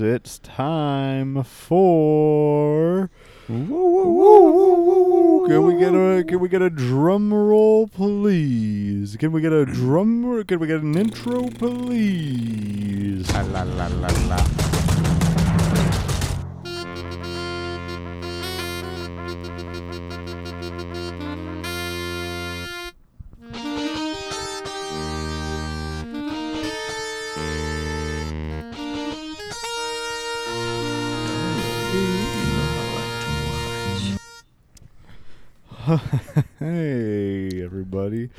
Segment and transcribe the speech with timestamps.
[0.00, 3.10] It's time for.
[3.46, 3.68] Can
[5.66, 9.16] we get a can we get a drum roll, please?
[9.16, 10.44] Can we get a drum?
[10.44, 13.30] Can we get an intro, please?
[13.32, 14.79] La la la la la.
[36.60, 38.30] Hey, everybody.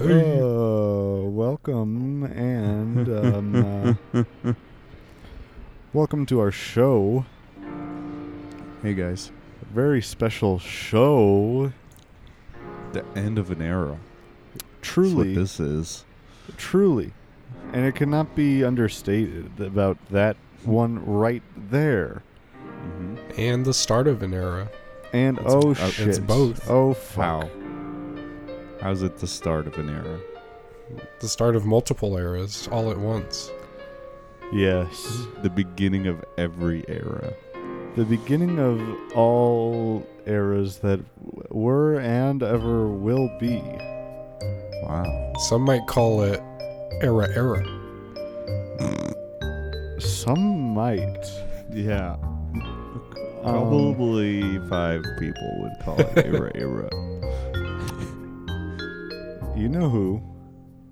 [0.00, 4.52] Uh, welcome and um, uh,
[5.92, 7.24] welcome to our show.
[8.82, 9.30] Hey guys,
[9.62, 11.72] A very special show.
[12.92, 13.98] the end of an era.
[14.54, 16.04] That's Truly, what this is.
[16.56, 17.12] truly,
[17.72, 22.22] and it cannot be understated about that one right there.
[22.64, 23.16] Mm-hmm.
[23.38, 24.68] and the start of an era.
[25.12, 26.68] And It's- oh uh, it's both.
[26.70, 27.24] Oh fuck.
[27.24, 27.50] How?
[28.80, 30.18] How's it the start of an era?
[31.20, 33.50] The start of multiple eras all at once.
[34.52, 37.32] Yes, The beginning of every era.
[37.96, 38.80] the beginning of
[39.14, 43.62] all eras that w- were and ever will be.
[44.84, 45.32] Wow.
[45.48, 46.40] Some might call it
[47.02, 47.62] era era.
[50.00, 51.26] Some might.
[51.70, 52.16] Yeah.
[53.44, 56.88] Um, Probably five people would call it era era.
[59.56, 60.22] You know who?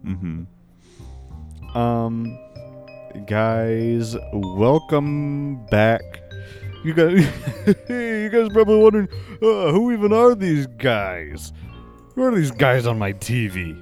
[0.05, 1.77] Mm-hmm.
[1.77, 2.39] Um,
[3.27, 6.03] guys, welcome back.
[6.85, 7.27] You guys,
[7.89, 9.09] you guys probably wondering
[9.43, 11.53] uh, who even are these guys?
[12.15, 13.81] Who are these guys on my TV?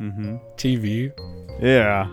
[0.00, 0.36] Mm-hmm.
[0.56, 1.12] TV.
[1.62, 2.10] Yeah,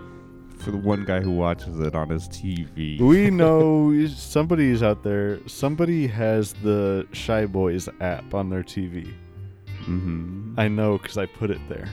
[0.66, 2.99] For the one guy who watches it on his TV.
[2.99, 5.39] we know somebody's out there.
[5.47, 9.13] Somebody has the Shy Boys app on their TV.
[9.81, 10.55] Mm-hmm.
[10.58, 11.87] I know because I put it there.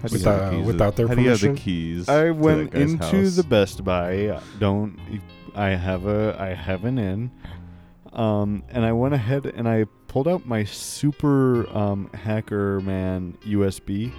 [0.00, 2.08] How do you Without- the without their How do you have the keys?
[2.08, 3.34] I went into house?
[3.34, 4.40] the Best Buy.
[4.60, 5.00] Don't
[5.56, 7.32] I have a I have an in,
[8.12, 14.12] um, and I went ahead and I pulled out my super um, hacker man USB,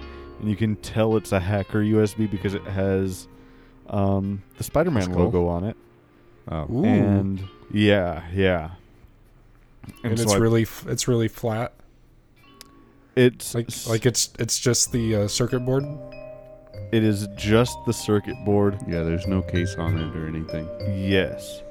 [0.44, 3.26] and you can tell it's a hacker USB because it has
[3.88, 5.16] um, the Spider-Man Skull?
[5.24, 5.76] logo on it,
[6.48, 6.66] Oh.
[6.70, 6.84] Ooh.
[6.84, 8.72] and yeah, yeah,
[10.02, 11.72] and so it's I- really f- it's really flat.
[13.16, 15.84] it's Like s- like it's it's just the uh, circuit board.
[16.92, 20.68] it is just the circuit board Yeah, there's no case on it or anything.
[20.86, 21.62] Yes.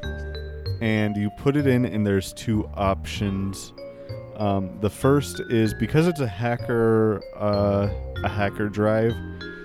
[0.82, 3.72] And you put it in, and there's two options.
[4.38, 7.88] Um, the first is because it's a hacker, uh,
[8.24, 9.14] a hacker drive.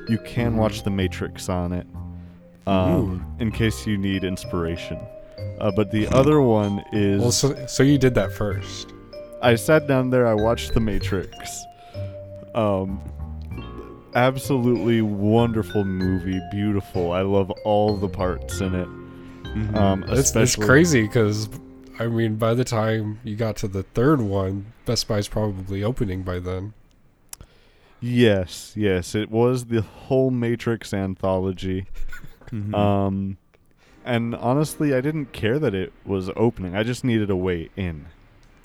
[0.08, 0.56] You can Mhm.
[0.56, 1.86] watch The Matrix on it,
[2.66, 4.98] um, in case you need inspiration.
[5.60, 8.92] Uh, but the other one is Well, so so you did that first.
[9.42, 11.64] I sat down there, I watched The Matrix.
[12.54, 13.00] Um,
[14.14, 17.12] absolutely wonderful movie, beautiful.
[17.12, 18.88] I love all the parts in it.
[19.44, 19.76] Mhm.
[19.76, 21.48] Um, It's, it's crazy because
[21.98, 26.22] I mean by the time you got to the third one, Best Buy's probably opening
[26.22, 26.74] by then.
[28.00, 31.86] Yes, yes, it was the whole Matrix anthology.
[32.52, 32.74] Mhm.
[32.74, 33.36] Um,
[34.04, 36.74] and honestly, I didn't care that it was opening.
[36.76, 38.06] I just needed a way in.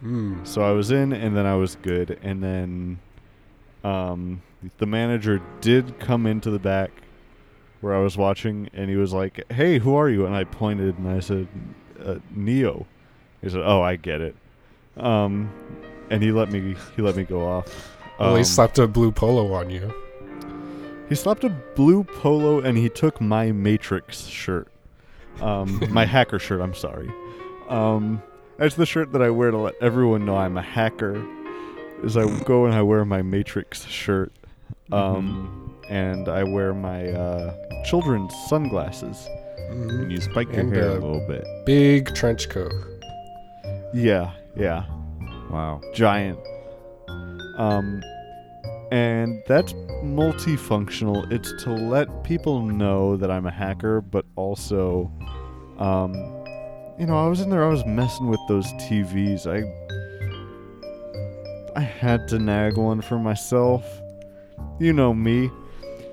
[0.04, 0.46] Mm.
[0.46, 2.18] So I was in, and then I was good.
[2.22, 3.00] And then,
[3.84, 4.42] um,
[4.78, 6.92] the manager did come into the back
[7.82, 10.98] where I was watching, and he was like, "Hey, who are you?" And I pointed,
[10.98, 11.48] and I said,
[12.06, 12.86] uh, "Neo."
[13.44, 14.36] He said, "Oh, I get it."
[14.98, 15.52] Um,
[16.10, 17.68] and he let me he let me go off.
[18.20, 19.94] Well, he Um, slapped a blue polo on you.
[21.10, 24.68] He slapped a blue polo and he took my Matrix shirt.
[25.42, 27.12] Um, my hacker shirt, I'm sorry.
[27.70, 28.22] Um,
[28.58, 31.24] that's the shirt that I wear to let everyone know I'm a hacker.
[32.04, 34.32] Is I go and I wear my Matrix shirt.
[34.92, 39.28] Um, and I wear my uh, children's sunglasses.
[39.72, 40.02] Mhm.
[40.04, 41.46] and you spike your and, hair uh, a little bit.
[41.66, 42.72] Big trench coat.
[43.94, 44.86] Yeah, yeah.
[45.50, 45.82] Wow.
[45.94, 46.40] giant.
[47.58, 48.04] Um,
[48.92, 49.74] and that's
[50.04, 51.32] multifunctional.
[51.32, 55.12] It's to let people know that I'm a hacker, but also,
[55.78, 56.14] um,
[57.00, 59.48] you know, I was in there, I was messing with those TVs.
[59.48, 59.64] I,
[61.76, 63.86] I had to nag one for myself.
[64.80, 65.50] You know me.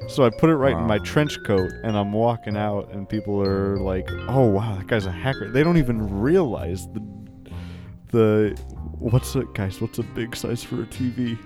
[0.09, 3.41] So I put it right in my trench coat, and I'm walking out, and people
[3.43, 7.00] are like, "Oh wow, that guy's a hacker." They don't even realize the
[8.11, 8.59] the
[8.99, 9.81] what's a guys?
[9.81, 11.39] What's a big size for a TV?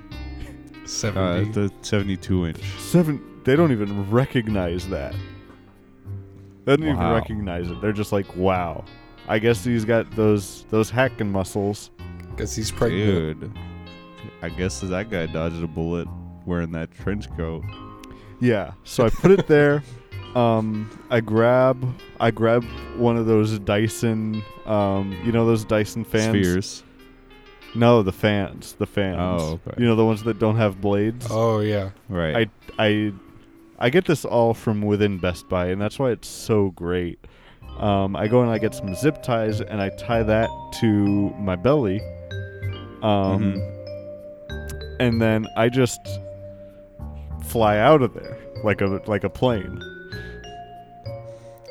[0.84, 1.52] Uh, 70.
[1.52, 2.78] the 72 inch.
[2.78, 3.40] Seven.
[3.44, 5.14] They don't even recognize that.
[6.64, 7.80] They don't even recognize it.
[7.80, 8.84] They're just like, wow.
[9.28, 11.90] I guess he's got those those hacking muscles.
[12.30, 13.40] Because he's pregnant.
[13.40, 13.52] Dude,
[14.42, 16.08] I guess that guy dodged a bullet
[16.46, 17.64] wearing that trench coat.
[18.40, 18.72] Yeah.
[18.84, 19.82] So I put it there.
[20.34, 21.84] Um, I grab
[22.20, 22.64] I grab
[22.96, 26.28] one of those Dyson, um, you know those Dyson fans.
[26.46, 26.82] Spheres.
[27.76, 29.18] No, the fans, the fans.
[29.20, 29.80] Oh, okay.
[29.82, 31.26] You know the ones that don't have blades.
[31.30, 31.90] Oh yeah.
[32.08, 32.48] Right.
[32.78, 33.12] I I
[33.78, 37.18] I get this all from within Best Buy, and that's why it's so great.
[37.78, 40.48] Um, I go and I get some zip ties, and I tie that
[40.80, 42.00] to my belly.
[43.02, 44.96] Um, Mm-hmm.
[45.00, 46.00] and then I just
[47.44, 49.80] fly out of there like a like a plane.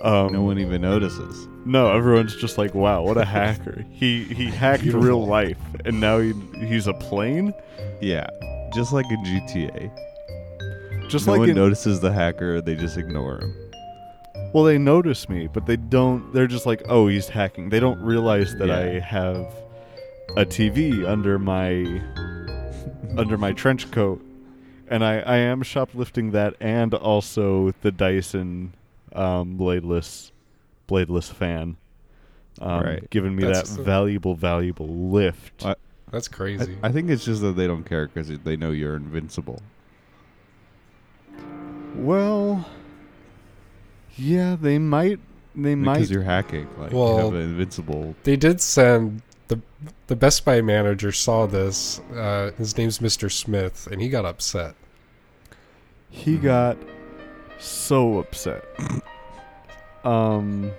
[0.03, 1.47] Um, no one even notices.
[1.65, 3.85] no, everyone's just like, "Wow, what a hacker!
[3.89, 5.05] He he hacked Beautiful.
[5.07, 7.53] real life, and now he he's a plane."
[8.01, 8.27] Yeah.
[8.73, 9.91] Just like in GTA.
[11.09, 13.55] Just no like one in, notices the hacker, they just ignore him.
[14.53, 16.33] Well, they notice me, but they don't.
[16.33, 18.79] They're just like, "Oh, he's hacking." They don't realize that Yeah.
[18.79, 19.53] I have
[20.35, 22.01] a TV under my
[23.17, 24.21] under my trench coat,
[24.89, 28.73] and I I am shoplifting that, and also the Dyson
[29.13, 30.31] um, bladeless
[30.87, 31.77] bladeless fan,
[32.61, 33.09] um, Right.
[33.09, 35.65] giving me That's that the- valuable valuable lift.
[35.65, 35.75] I-
[36.11, 36.77] That's crazy.
[36.83, 39.61] I think it's just that they don't care because they know you're invincible.
[41.95, 42.65] well,
[44.15, 45.19] yeah, they might.
[45.55, 46.09] They Because might.
[46.09, 46.67] you're hacking.
[46.77, 48.15] Like, you Well- have an invincible.
[48.23, 49.59] they did send the
[50.07, 51.99] the Best Buy manager saw this.
[52.15, 53.31] Uh, his name's Mr.
[53.31, 54.75] Smith, and he got upset.
[56.09, 56.77] He got
[57.59, 58.63] so upset.
[60.03, 60.71] Um,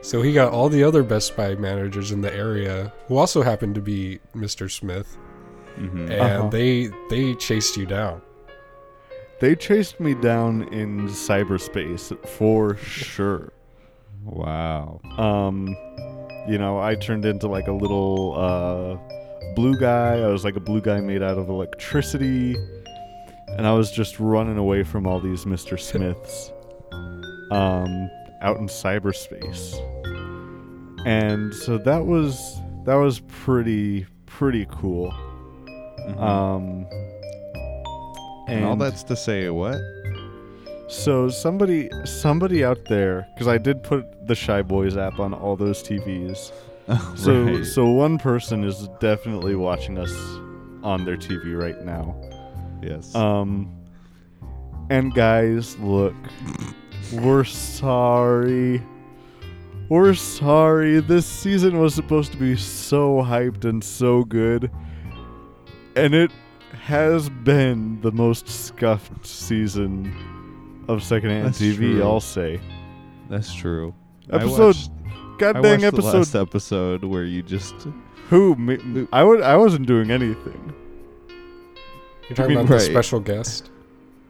[0.00, 3.76] So he got all the other Best Buy managers in the area, who also happened
[3.76, 4.68] to be Mr.
[4.68, 5.16] Smith,
[5.78, 6.10] Mhm.
[6.10, 6.48] and Uh-huh.
[6.48, 8.20] they they chased you down.
[9.40, 13.52] they chased me down in cyberspace for sure.
[14.24, 15.00] Wow.
[15.18, 15.76] Um,
[16.48, 20.20] you know, I turned into like a little uh, blue guy.
[20.20, 22.54] I was like a blue guy made out of electricity,
[23.56, 25.78] and I was just running away from all these Mr.
[25.78, 26.50] Smiths,
[27.50, 28.10] um,
[28.40, 29.76] out in cyberspace.
[31.06, 35.12] And so that was that was pretty pretty cool.
[36.08, 36.20] Mhm.
[36.20, 36.86] Um,
[38.48, 39.78] and all that's to say what?
[40.88, 45.56] So somebody somebody out there because I did put the Shy Boys app on all
[45.56, 46.52] those TVs.
[47.14, 47.64] So Right.
[47.64, 50.12] so one person is definitely watching us
[50.82, 52.14] on their TV right now.
[52.82, 53.14] Yes.
[53.14, 53.68] Um
[54.90, 56.14] and guys, look.
[57.12, 58.82] We're sorry.
[59.88, 61.00] We're sorry.
[61.00, 64.70] This season was supposed to be so hyped and so good.
[65.96, 66.30] And it
[66.72, 72.02] has been the most scuffed season of secondhand That's TV, true.
[72.02, 72.60] I'll say.
[73.28, 73.94] That's true.
[74.30, 74.90] Episode watched-
[75.38, 77.74] God I dang the episode last episode where you just
[78.28, 80.74] who me, I would I wasn't doing anything.
[82.28, 83.70] You're talking mean- about the special guest.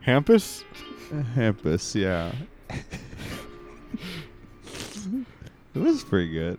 [0.07, 0.65] Hampus?
[1.37, 2.33] Hampus, yeah.
[5.75, 6.59] it was pretty good.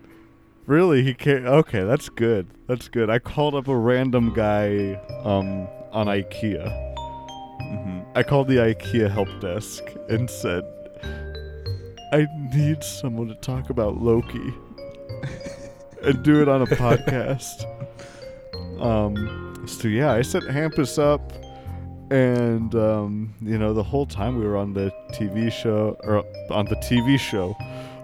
[0.66, 1.04] Really?
[1.04, 1.46] He can't.
[1.46, 2.48] Okay, that's good.
[2.68, 3.10] That's good.
[3.10, 4.94] I called up a random guy
[5.26, 6.70] um, on IKEA.
[7.60, 10.64] hmm I called the IKEA help desk and said,
[12.14, 14.54] I need someone to talk about Loki
[16.04, 17.66] and do it on a podcast.
[18.80, 21.32] Um, so, yeah, I set Hampus up.
[22.12, 26.66] And, um, you know, the whole time we were on the TV show, or on
[26.66, 27.56] the TV show,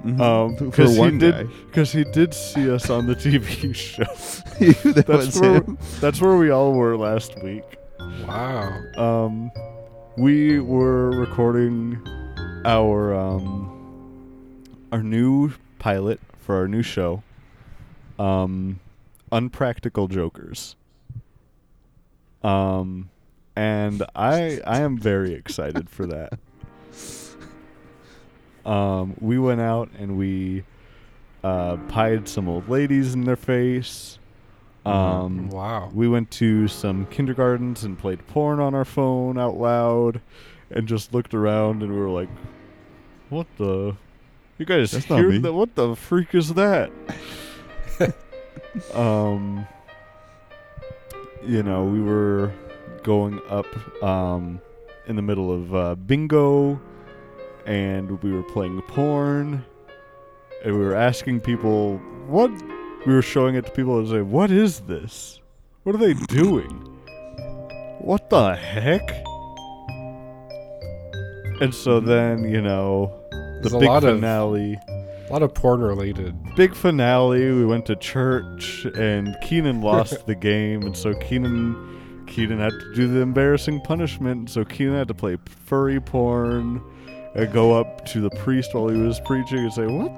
[0.04, 0.20] Mhm.
[0.22, 4.04] Um, for 'cause he did- because he did see us on the TV show.
[4.94, 5.78] that That's where, him.
[6.00, 7.66] that's where we all were last week.
[8.26, 8.72] Wow.
[8.98, 9.52] Um,
[10.18, 12.00] we were recording
[12.66, 14.64] our um,
[14.94, 17.22] our new pilot for our new show,
[18.18, 18.80] um,
[19.34, 20.76] Unpractical Jokers.
[22.44, 23.10] Um,
[23.56, 26.40] and I I am very excited for that.
[28.66, 30.64] Um, we went out and we
[31.44, 34.20] uh, pied some old ladies in their face.
[34.86, 35.90] Um, Wow.
[35.94, 40.22] we went to some kindergartens and played porn on our phone out loud
[40.72, 42.30] and just looked around and we were like,
[43.30, 43.96] what the?
[44.58, 45.54] You guys That's hear that?
[45.54, 46.92] What the freak is that?
[48.94, 49.68] um,
[51.46, 52.52] you know, we were
[53.04, 53.68] going up
[54.04, 54.62] um,
[55.08, 56.80] in the middle of uh, bingo
[57.66, 59.64] and we were playing porn
[60.64, 62.52] and we were asking people what
[63.06, 65.40] we were showing it to people and saying, "What is this?
[65.84, 66.70] What are they doing?
[68.00, 69.10] What the heck?"
[71.62, 73.12] And so then, you know,
[73.62, 74.78] There's the a big lot of finale.
[75.30, 76.36] A lot of porn related.
[76.56, 77.52] Big finale.
[77.52, 82.94] We went to church, and Keenan lost the game, and so Keenan, Keenan had to
[82.96, 84.50] do the embarrassing punishment.
[84.50, 86.82] So Keenan had to play furry porn,
[87.36, 90.12] and go up to the priest while he was preaching and say, "What?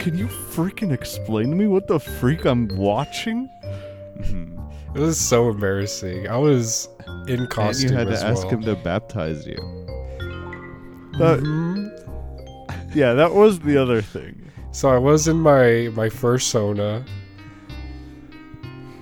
[0.00, 3.48] Can you freaking explain to me what the freak I'm watching?"
[4.94, 6.28] It was so embarrassing.
[6.28, 6.88] I was
[7.26, 9.56] in And costume you had to as ask him to baptize you.
[11.16, 11.63] Uh, Mhm.
[12.94, 14.50] Yeah, that was the other thing.
[14.72, 17.04] So I was in my my fursona,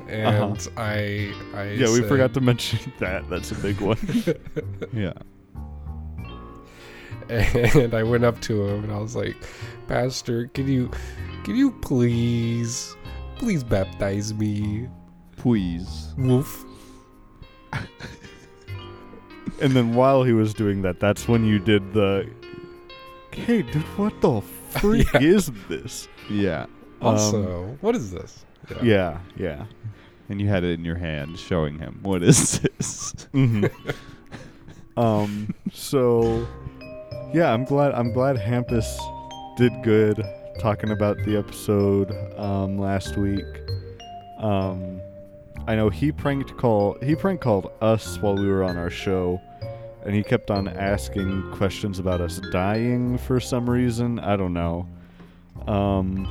[0.08, 0.70] and Uh-huh.
[0.80, 3.28] I I Yeah, we forgot to mention that.
[3.30, 3.99] That's a big one.
[4.92, 5.12] Yeah.
[7.28, 9.37] and I went up to him and I was like,
[9.88, 10.90] Pastor, can you
[11.44, 12.94] can you please
[13.37, 14.88] please baptize me?
[15.37, 16.12] Please.
[16.18, 16.64] Woof.
[19.61, 22.28] and then while he was doing that, that's when you did the.
[23.32, 24.40] Hey, dude, what the
[24.80, 25.20] freak Yeah.
[25.20, 26.08] is this?
[26.30, 26.62] Yeah.
[27.00, 28.44] Um, Also, what is this?
[28.82, 29.64] Yeah, yeah.
[30.28, 33.26] And you had it in your hand showing him, what is this?
[33.32, 33.64] hmm
[34.96, 35.54] um.
[35.72, 36.46] So,
[37.32, 37.92] yeah, I'm glad.
[37.94, 38.86] I'm glad Hampus
[39.56, 40.22] did good
[40.60, 43.44] talking about the episode um, last week.
[44.38, 45.00] Um,
[45.66, 46.96] I know he pranked call.
[47.02, 49.40] He prank called us while we were on our show,
[50.04, 54.18] and he kept on asking questions about us dying for some reason.
[54.18, 54.88] I don't know.
[55.66, 56.26] Um,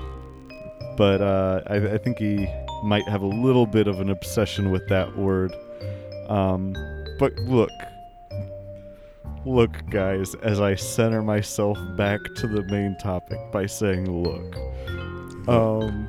[0.98, 2.48] but uh, I, I think he
[2.84, 5.56] might have a little bit of an obsession with that word.
[6.28, 6.74] Um,
[7.20, 7.72] but look,
[9.46, 14.56] look, guys, as I center myself back to the main topic by saying, look,
[15.48, 16.08] um,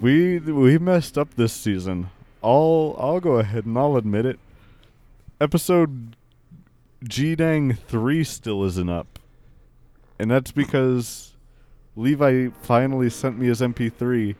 [0.00, 2.10] we we messed up this season.
[2.42, 4.38] I'll I'll go ahead and I'll admit it.
[5.40, 6.16] Episode
[7.04, 9.18] G Dang three still isn't up,
[10.18, 11.34] and that's because
[11.94, 14.34] Levi finally sent me his MP3,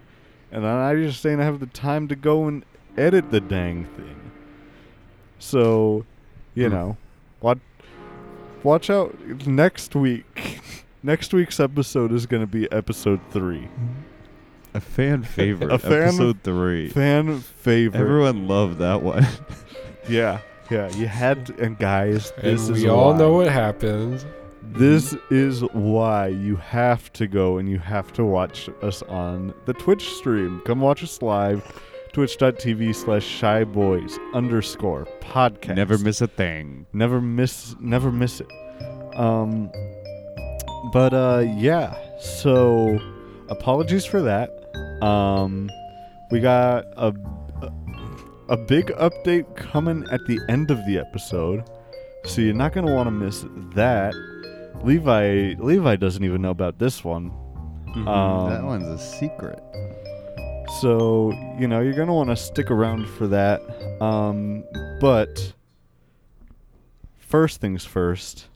[0.50, 2.64] and I just didn't have the time to go and
[2.96, 4.30] edit the dang thing.
[5.38, 6.06] So,
[6.54, 6.72] you Hmm.
[6.74, 6.96] know,
[7.42, 7.58] watch
[8.62, 9.14] watch out
[9.46, 10.60] next week.
[11.02, 13.68] next week's episode is going to be episode three.
[14.72, 15.70] A fan favorite.
[15.70, 16.88] A fan- episode three.
[16.88, 18.00] Fan favorite.
[18.00, 19.26] Everyone loved that one.
[20.08, 20.38] Yeah,
[20.70, 20.88] yeah.
[20.96, 23.18] You had to, and guys, And this we is all why.
[23.18, 24.24] know what happened.
[24.62, 29.72] This is why you have to go and you have to watch us on the
[29.72, 30.60] Twitch stream.
[30.66, 31.62] Come watch us live.
[32.12, 35.76] Twitch.tv slash shy boys underscore podcast.
[35.76, 36.86] Never miss a thing.
[36.92, 38.50] never miss never miss it.
[39.14, 39.70] Um
[40.92, 42.98] but uh yeah, so
[43.48, 44.50] apologies for that.
[45.04, 45.70] Um
[46.30, 47.12] we got a
[48.48, 51.64] a big update coming at the end of the episode.
[52.24, 54.14] So you're not going to want to miss that.
[54.84, 57.32] Levi Levi doesn't even know about this one.
[57.94, 59.58] Um, that one's a secret.
[60.80, 63.62] So, you know, you're going to want to stick around for that.
[64.02, 64.64] Um,
[65.00, 65.54] but
[67.18, 68.46] first things first.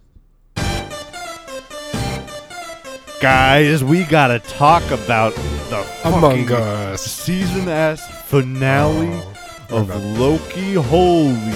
[3.20, 7.02] Guys, we got to talk about the Among fucking Us.
[7.02, 9.34] season ass finale Oh,
[9.72, 10.18] of.
[10.18, 10.74] Loki.
[10.74, 11.52] Holy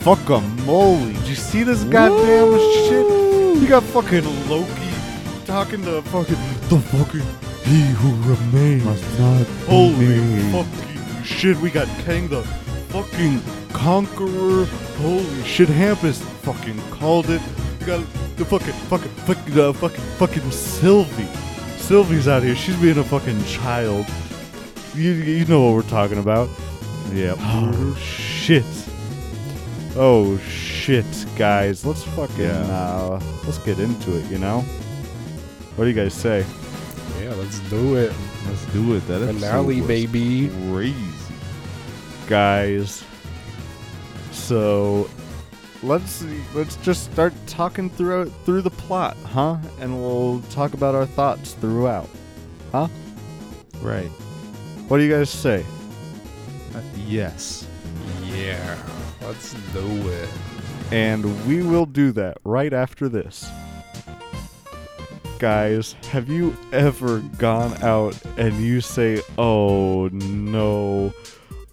[0.00, 0.56] fucking
[1.14, 3.06] Did you see this goddamn shit?
[3.62, 4.92] You got fucking Loki
[5.44, 6.36] talking to fucking
[6.68, 7.20] the fucking
[7.64, 8.84] he who remains.
[8.84, 12.42] Must not Holy fucking shit, we got Kang the
[12.88, 13.40] fucking
[13.72, 14.64] conqueror.
[14.98, 17.40] Holy shit, Hampus fucking called it.
[17.80, 18.00] We got
[18.36, 21.28] the fucking fucking fucking uh, fucking fucking Sylvie.
[21.76, 22.54] Sylvie's out here.
[22.54, 24.06] She's being a fucking child.
[24.94, 26.48] You you know what we're talking about.
[27.12, 27.36] Yep.
[27.40, 28.64] Oh shit.
[29.96, 31.04] Oh shit,
[31.36, 31.84] guys.
[31.84, 34.60] Let's fucking uh let's get into it, you know?
[35.76, 36.44] What do you guys say?
[37.20, 38.12] Yeah, let's do it.
[38.46, 39.06] Let's do it.
[39.08, 40.48] That Finale, was baby.
[40.70, 41.34] Crazy.
[42.26, 43.04] guys.
[44.30, 45.08] So
[45.82, 49.58] let's let's just start talking through through the plot, huh?
[49.80, 52.08] And we'll talk about our thoughts throughout.
[52.72, 52.88] Huh?
[53.80, 54.08] Right.
[54.88, 55.64] What do you guys say?
[57.06, 57.66] Yes.
[58.24, 58.78] Yeah,
[59.22, 60.28] let's do it.
[60.90, 63.48] And we will do that right after this.
[65.38, 71.12] Guys, have you ever gone out and you say, "Oh no,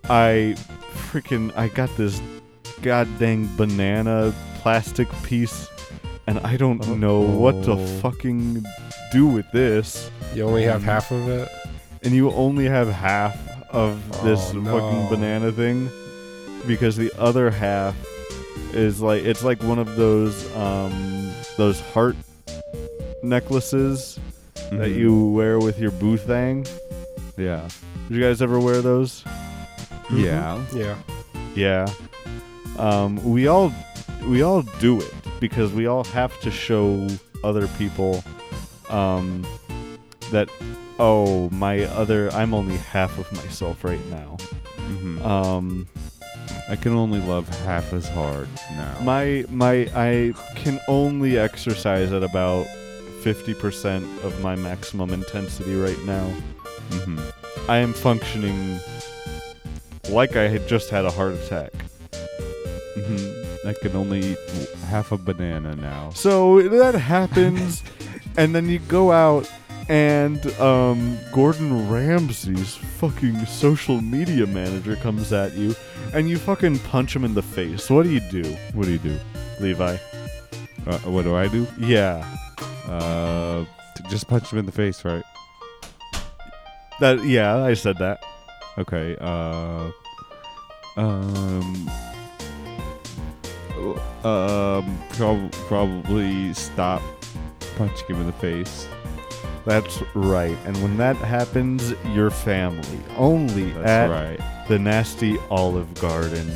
[0.09, 0.55] I
[1.11, 2.21] freaking I got this
[2.81, 5.67] goddamn banana plastic piece
[6.25, 8.65] and I don't know what to fucking
[9.11, 11.49] do with this." You only have half of it.
[12.01, 13.37] And you only have half
[13.71, 14.79] of this Oh, no.
[14.79, 15.89] fucking banana thing
[16.67, 17.95] because the other half
[18.73, 22.15] is like it's like one of those um those heart
[23.23, 24.19] necklaces
[24.71, 24.95] that Mhm.
[24.97, 26.65] you wear with your boo thing.
[27.37, 27.67] Yeah.
[28.07, 29.23] Did you guys ever wear those?
[30.11, 30.59] Yeah.
[30.73, 30.95] Yeah.
[31.55, 31.87] Yeah.
[32.77, 33.71] Um, we all
[34.27, 37.07] we all do it because we all have to show
[37.43, 38.23] other people
[38.89, 39.45] um,
[40.31, 40.49] that
[40.99, 44.37] oh my other I'm only half of myself right now.
[44.77, 45.87] hmm Um,
[46.69, 48.95] I can only love half as hard now.
[49.01, 52.65] my my I can only exercise at about
[53.23, 56.25] fifty percent of my maximum intensity right now.
[56.91, 57.19] hmm
[57.67, 58.79] I am functioning
[60.09, 61.71] like I had just had a heart attack.
[62.95, 66.11] hmm I can only eat half a banana now.
[66.15, 67.83] So that happens,
[68.37, 69.49] and then you go out,
[69.89, 75.75] and um, Gordon Ramsay's fucking social media manager comes at you,
[76.13, 77.89] and you fucking punch him in the face.
[77.89, 78.43] What do you do,
[78.73, 79.19] What do you do?
[79.59, 79.97] Levi?
[80.87, 81.67] Uh, what do I do?
[81.77, 82.23] Yeah,
[82.87, 83.65] Uh,
[83.95, 85.23] t- just punch him in the face, right?
[86.99, 87.23] that.
[87.25, 88.21] Yeah, I said that.
[88.77, 89.15] Okay.
[89.21, 89.89] Uh,
[90.97, 91.89] um,
[94.23, 97.01] um, prob- probably stop
[97.77, 98.87] punching him in the face.
[99.69, 100.57] That's right.
[100.65, 104.67] And when that happens, your family only That's at right.
[104.67, 106.51] the nasty Olive Garden.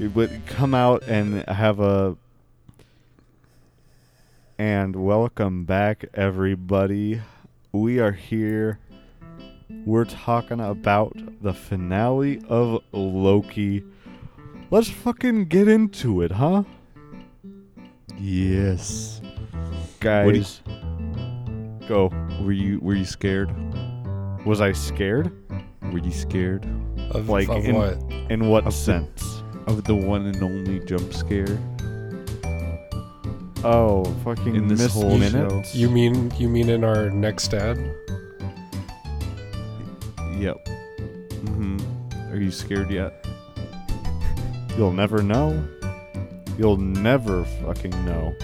[0.00, 2.16] It would come out and have a.
[4.58, 7.22] And welcome back, everybody.
[7.70, 8.80] We are here.
[9.84, 13.84] We're talking about the finale of Loki.
[14.72, 16.64] Let's fucking get into it, huh?
[18.18, 19.20] Yes.
[20.00, 20.62] Guys.
[21.88, 22.10] Go.
[22.40, 23.50] Were you Were you scared?
[24.44, 25.30] Was I scared?
[25.92, 26.64] Were you scared
[27.10, 27.98] Of, Like of in- what?
[28.30, 29.42] In what Of the- sense?
[29.66, 31.58] of the one and only jump scare
[33.64, 35.74] Oh, fucking in this missed whole minutes.
[35.74, 37.76] You mean you mean in our next ad?
[40.38, 40.56] Yep.
[41.46, 42.32] Mm-hmm.
[42.32, 43.26] Are you scared yet?
[44.76, 45.66] You'll never know.
[46.58, 48.34] You'll never fucking know.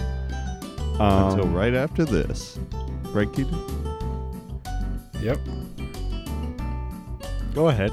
[0.99, 2.59] Um, Until right after this.
[3.13, 3.57] Right, Keaton?
[5.21, 5.39] Yep.
[7.53, 7.91] Go ahead.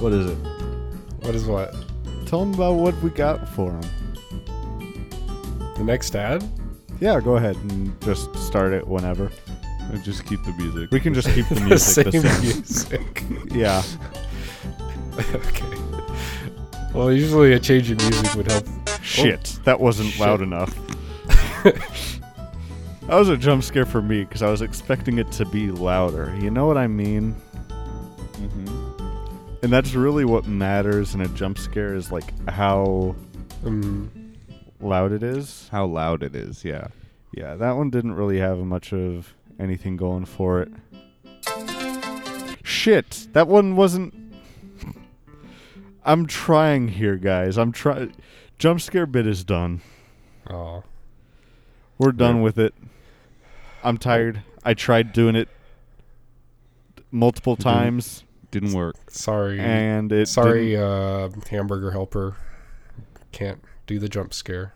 [0.00, 0.36] What is it?
[1.22, 1.74] What is what?
[2.26, 3.90] Tell them about what we got for them.
[5.76, 6.42] The next ad?
[7.00, 9.30] Yeah, go ahead and just start it whenever.
[9.92, 10.90] And just keep the music.
[10.90, 13.02] We can just keep the the music same the same.
[13.02, 13.22] music.
[13.52, 13.82] Yeah.
[15.18, 15.64] okay.
[16.94, 18.66] Well, usually a change in music would help.
[19.02, 20.20] Shit, that wasn't Shit.
[20.20, 20.74] loud enough.
[23.08, 26.34] that was a jump scare for me because I was expecting it to be louder.
[26.40, 27.32] You know what I mean?
[28.36, 28.92] hmm
[29.62, 33.14] And that's really what matters in a jump scare is like how
[33.64, 34.10] Um,
[34.80, 35.68] loud it is.
[35.72, 36.88] How loud it is, yeah.
[37.32, 40.72] Yeah, that one didn't really have much of anything going for it.
[42.62, 44.14] Shit, that one wasn't.
[46.04, 47.56] I'm trying here, guys.
[47.58, 48.12] I'm trying.
[48.58, 49.80] Jump scare bit is done.
[50.48, 50.82] oh,
[51.98, 52.42] We're done Yeah.
[52.42, 52.74] with it.
[53.86, 54.42] I'm tired.
[54.64, 55.48] I tried doing it
[57.12, 58.96] multiple You didn't- times, Didn't work.
[59.10, 59.60] sorry.
[59.60, 60.26] and it.
[60.28, 62.36] sorry, uh, hamburger helper.
[63.32, 64.72] Can't do the jump scare.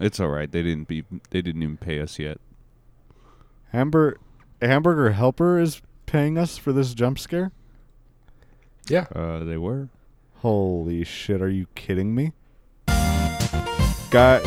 [0.00, 0.50] It's all right.
[0.50, 1.04] They didn't be.
[1.30, 2.38] They didn't even pay us yet.
[3.72, 4.18] Hamburger,
[4.60, 7.52] hamburger helper is paying us for this jump scare.
[8.88, 9.06] Yeah.
[9.14, 9.88] Uh, they were.
[10.42, 11.40] Holy shit!
[11.40, 12.32] Are you kidding me?
[14.10, 14.42] Guy.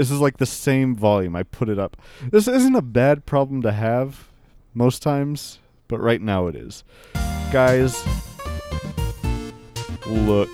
[0.00, 1.36] This is like the same volume.
[1.36, 1.94] I put it up.
[2.30, 4.30] This isn't a bad problem to have
[4.72, 5.58] most times,
[5.88, 6.84] but right now it is.
[7.52, 8.02] Guys,
[10.06, 10.48] look,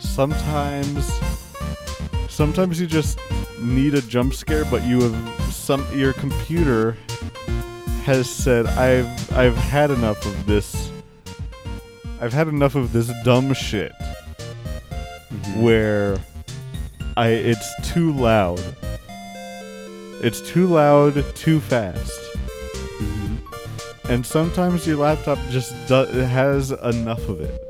[0.00, 1.12] sometimes
[2.28, 3.20] sometimes you just
[3.60, 6.96] need a jump scare, but you have some your computer
[8.02, 10.90] has said I've I've had enough of this.
[12.20, 13.92] I've had enough of this dumb shit
[15.30, 15.62] Mhm.
[15.62, 16.18] where
[17.18, 18.62] I it's too loud.
[20.22, 22.12] It's too loud, too fast.
[24.08, 27.60] And sometimes your laptop just do- has enough of it.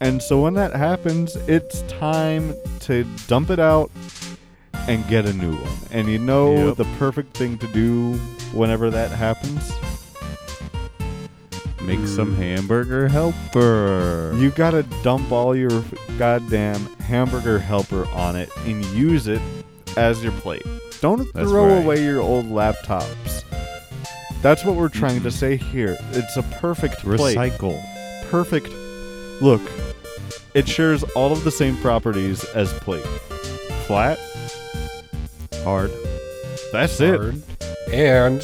[0.00, 3.90] And so when that happens, it's time to dump it out
[4.88, 5.78] and get a new one.
[5.90, 6.76] And you know Yep.
[6.76, 8.14] the perfect thing to do
[8.52, 9.72] whenever that happens?
[11.84, 14.32] Make some hamburger helper.
[14.36, 15.82] You gotta dump all your
[16.18, 19.40] goddamn hamburger helper on it and use it
[19.96, 20.62] as your plate.
[21.00, 21.84] Don't That's throw right.
[21.84, 23.42] away your old laptops.
[24.42, 25.32] That's what we're trying to Mhm.
[25.32, 25.96] say here.
[26.12, 27.36] It's a perfect plate.
[27.36, 27.82] recycle.
[28.30, 28.68] Perfect.
[29.40, 29.62] Look,
[30.54, 33.06] It shares all of the same properties as plate.
[33.86, 34.18] Flat.
[35.64, 35.90] Hard.
[36.72, 37.20] That's it.
[37.90, 38.42] And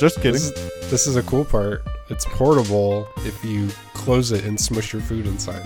[0.00, 0.32] Just kidding.
[0.32, 0.50] this,
[0.90, 1.82] this is a cool part.
[2.10, 5.64] It's portable if you close it and smush your food inside.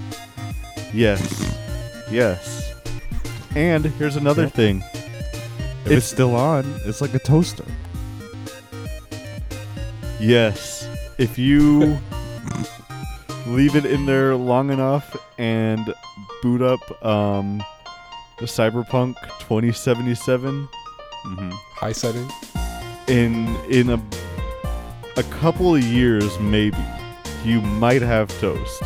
[0.93, 1.55] Yes.
[2.11, 2.73] Yes.
[3.55, 4.49] And here's another Yeah.
[4.49, 4.85] thing.
[4.93, 7.65] If It's- it's still on, it's like a toaster.
[10.21, 10.87] Yes.
[11.19, 11.99] If you
[13.47, 15.93] leave it in there long enough and
[16.43, 17.63] boot up um,
[18.39, 20.69] the Cyberpunk 2077
[21.25, 21.51] Mm-hmm.
[21.77, 22.29] High setting.
[23.07, 24.03] in in a
[25.17, 26.79] a couple of years maybe
[27.45, 28.83] you might have toast.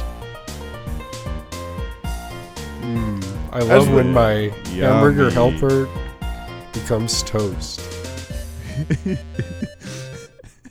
[2.81, 3.25] Mm.
[3.53, 4.25] I love when well.
[4.51, 5.89] my hamburger helper
[6.73, 7.81] becomes toast.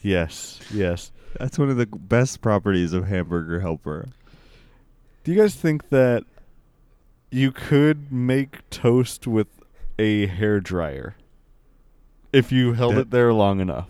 [0.05, 0.59] Yes.
[0.71, 1.11] Yes.
[1.39, 4.05] That's one of the best properties of Hamburger Helper.
[5.23, 6.23] Do you guys think that
[7.31, 9.47] you could make toast with
[9.97, 11.15] a hair dryer
[12.31, 13.89] if you held That- it there long enough?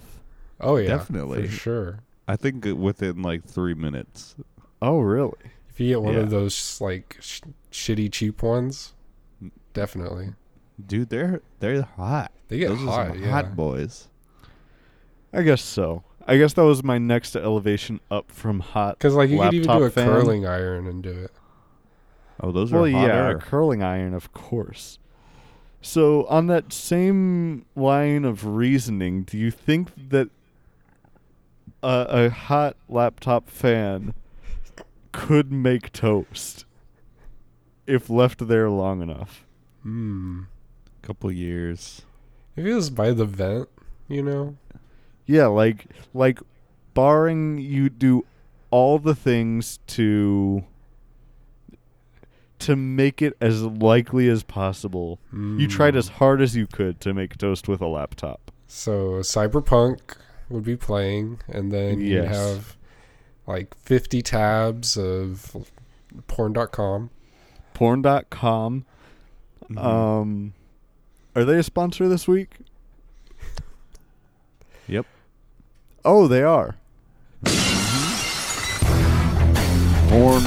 [0.59, 1.47] Oh yeah, Definitely.
[1.47, 1.99] for sure.
[2.27, 4.35] I think within like three minutes.
[4.81, 5.33] Oh, really?
[5.69, 6.21] If you get one Yeah.
[6.21, 7.41] of those like sh-
[7.71, 8.93] shitty cheap ones,
[9.43, 9.51] mm.
[9.73, 10.29] definitely.
[10.85, 12.31] Dude, they're they're hot.
[12.47, 13.07] They get Those are hot.
[13.09, 13.29] some yeah.
[13.31, 14.07] hot boys.
[15.33, 16.03] I guess so.
[16.27, 18.97] I guess that was my next elevation up from hot.
[18.97, 20.07] Because like you could even do a fan.
[20.07, 21.31] curling iron and do it.
[22.39, 24.99] Oh, those Well, are hot yeah, a curling iron, of course.
[25.81, 30.29] So, on that same line of reasoning, do you think that
[31.85, 34.13] a, a hot laptop fan
[35.11, 36.65] could make toast
[37.87, 39.45] if left there long enough?
[39.83, 40.43] Hmm.
[41.01, 42.01] couple years.
[42.55, 43.69] If it was by the vent,
[44.07, 44.57] you know.
[45.27, 46.39] Yeah, like like
[46.95, 48.25] barring you do
[48.71, 50.63] all the things to
[52.57, 55.19] to make it as likely as possible.
[55.31, 55.99] You tried Hmm.
[55.99, 58.51] as hard as you could to make toast with a laptop.
[58.67, 59.99] So Cyberpunk
[60.49, 62.75] would be playing, and then you'd have
[63.47, 65.55] like 50 tabs of
[66.27, 67.09] porn.com.
[67.73, 68.85] Porn.com.
[69.69, 69.77] Mhm.
[69.83, 70.53] Um
[71.35, 72.57] are they a sponsor this week?
[74.87, 75.05] Yep.
[76.05, 76.75] Oh, they are.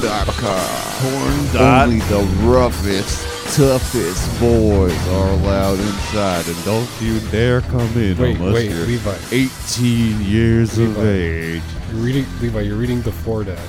[0.09, 1.53] Porn.com.
[1.53, 8.17] Dot- Only the roughest, toughest boys are allowed inside, and don't you dare come in
[8.17, 9.17] Wait, unless wait, you're Levi.
[9.31, 11.63] 18 years of age.
[11.91, 12.61] You're reading, Levi.
[12.61, 13.59] You're reading the four dad.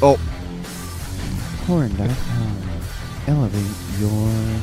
[0.00, 0.18] Oh.
[1.66, 2.62] Porn.com.
[3.26, 4.60] Elevate your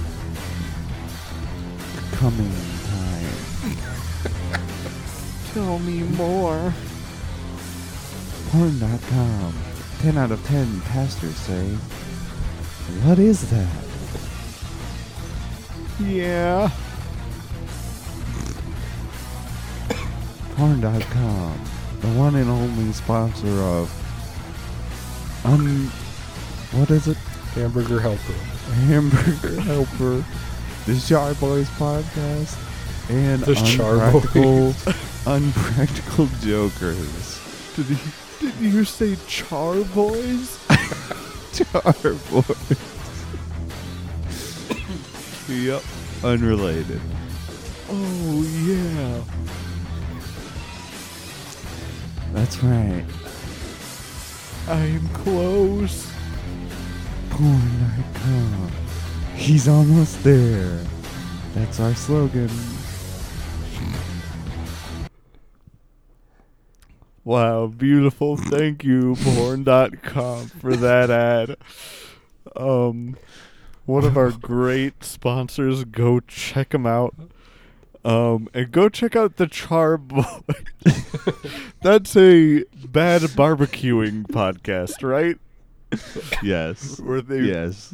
[2.13, 2.51] coming
[2.89, 3.77] time.
[5.53, 6.73] Tell me more.
[8.49, 9.53] Porn.com.
[9.99, 11.67] 10 out of 10 pastors say,
[13.03, 13.88] What is that?
[16.01, 16.69] Yeah.
[20.55, 21.59] Porn.com.
[22.01, 23.91] The one and only sponsor of.
[25.45, 25.87] Un.
[26.77, 27.17] What is it?
[27.55, 28.33] Hamburger helper.
[28.87, 30.23] Hamburger Helper,
[30.85, 32.55] the Char Boys podcast,
[33.09, 34.73] and The Char Unpractical,
[35.25, 37.39] Unpractical Jokers.
[37.75, 37.97] Did you
[38.39, 40.59] did you say char boys?
[41.53, 42.95] Char Boys.
[45.49, 45.83] Yep.
[46.23, 47.01] Unrelated.
[47.89, 49.23] Oh yeah.
[52.33, 53.05] That's right.
[54.67, 56.11] I'm close.
[57.29, 58.71] Porn Porn.com.
[59.35, 60.85] He's almost there.
[61.55, 62.49] That's our slogan.
[67.23, 68.37] Wow, beautiful.
[68.37, 71.57] Thank you, porn.com, for that ad.
[72.55, 73.17] Um,
[73.89, 75.83] one of our great sponsors.
[75.83, 77.15] Go check them out.
[78.05, 80.23] Um, and go check out the Char Boy.
[81.81, 85.37] That's a bad barbecuing podcast, right?
[86.43, 86.99] Yes.
[86.99, 87.93] Where they yes.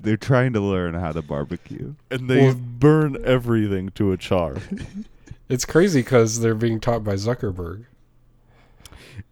[0.00, 1.94] They're trying to learn how to barbecue.
[2.10, 4.56] and they Well- burn everything to a char.
[5.46, 7.84] It's crazy because they're being taught by Zuckerberg.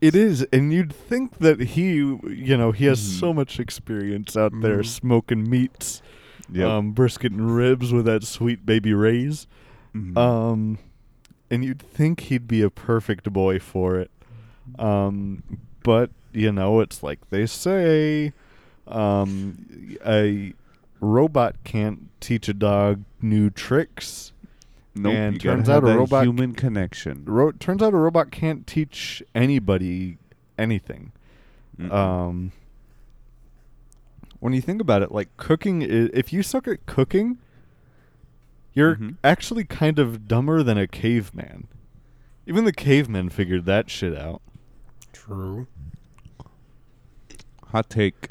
[0.01, 3.21] It is, and you'd think that he, you know, he has Mhm.
[3.21, 4.87] so much experience out there Mhm.
[4.87, 6.03] smoking meats,
[6.53, 6.69] Yep.
[6.69, 9.47] um, brisket and ribs with that sweet baby Ray's.
[9.95, 10.17] Mhm.
[10.17, 10.79] Um,
[11.51, 14.11] and you'd think he'd be a perfect boy for it.
[14.79, 15.43] Um,
[15.83, 18.33] but you know, it's like they say,
[18.87, 19.67] um,
[20.07, 20.55] a
[21.01, 24.32] robot can't teach a dog new tricks.
[24.95, 27.25] Nope, and you gotta turns have out a robot- human connection.
[27.25, 30.19] Ro- turns out a robot can't teach anybody
[30.59, 31.13] anything.
[31.79, 31.91] Mm-mm.
[31.93, 32.53] Um,
[34.41, 37.39] when you think about it, like cooking, i- if you suck at cooking,
[38.75, 39.17] you're Mhm.
[39.25, 41.69] actually kind of dumber than a caveman.
[42.47, 44.43] Even the cavemen figured that shit out.
[45.13, 45.67] True.
[47.69, 48.29] Hot take.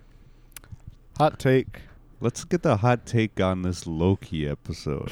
[1.17, 1.81] Hot take.
[2.19, 5.11] Let's get the hot take on this Loki episode.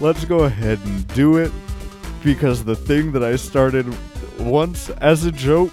[0.00, 1.52] Let's go ahead and do it
[2.24, 3.86] because the thing that I started
[4.38, 5.72] once as a joke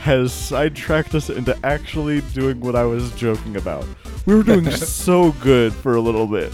[0.00, 3.86] has sidetracked us into actually doing what I was joking about.
[4.26, 6.52] We were doing so good for a little bit.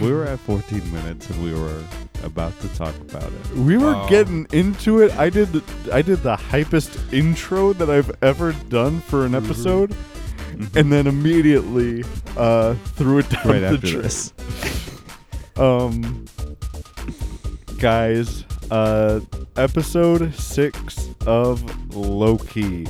[0.00, 1.82] We were at 14 minutes and we were
[2.22, 3.54] about to talk about it.
[3.56, 4.08] We were Wow.
[4.08, 5.12] getting into it.
[5.18, 5.62] I did the,
[5.94, 9.44] I did the hypest intro that I've ever done for an Mhm.
[9.44, 9.94] episode,
[10.76, 12.04] and then immediately
[12.36, 14.02] uh, threw it down right the after drain.
[14.02, 14.32] this.
[15.56, 16.24] Um,
[17.80, 19.20] guys, uh,
[19.56, 22.86] episode six of Loki.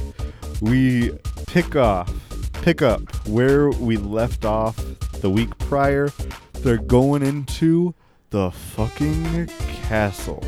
[0.60, 1.12] We
[1.46, 2.12] pick off,
[2.54, 4.76] pick up where we left off
[5.20, 6.10] the week prior.
[6.54, 7.94] They're going into
[8.30, 9.46] the fucking
[9.84, 10.44] castle.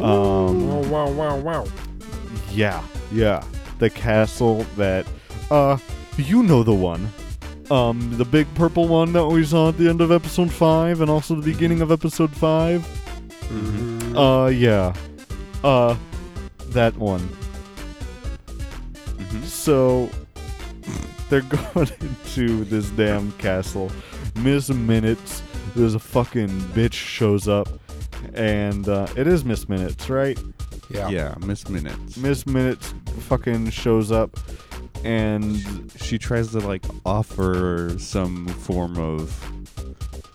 [0.00, 1.66] Um, Wow, wow, wow, wow.
[2.52, 3.42] yeah, yeah,
[3.80, 5.06] the castle that,
[5.50, 5.76] uh,
[6.16, 7.10] you know the one.
[7.68, 11.10] Um, the big purple one that we saw at the end of episode five, and
[11.10, 12.86] also the beginning of episode five.
[13.48, 14.16] Mhm.
[14.16, 14.92] Uh, yeah.
[15.64, 15.96] Uh,
[16.70, 17.28] that one.
[19.18, 19.44] Mhm.
[19.44, 20.08] So,
[21.28, 21.40] they're
[21.74, 23.90] going into this damn castle.
[24.36, 25.42] Miss Minutes,
[25.74, 27.68] there's a fucking bitch shows up,
[28.34, 30.38] and uh, it is Miss Minutes, right?
[30.90, 31.08] yeah.
[31.08, 32.16] Yeah, Miss Minutes.
[32.16, 34.38] Miss Minutes fucking shows up,
[35.04, 39.34] and she tries to like offer some form of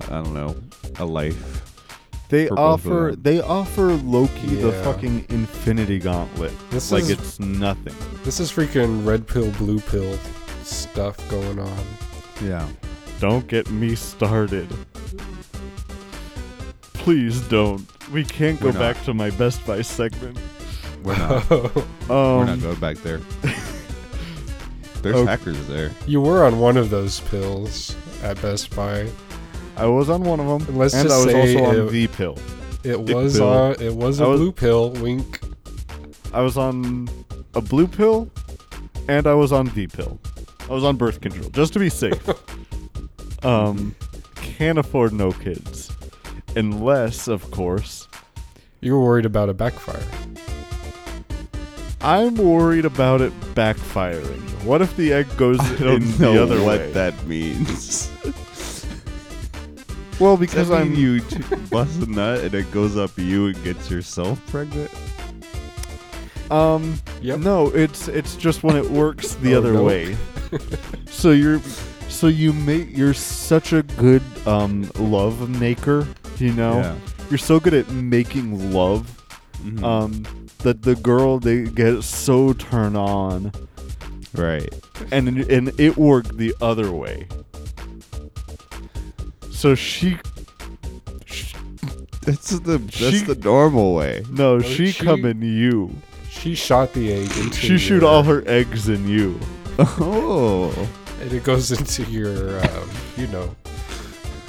[0.10, 0.56] I don't know,
[0.98, 1.71] a life.
[2.32, 7.10] They For both of offer they offer Loki the fucking Infinity Gauntlet This like is
[7.12, 7.94] it's nothing.
[8.24, 10.18] this is freaking red pill, blue pill
[10.64, 11.86] stuff going on.
[12.44, 12.68] Yeah.
[13.20, 14.68] Don't get me started.
[16.94, 17.86] Please don't.
[18.12, 20.38] We can't go back to my Best Buy segment.
[21.04, 23.20] We're not Um, we're not going back there.
[25.02, 25.26] There's Okay.
[25.32, 25.92] hackers there.
[26.06, 29.10] you were on one of those pills at Best Buy.
[29.82, 31.88] I was on one of them, And let's and just I was say also on
[31.88, 32.38] it- the pill.
[32.84, 33.48] It Dick was pill.
[33.50, 33.76] on.
[33.82, 34.90] It was a I was- blue pill.
[34.92, 35.40] Wink.
[36.34, 37.10] I was on
[37.56, 38.30] a blue pill,
[39.10, 40.20] and I was on the pill.
[40.70, 42.22] I was on birth control just to be safe.
[43.44, 43.96] um,
[44.36, 45.92] can't afford no kids,
[46.56, 48.08] unless, of course,
[48.82, 50.04] You were worried about a backfire.
[52.02, 54.42] I'm worried about it backfiring.
[54.64, 56.92] What if the egg goes I in don't know the other what way?
[56.94, 58.11] that means.
[60.20, 63.64] Well, Because because I'm you t- bust a nut and it goes up you and
[63.64, 64.92] gets yourself pregnant.
[66.50, 67.40] Um, Yep.
[67.40, 69.84] no, it's it's just when it works the Oh, other no.
[69.84, 70.18] way.
[71.08, 71.62] so you're,
[72.10, 76.06] so you make you're such a good um love maker.
[76.40, 76.96] You know, Yeah.
[77.30, 79.18] you're so good at making love.
[79.64, 79.84] Mhm.
[79.84, 80.24] Um,
[80.64, 83.52] that the girl they get so turned on,
[84.36, 84.68] right.
[85.12, 87.28] and and it worked the other way.
[89.62, 90.18] So she,
[91.26, 91.54] sh
[92.26, 94.24] That's the that's She- the normal way.
[94.32, 95.92] no, No, she, she- come in you.
[96.32, 97.54] She shot the egg into.
[97.60, 99.40] She shoot your- all her eggs in you.
[99.78, 100.74] Oh.
[101.22, 103.56] and it goes into your, um, you know.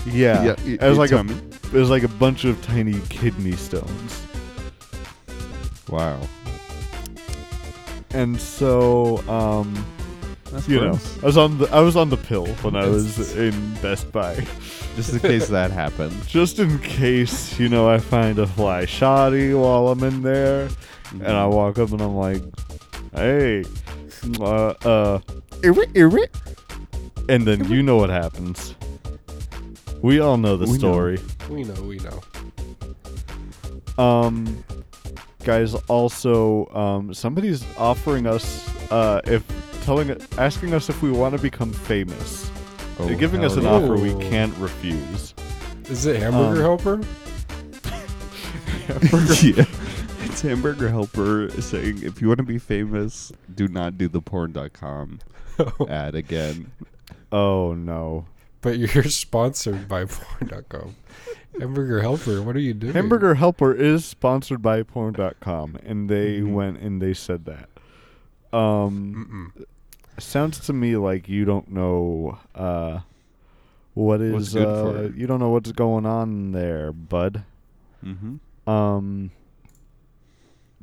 [0.06, 1.34] Yeah, y- as like tell a me.
[1.64, 4.22] It was like a bunch of tiny kidney stones.
[5.90, 6.20] Wow.
[8.14, 9.84] And so, um,
[10.52, 10.98] That's you know.
[11.22, 14.34] I was on the I was on the pill when I was in Best Buy,
[14.96, 16.14] Just in case that happened.
[16.28, 20.68] just in case you know I find a fly shoddy while I'm in there,
[21.12, 22.42] and I walk up and I'm like,
[23.14, 23.64] "Hey,
[24.40, 25.18] uh, uh,
[25.62, 26.28] irrit, irrit,"
[27.30, 28.74] and then you know what happens.
[30.02, 30.78] We all know the We know.
[30.78, 31.18] story.
[31.48, 31.82] We know.
[31.84, 32.20] We know.
[34.02, 34.64] Um,
[35.44, 39.42] guys, also, um, somebody's offering us, uh, if
[39.82, 42.50] telling, us asking us if we want to become famous.
[42.98, 43.70] Oh, They're giving us an yeah.
[43.70, 45.34] offer we can't refuse.
[45.88, 47.00] Is it Hamburger Um, Helper?
[49.42, 49.64] yeah.
[50.24, 55.20] It's Hamburger Helper saying if you want to be famous, do not do the porn.com
[55.88, 56.70] ad again.
[57.30, 58.26] Oh no,
[58.60, 60.96] but you're sponsored by porn.com.
[61.58, 62.94] Hamburger Helper, what are you doing?
[62.94, 66.52] Hamburger Helper is sponsored by Porn.com, and they Mhm.
[66.54, 67.68] went and they said that.
[68.56, 69.64] Um, Mm-mm.
[70.18, 73.00] Sounds to me like you don't know, uh,
[73.94, 77.44] what is uh, you don't know what's going on there, bud.
[78.04, 78.70] Mm-hmm.
[78.70, 79.30] Um,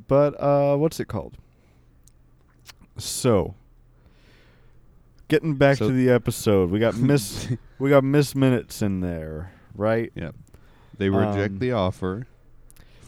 [0.08, 1.38] but uh, what's it called?
[2.98, 3.56] So,
[5.28, 9.52] getting back So- to the episode, we got Miss we got Miss Minutes in there,
[9.76, 10.12] right?
[10.16, 10.36] Yep.
[10.98, 12.28] They reject Um, the offer.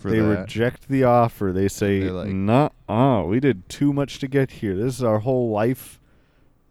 [0.03, 0.39] They that.
[0.39, 1.51] reject the offer.
[1.53, 4.75] They say, like- "Nah, we did too much to get here.
[4.75, 5.99] This is our whole life.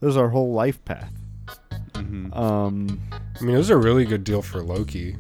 [0.01, 1.13] This is our whole life path."
[1.95, 2.35] Mhm.
[2.37, 3.01] Um,
[3.41, 5.17] I mean, it was a really good deal for Loki.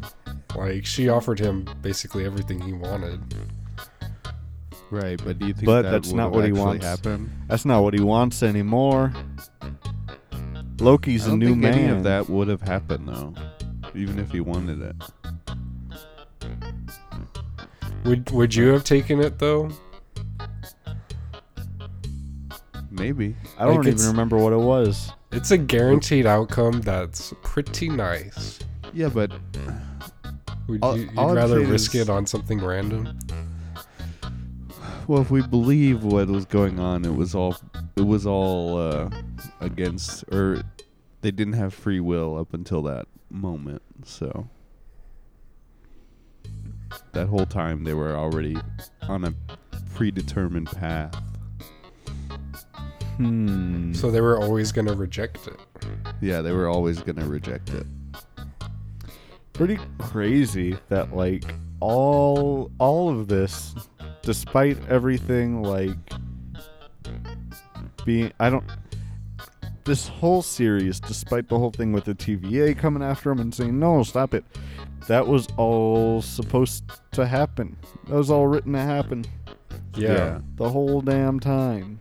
[0.56, 3.20] Like, she offered him basically everything he wanted.
[4.90, 6.84] right, but do you think But that that's would not what he actually wants.
[6.86, 7.30] Happened?
[7.46, 9.12] that's not what he wants anymore.
[10.80, 11.74] Loki's I a don't new think man.
[11.74, 13.34] any of that would have happened though,
[13.94, 14.96] even if he wanted it.
[18.04, 19.70] Would Would you have taken it though?
[23.00, 23.34] Maybe.
[23.58, 25.12] I don't like, even remember what it was.
[25.32, 28.58] It's a guaranteed outcome that's pretty nice.
[28.92, 29.32] Yeah, but
[30.68, 33.18] Would All- you you'd all rather risk is- it on something random?
[35.08, 37.56] well, if we believe what was going on, it was all
[37.96, 39.10] it was all uh,
[39.60, 40.62] against, or
[41.22, 43.82] they didn't have free will up until that moment.
[44.04, 44.48] So
[47.12, 48.56] that whole time they were already
[49.02, 49.34] on a
[49.94, 51.14] predetermined path.
[53.20, 53.92] Hmm.
[53.92, 55.56] So they were always gonna reject it.
[56.22, 57.87] Yeah, they were always gonna reject it.
[59.52, 61.44] pretty crazy that like
[61.80, 63.74] all all of this
[64.22, 65.98] despite everything like
[68.06, 68.64] being I don't
[69.85, 73.78] this whole series despite the whole thing with the TVA coming after him and saying
[73.78, 74.44] no stop it
[75.09, 77.76] that was all supposed to happen
[78.09, 79.26] that was all written to happen
[79.94, 80.40] Yeah.
[80.56, 82.00] the whole damn time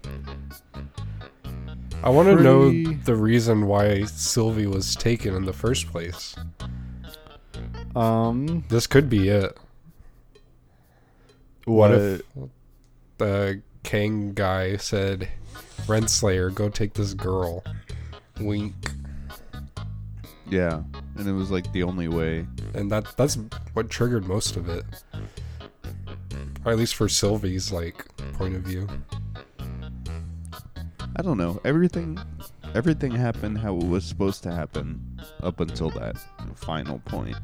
[2.03, 2.71] I want to know
[3.03, 6.35] the reason why Sylvie was taken in the first place.
[7.95, 9.57] um This could be it.
[11.65, 12.21] what, What if
[13.17, 15.27] the Kang guy said,
[15.88, 17.63] Renslayer, go take this girl.
[18.39, 18.73] Wink.
[20.49, 20.81] Yeah,
[21.15, 22.47] and it was like the only way.
[22.73, 23.38] And that that's
[23.73, 24.83] what triggered most of it.
[26.65, 28.88] Or at least for Sylvie's like point of view.
[31.19, 31.60] I don't know.
[31.65, 32.17] Everything
[32.73, 36.15] everything happened how it was supposed to happen up until that
[36.55, 37.36] final point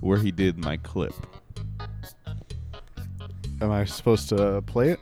[0.00, 1.14] where he did my clip.
[3.62, 5.00] am I supposed to play it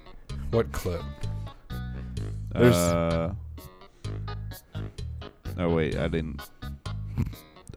[0.52, 1.02] What clip?
[2.52, 3.34] There's- Uh,
[5.58, 6.40] oh wait, I didn't.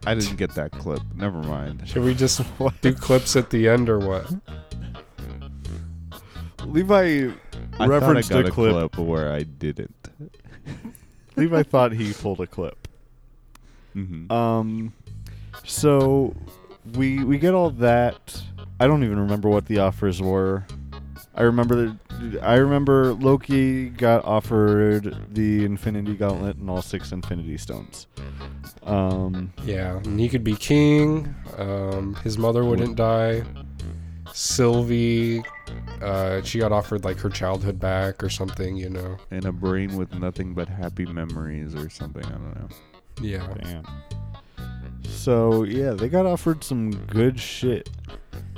[0.06, 1.02] I didn't get that clip.
[1.16, 1.82] Never mind.
[1.88, 2.42] Should we just
[2.82, 4.32] do clips at the end or what?
[6.66, 7.32] Levi
[7.80, 8.92] I referenced thought I got a clip.
[8.92, 9.96] clip where I didn't.
[11.36, 12.88] Levi thought he pulled a clip.
[13.93, 14.93] hmm Um,
[15.65, 16.36] so
[16.95, 18.41] we we get all that.
[18.80, 20.65] I don't even remember what the offers were.
[21.36, 21.76] I remember
[22.19, 28.08] that I remember Loki got offered the Infinity Gauntlet and all six Infinity Stones.
[28.84, 31.34] Um, Yeah, and he could be king.
[31.58, 33.43] Um, his mother wouldn't die.
[34.34, 35.43] Sylvie,
[36.02, 39.17] uh, she got offered like her childhood back or something, you know.
[39.32, 42.26] And a brain with nothing but happy memories or something.
[42.26, 42.69] I don't know.
[43.22, 43.48] Yeah.
[43.63, 43.86] damn.
[45.08, 47.89] So yeah, they got offered some good shit,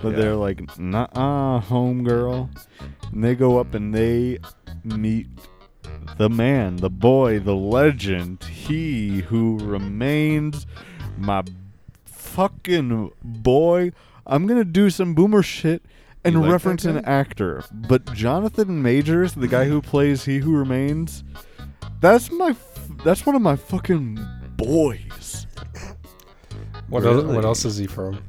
[0.02, 0.16] but Yeah.
[0.18, 2.50] they're like, "Nah, homegirl,"
[3.12, 4.40] and they go up and they
[4.84, 5.28] meet
[6.18, 10.66] the man, the boy, the legend, he who remains
[11.18, 11.44] my
[12.06, 13.92] fucking boy.
[14.26, 15.84] I'm gonna do some boomer shit
[16.24, 21.24] and like reference an actor, but Jonathan Majors, the guy who plays He Who Remains,
[22.00, 24.20] that's my, f- that's one of my fucking
[24.58, 25.46] boys,
[26.90, 28.24] What else, what else is he from?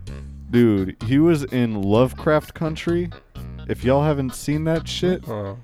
[0.50, 0.96] dude.
[1.04, 3.10] He was in Lovecraft Country.
[3.68, 5.58] If y'all haven't seen that shit, Oh,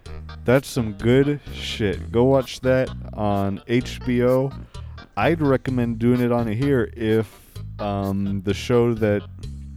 [0.44, 2.10] That's some good shit.
[2.10, 4.52] Go watch that on HBO.
[5.16, 7.38] I'd recommend doing it on here if
[7.78, 9.22] um, the show that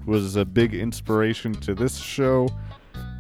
[0.06, 2.48] was a big inspiration to this show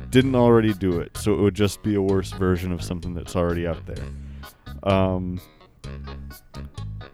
[0.10, 1.18] didn't already do it.
[1.18, 4.06] So it would just be a worse version of something that's already out there.
[4.84, 5.42] Um,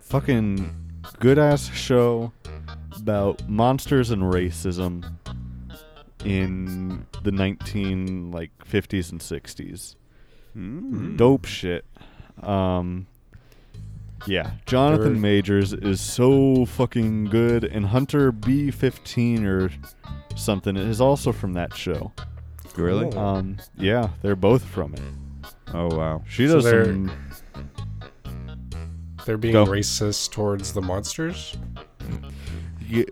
[0.02, 0.76] fucking
[1.20, 2.32] good ass show
[2.98, 5.10] about monsters and racism
[6.26, 9.96] in the 19 like 50s and 60s
[10.56, 11.16] Mm.
[11.16, 11.86] dope shit.
[12.44, 13.08] Um,
[14.28, 19.70] yeah, Jonathan There- Majors is so fucking good, and Hunter B15 or
[20.36, 22.12] something is also from that show.
[22.78, 23.10] Really?
[23.12, 23.20] Cool.
[23.20, 25.02] Um, yeah, they're both from it.
[25.74, 26.24] Oh wow.
[26.28, 27.12] She So does they're- some.
[29.26, 29.66] they're being Go.
[29.66, 31.58] racist towards the monsters?
[32.88, 33.06] Ye-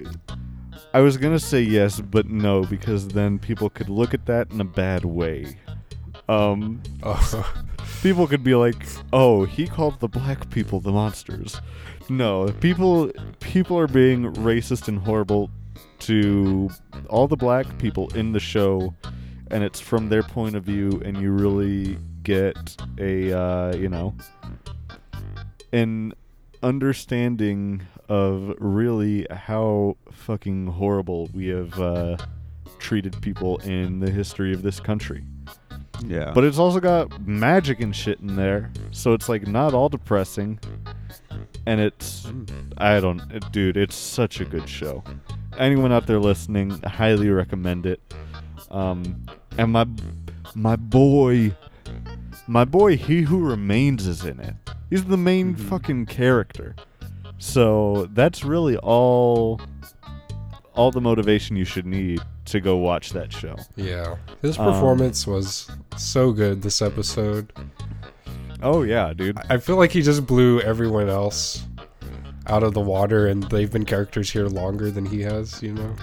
[0.94, 4.60] I was gonna say yes, but no, because then people could look at that in
[4.60, 5.58] a bad way.
[6.28, 7.54] Um, Oh,
[8.02, 11.62] people could be like, "Oh, he called the black people the monsters."
[12.10, 15.50] No, people people are being racist and horrible
[16.00, 16.70] to
[17.10, 18.94] all the black people in the show,
[19.52, 24.16] and it's from their point of view, and you really get a uh, you know
[25.72, 26.14] an
[26.64, 32.18] understanding of really how fucking horrible we have uh,
[32.80, 35.24] treated people in the history of this country.
[36.06, 36.32] Yeah.
[36.34, 40.60] But it's also got magic and shit in there, so it's like not all depressing.
[41.66, 42.26] And it's,
[42.78, 45.04] I don't, it, dude, it's such a good show.
[45.58, 48.02] Anyone out there listening, I highly recommend it.
[48.72, 49.26] Um,
[49.58, 49.86] and my,
[50.56, 51.56] my boy,
[52.48, 54.56] my boy, he who remains is in it.
[54.90, 55.60] He's the main Mhm.
[55.60, 56.76] fucking character.
[57.38, 59.62] So that's really all,
[60.76, 63.56] all the motivation you should need to go watch that show.
[63.76, 67.52] Yeah, his Um, performance was so good this episode.
[68.62, 69.38] Oh yeah, dude.
[69.50, 71.66] I feel like he just blew everyone else
[72.48, 75.62] out of the water, and they've been characters here longer than he has.
[75.62, 75.96] You know?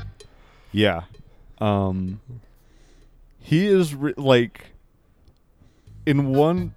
[0.73, 1.03] Yeah.
[1.59, 2.21] Um
[3.39, 4.67] he is re- like
[6.05, 6.75] in one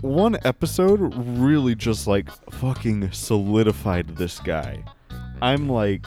[0.00, 4.84] one episode really just like fucking solidified this guy.
[5.40, 6.06] I'm like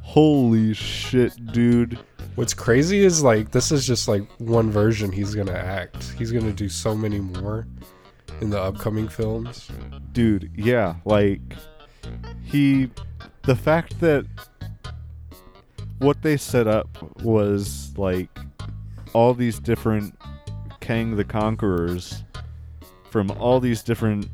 [0.00, 1.98] holy shit, dude.
[2.34, 6.12] What's crazy is like this is just like one version he's gonna act.
[6.18, 7.66] He's gonna do so many more
[8.40, 9.70] in the upcoming films.
[10.12, 11.40] Dude, yeah, like
[12.44, 12.90] he
[13.42, 14.26] the fact that
[15.98, 16.88] what they set up
[17.22, 18.28] was like
[19.12, 20.14] all these different
[20.80, 22.24] Kang the Conquerors
[23.10, 24.28] from all these different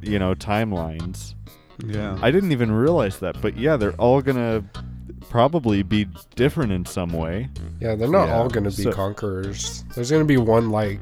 [0.00, 1.34] you know timelines.
[1.84, 2.18] Yeah.
[2.22, 4.64] I didn't even realize that, but yeah, they're all gonna
[5.30, 7.48] probably be different in some way.
[7.80, 9.84] Yeah, they're not Yeah, all gonna be so- conquerors.
[9.94, 11.00] There's gonna be one like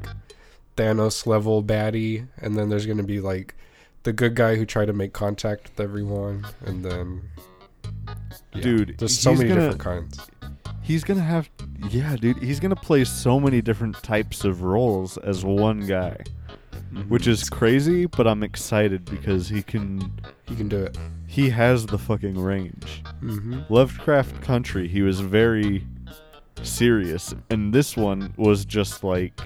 [0.77, 3.55] Thanos level baddie, and then there's gonna be like
[4.03, 7.21] the good guy who tried to make contact with everyone, and then
[8.53, 10.19] yeah, Dude, there's so many gonna- different kinds.
[10.83, 11.49] He's gonna have,
[11.89, 12.37] yeah, dude.
[12.37, 16.17] He's gonna play so many different types of roles as one guy,
[16.93, 17.07] Mhm.
[17.09, 18.05] which is crazy.
[18.05, 20.11] But I'm excited because he can.
[20.47, 20.97] He can do it.
[21.27, 23.03] He has the fucking range.
[23.23, 23.61] Mm-hmm.
[23.69, 25.85] Lovecraft Country, he was very
[26.61, 29.39] serious, and this one was just like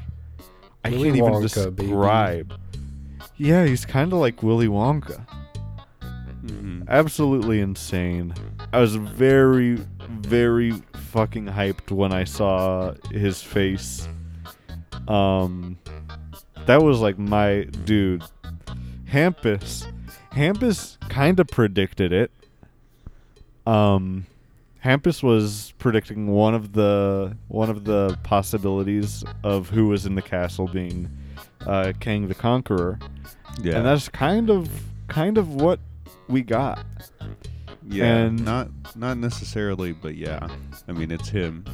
[0.84, 1.88] I Willy can't even Wonka, baby.
[1.90, 2.60] describe.
[3.38, 5.26] Yeah, he's kind of like Willy Wonka.
[6.46, 6.88] Mhm.
[6.88, 8.34] absolutely insane.
[8.74, 9.80] I was very,
[10.10, 10.72] very
[11.12, 14.08] fucking hyped when I saw his face.
[15.08, 15.78] Um,
[16.68, 18.24] that was like my dude.
[19.12, 19.86] Hampus,
[20.34, 22.32] Hampus kind of predicted it.
[23.66, 24.26] Um,
[24.84, 30.22] Hampus was predicting one of the one of the possibilities of who was in the
[30.22, 31.10] castle being
[31.66, 33.00] uh, Kang the Conqueror,
[33.62, 33.78] Yeah.
[33.78, 34.70] and that's kind of
[35.08, 35.80] kind of what
[36.28, 36.86] we got.
[37.88, 38.06] yeah.
[38.26, 40.48] and- not not necessarily, but yeah.
[40.88, 41.66] I mean, it's him.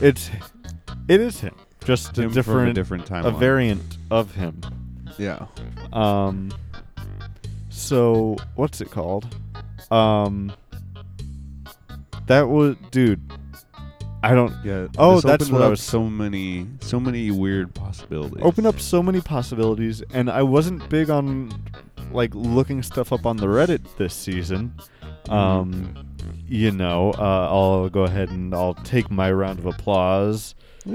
[0.00, 0.30] It's
[1.08, 1.54] it is him,
[1.86, 3.26] just a different, a different timeline.
[3.26, 4.60] a variant of him.
[5.18, 5.46] Yeah.
[5.92, 6.50] Um.
[7.70, 9.26] So what's it called?
[9.90, 10.52] Um.
[12.26, 13.20] That was, dude.
[14.22, 14.88] I don't Yeah.
[14.98, 18.42] Oh, that's opened what I was- So many, so many weird possibilities.
[18.42, 21.52] open up so many possibilities, and I wasn't big on
[22.10, 24.74] like looking stuff up on the Reddit this season.
[25.28, 25.94] Um,
[26.48, 30.54] you know, uh, I'll go ahead and I'll take my round of applause.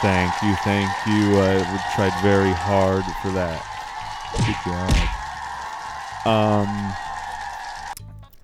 [0.00, 1.40] thank you, thank you.
[1.40, 3.64] I tried very hard for that.
[4.46, 4.92] Good job.
[6.26, 6.92] Um,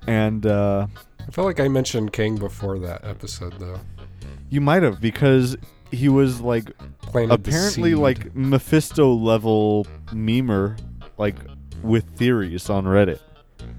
[0.06, 0.86] and uh,
[1.26, 3.78] I felt like I mentioned King before that episode though.
[4.50, 5.56] you might have because
[5.90, 6.70] he was like
[7.02, 10.78] Planted apparently like Mephisto level memer,
[11.18, 11.36] like
[11.82, 13.20] with theories on Reddit.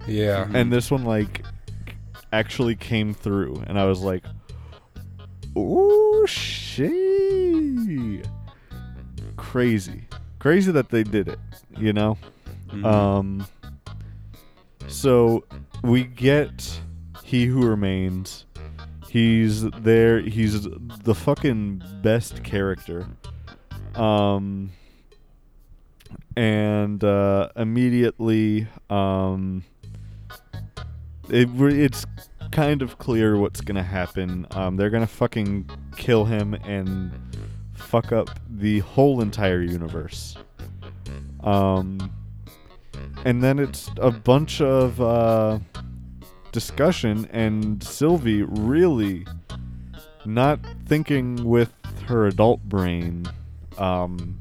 [0.07, 0.47] yeah.
[0.53, 1.43] and this one like
[2.31, 4.23] actually came through and i was like
[5.55, 6.91] oh shit
[9.37, 10.07] crazy.
[10.39, 11.39] Crazy that they did it
[11.77, 12.17] you know?
[12.69, 12.85] Mhm.
[12.85, 13.47] um
[14.87, 15.43] so
[15.83, 16.79] we get
[17.23, 18.45] he who remains.
[19.09, 20.67] He's there he's
[21.03, 23.07] the fucking best character.
[23.95, 24.71] Um
[26.37, 29.63] and uh immediately um
[31.29, 32.05] it, it's
[32.51, 34.45] kind of clear what's gonna happen.
[34.51, 37.11] Um they're gonna fucking kill him and
[37.75, 40.35] fuck up the whole entire universe
[41.43, 42.11] um
[43.25, 45.59] and then it's a bunch of uh,
[46.51, 49.25] discussion and Sylvie really
[50.25, 51.73] not thinking with
[52.05, 53.25] her adult brain
[53.77, 54.39] um,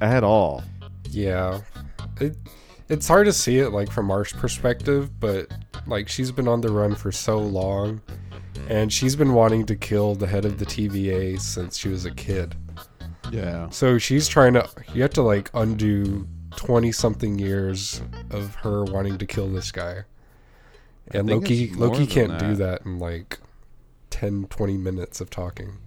[0.00, 0.62] at all.
[1.10, 1.60] Yeah.
[2.20, 2.36] It
[2.88, 5.50] it's hard to see it like from our perspective, but
[5.86, 8.00] like she's been on the run for so long
[8.68, 12.10] and she's been wanting to kill the head of the TVA since she was a
[12.10, 12.54] kid.
[13.30, 13.68] Yeah.
[13.70, 19.18] So she's trying to you have to like undo 20 something years of her wanting
[19.18, 20.04] to kill this guy.
[21.08, 22.82] And Loki Loki can't do that.
[22.82, 23.38] that in like
[24.10, 25.78] 10 20 minutes of talking.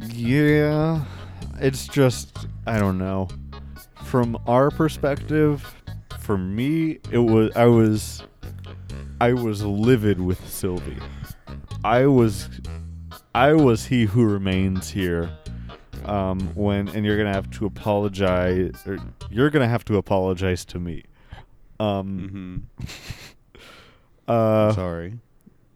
[0.00, 1.04] Yeah,
[1.60, 3.28] it's just I don't know.
[4.02, 5.74] From our perspective,
[6.20, 8.22] for me, it was I was
[9.20, 10.98] I was livid with Sylvie.
[11.84, 12.48] I was
[13.34, 15.30] I was he who remains here.
[16.04, 18.98] Um, when and you're gonna have to apologize, or
[19.30, 21.04] you're gonna have to apologize to me.
[21.80, 23.54] Um, Mm-hmm.
[24.28, 25.18] uh, Sorry.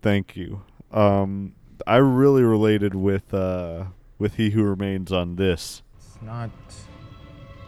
[0.03, 0.63] Thank you.
[0.93, 1.55] Um,
[1.87, 3.85] I really related with uh,
[4.19, 5.83] with He Who Remains on this.
[5.99, 6.51] It's not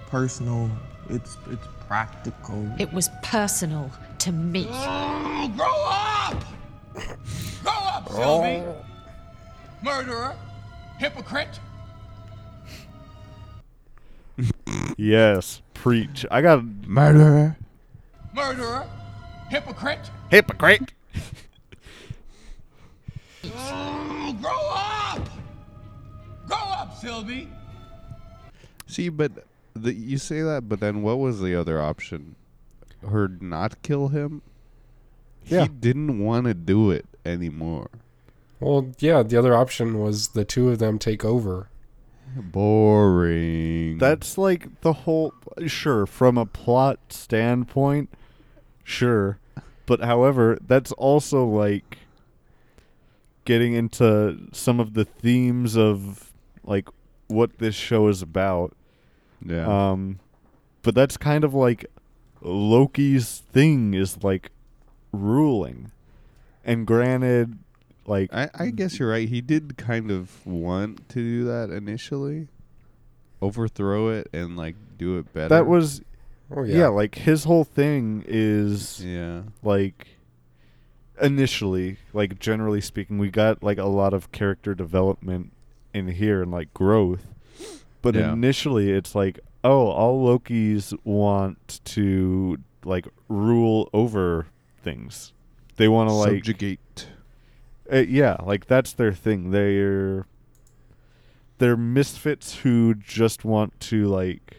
[0.08, 0.70] personal.
[1.08, 2.70] It's it's practical.
[2.78, 4.64] It was personal to me.
[4.64, 6.44] Grow up!
[7.62, 8.64] Grow up, Sylvie!
[9.82, 10.36] Murderer!
[10.98, 11.58] Hypocrite!
[14.96, 16.26] Yes, preach.
[16.30, 17.56] I got Murderer.
[18.34, 18.86] Murderer!
[19.48, 20.10] Hypocrite!
[20.30, 20.92] hypocrite.
[23.46, 25.28] oh, Grow up!
[26.46, 27.48] Grow up, Sylvie!
[28.86, 29.32] See, but
[29.74, 32.36] the, you say that, but then what was the other option?
[33.08, 34.42] Her not kill him?
[35.46, 35.62] Yeah.
[35.62, 37.88] He didn't want to do it anymore.
[38.60, 41.68] Well, yeah, the other option was the two of them take over.
[42.36, 43.98] Boring.
[43.98, 45.34] That's like the whole.
[45.66, 48.10] Sure, from a plot standpoint,
[48.84, 49.38] sure,
[49.86, 51.98] but however, that's also like
[53.44, 56.32] getting into some of the themes of
[56.62, 56.88] like
[57.26, 58.76] what this show is about.
[59.44, 59.90] yeah.
[59.90, 60.20] Um,
[60.82, 61.86] but that's kind of like
[62.40, 64.50] Loki's thing is like
[65.12, 65.90] ruling.
[66.64, 67.58] And granted,
[68.10, 69.28] like I, I guess you're right.
[69.28, 72.48] He did kind of want to do that initially,
[73.40, 75.48] overthrow it and like do it better.
[75.48, 76.02] that was
[76.54, 76.76] Oh yeah.
[76.78, 76.88] yeah.
[76.88, 79.42] like his whole thing is yeah.
[79.62, 80.08] like
[81.22, 85.52] initially, like generally speaking, we got like a lot of character development
[85.94, 87.26] in here and like growth.
[88.02, 88.32] But Yeah.
[88.32, 94.46] initially it's like, oh, all Lokis want to like rule over
[94.82, 95.32] things.
[95.76, 97.06] They want to like subjugate.
[97.92, 99.50] Uh, yeah, like that's their thing.
[99.50, 100.26] They're
[101.58, 104.56] they're misfits who just want to like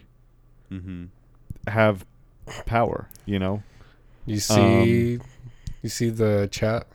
[0.70, 1.04] Mm-hmm.
[1.68, 2.06] have
[2.64, 3.62] power, you know?
[4.26, 5.18] You see
[5.82, 6.86] you see the chat?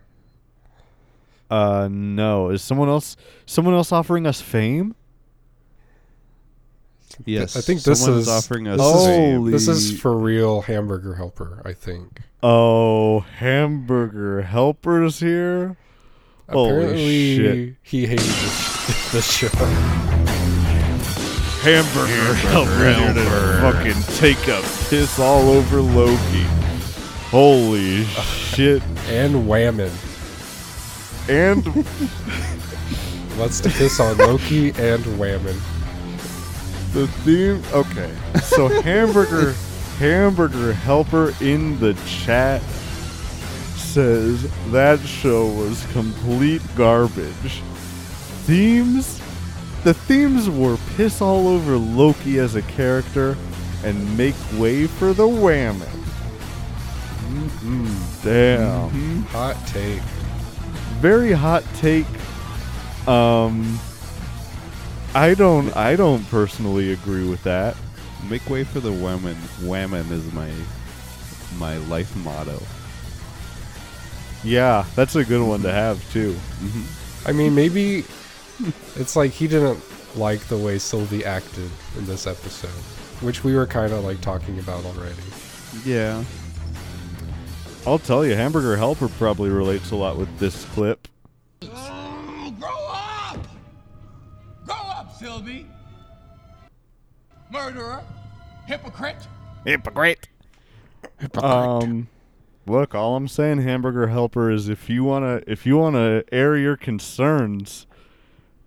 [1.50, 3.16] Uh no, is someone else
[3.46, 4.96] someone else offering us fame?
[7.26, 8.80] Yes, I think this someone's is- offering us.
[8.80, 12.22] this is- This is for real hamburger helper, I think.
[12.44, 15.78] Oh, hamburger helpers here.
[16.50, 17.76] Holy Apparently shit.
[17.84, 19.48] he hated the, this show.
[21.62, 23.30] Hamburger, helper here to
[23.62, 26.44] fucking take a piss all over Loki.
[27.30, 28.82] Holy shit.
[29.10, 29.92] And whammon.
[31.30, 31.66] And
[33.38, 35.56] Let's do this on Loki and whammon.
[36.94, 37.62] The theme.
[37.74, 39.54] Okay, so hamburger,
[40.00, 42.64] hamburger helper in the chat
[43.88, 47.62] says that show was complete garbage.
[48.46, 49.20] Themes,
[49.84, 53.38] the themes were piss all over Loki as a character
[53.84, 55.88] and make way for the whammon.
[57.30, 60.02] Mm-mm, damn Hot take.
[61.00, 62.06] very hot take.
[63.08, 63.80] Um,
[65.16, 65.76] I don't.
[65.76, 67.76] I don't personally agree with that.
[68.30, 69.36] Make way for the whammon.
[69.62, 70.52] Whammon is my
[71.58, 72.62] my life motto.
[74.44, 76.36] Yeah, that's a good one to have too.
[77.26, 78.06] I mean, maybe
[78.96, 79.80] it's like he didn't
[80.16, 82.70] like the way Sylvie acted in this episode,
[83.22, 85.16] which we were kind of like talking about already.
[85.86, 86.24] Yeah.
[87.86, 91.08] I'll tell you, Hamburger Helper probably relates a lot with this clip.
[91.62, 93.48] Grow up!
[94.66, 95.66] Grow up, Sylvie!
[97.50, 98.04] Murderer!
[98.66, 99.28] Hypocrite!
[99.66, 100.28] Hypocrite.
[101.42, 102.08] Um,
[102.70, 106.78] look, all I'm saying, Hamburger Helper, is if you wanna, if you wanna air your
[106.78, 107.88] concerns,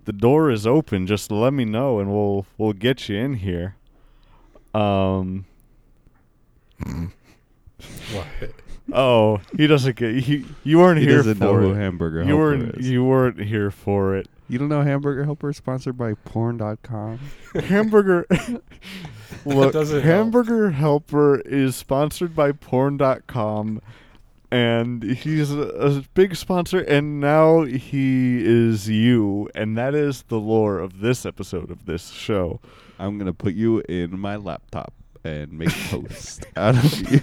[0.05, 1.07] the door is open.
[1.07, 3.77] Just let me know, and we'll we'll get you in here.
[4.75, 5.45] Um,
[8.15, 8.27] What?
[8.93, 10.17] Oh, he doesn't get.
[10.25, 11.77] He, you weren't He here doesn't for know who it.
[11.77, 12.75] Hamburger you Helper weren't.
[12.77, 12.91] is.
[12.91, 14.27] You weren't here for it.
[14.49, 17.21] You don't know Hamburger Helper is sponsored by porn.com?
[17.69, 18.27] Hamburger.
[19.45, 20.05] Look, doesn't help.
[20.05, 23.81] Hamburger Helper is sponsored by Porn.com,
[24.51, 26.81] and he's a, a big sponsor.
[26.81, 32.11] And now he is you, and that is the lore of this episode of this
[32.11, 32.61] show.
[32.99, 34.93] I'm going to put you in my laptop
[35.25, 37.21] and make a post out of you.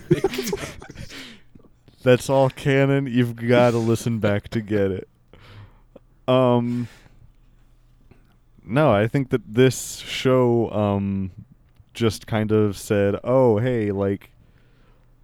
[2.04, 3.06] That's all canon.
[3.08, 5.10] You've got to listen back to get it.
[6.28, 6.88] Um.
[8.70, 11.32] No, I think that this show um
[11.98, 14.32] just kind of said, "Oh, hey, like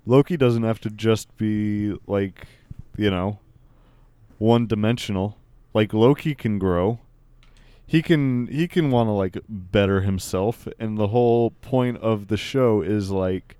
[0.05, 2.47] Loki doesn't have to just be like,
[2.97, 3.39] you know,
[4.39, 5.38] one-dimensional.
[5.74, 6.99] Like Loki can grow.
[7.86, 12.38] He can he can want to like better himself, and the whole point of the
[12.38, 13.55] show is like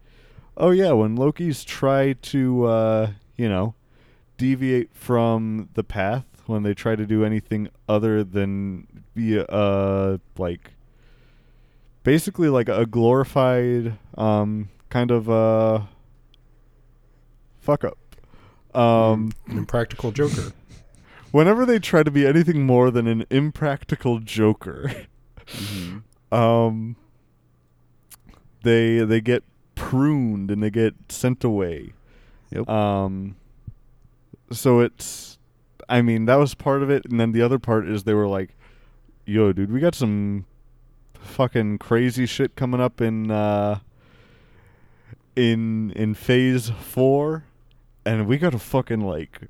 [0.56, 3.76] Oh yeah, when Loki's try to uh, you know,
[4.38, 10.73] deviate from the path when they try to do anything other than be uh like
[12.04, 15.82] basically like a glorified um kind of uh
[17.60, 17.98] fuck up.
[18.76, 20.54] Um An impractical Joker.
[21.34, 24.94] whenever they try to be anything more than an impractical joker,
[26.32, 26.96] um,
[28.62, 29.44] they they get
[29.76, 31.92] pruned and they get sent away.
[32.52, 32.70] Yep.
[32.70, 33.36] Um,
[34.52, 35.40] so it's,
[35.90, 38.28] I mean, that was part of it, and then the other part is they were
[38.28, 38.56] like,
[39.26, 40.46] "Yo, dude, we got some
[41.24, 43.80] fucking crazy shit coming up in uh,
[45.36, 47.46] in in phase four,
[48.06, 49.42] and we gotta fucking like,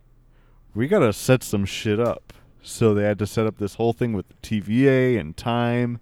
[0.74, 4.14] we gotta set some shit up." So they had to set up this whole thing
[4.14, 6.00] with TVA and time,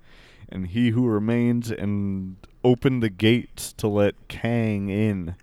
[0.49, 5.35] and He Who Remains, and open the gates to let Kang in.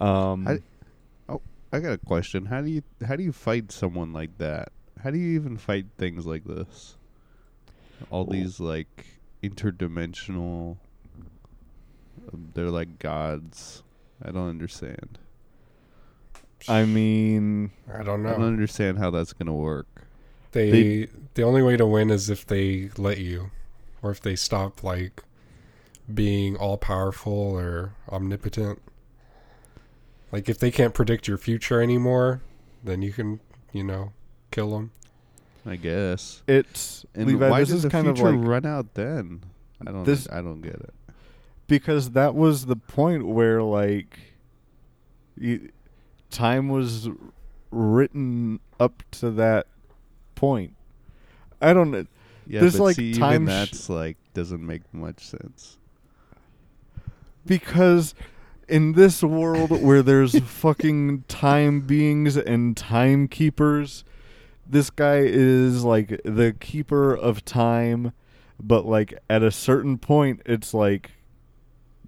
[0.00, 0.58] Um, How-
[1.30, 2.46] Oh, I got a question.
[2.46, 4.70] How do you how do you fight someone like that?
[5.02, 6.96] How do you even fight things like this?
[8.10, 9.06] All these like
[9.42, 10.76] interdimensional
[12.32, 13.82] um, they're like gods.
[14.22, 15.18] I don't understand.
[16.68, 18.30] I mean, I don't know.
[18.30, 19.86] I don't understand how that's going to work.
[20.52, 23.50] They, They- the only way to win is if they let you,
[24.02, 25.22] or if they stop like
[26.12, 28.82] being all powerful or omnipotent.
[30.32, 32.40] Like if they can't predict your future anymore,
[32.82, 33.40] then you can,
[33.72, 34.12] you know,
[34.50, 34.90] kill them.
[35.68, 36.42] I guess.
[36.48, 37.48] it's And Levi.
[37.50, 39.42] why This did is the kind of future like run out then?
[39.86, 40.94] I don't This- I don't get it.
[41.66, 44.18] because that was the point where like
[45.40, 45.60] y
[46.30, 47.08] time was
[47.70, 49.66] written up to that
[50.34, 50.74] point.
[51.60, 52.06] I don't know.
[52.46, 55.76] Yeah, This, but like, see, time even sh- that's like doesn't make much sense.
[57.46, 58.14] because
[58.68, 64.04] in this world where there's fucking time beings and timekeepers,
[64.68, 68.12] this guy is like the keeper of time,
[68.60, 71.12] but like at a certain point, it's like,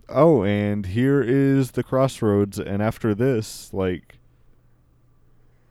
[0.08, 4.18] oh, and here is the crossroads, and after this, like,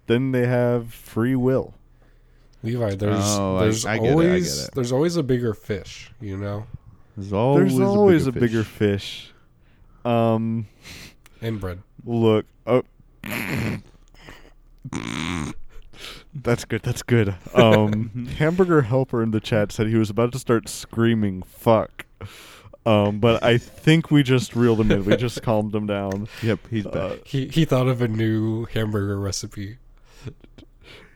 [0.08, 1.76] then they have free will.
[2.64, 4.72] Levi, there's Oh, there's I I always it.
[4.74, 6.66] there's always a bigger fish, you know.
[7.16, 9.32] There's always, There's always a a bigger fish.
[10.06, 10.68] Um.
[11.42, 11.82] Inbred.
[12.06, 12.46] Look.
[12.66, 12.84] Oh.
[16.34, 16.82] That's good.
[16.84, 17.36] That's good.
[17.54, 22.06] Um, Hamburger Helper in the chat said he was about to start screaming "fuck,"
[22.86, 25.06] um, but I think we just reeled him in.
[25.06, 26.28] We just calmed him down.
[26.44, 27.28] Yep, he's Uh, back.
[27.28, 29.78] He he thought of a new hamburger recipe.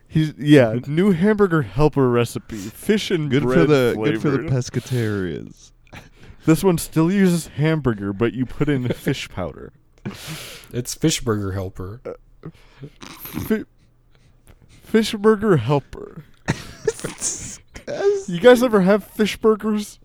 [0.08, 4.38] he's yeah, new Hamburger Helper recipe: fish and Good for bread the good for the
[4.40, 4.52] flavored.
[4.52, 5.72] pescatarians.
[6.46, 9.72] This one still uses hamburger, but you put in fish powder.
[10.74, 12.02] It's fish burger helper.
[13.00, 13.64] Fi-
[14.94, 16.24] fish burger helper.
[18.28, 20.00] you guys ever have fish burgers?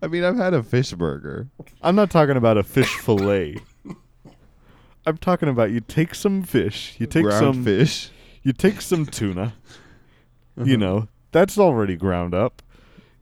[0.00, 1.48] I mean, I've had a fish burger.
[1.82, 3.56] I'm not talking about a fish fillet.
[5.04, 8.10] I'm talking about you take some fish, you take ground some fish.
[8.44, 9.54] you take some tuna.
[10.62, 12.62] You know, that's already ground up.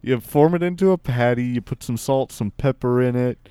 [0.02, 3.48] You form it into a patty, you put some salt, some pepper in it.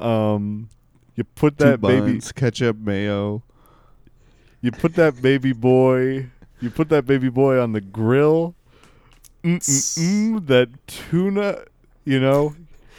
[0.00, 0.68] Um
[1.14, 3.44] you put Two that baby ketchup, mayo.
[4.60, 6.30] You put that baby boy.
[6.60, 8.54] You put that baby boy on the grill.
[9.44, 11.64] Mm-mm-mm, that tuna,
[12.04, 12.56] you know,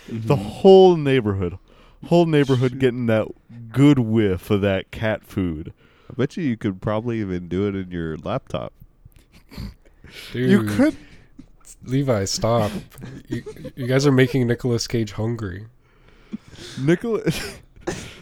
[0.08, 0.50] the mm-hmm.
[0.50, 1.58] whole neighborhood,
[2.06, 3.28] whole neighborhood getting that
[3.72, 5.74] good whiff of that cat food.
[6.10, 8.74] I bet you you could probably even do it in your laptop.
[10.32, 10.96] Dude, You could,
[11.84, 12.72] Levi, stop.
[13.28, 13.44] you,
[13.76, 15.68] you guys are making Nicolas Cage hungry.
[16.80, 17.60] Nicolas.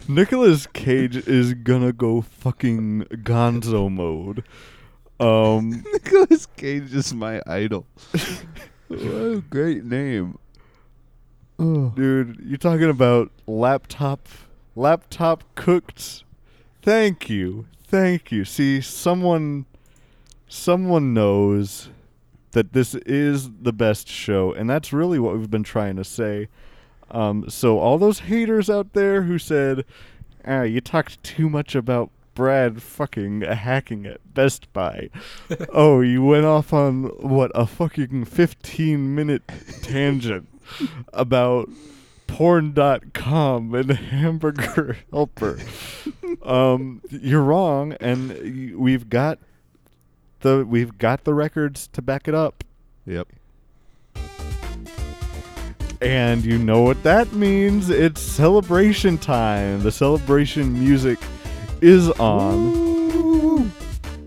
[0.08, 4.44] Nicolas Cage is gonna go fucking gonzo mode.
[5.20, 7.86] Um, Nicolas Cage is my idol.
[8.88, 10.38] what a great name.
[11.60, 11.92] Oh.
[11.96, 14.28] dude, you're talking about laptop,
[14.76, 16.24] laptop cooked.
[16.84, 18.46] Thank you, thank you.
[18.46, 19.66] See, someone,
[20.48, 21.90] someone knows
[22.52, 26.48] that this is the best show, and that's really what we've been trying to say.
[27.12, 29.86] Um, so all those haters out there who said,
[30.46, 35.10] "Ah, you talked too much about Brad fucking hacking at Best Buy,"
[35.74, 39.44] oh, you went off on what a fucking 15 minute
[39.82, 40.48] tangent
[41.14, 41.70] about
[42.28, 45.60] porn.com and hamburger helper.
[46.44, 49.40] um, you're wrong, and we've got
[50.42, 52.64] the we've got the records to back it up.
[53.06, 53.30] Yep.
[56.02, 57.90] And you know what that means?
[57.90, 59.82] It's celebration time.
[59.82, 61.18] The celebration music
[61.82, 63.72] is on.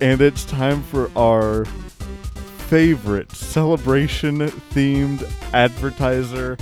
[0.01, 1.65] And it's time for our
[2.67, 4.39] favorite celebration
[4.73, 6.57] themed advertiser.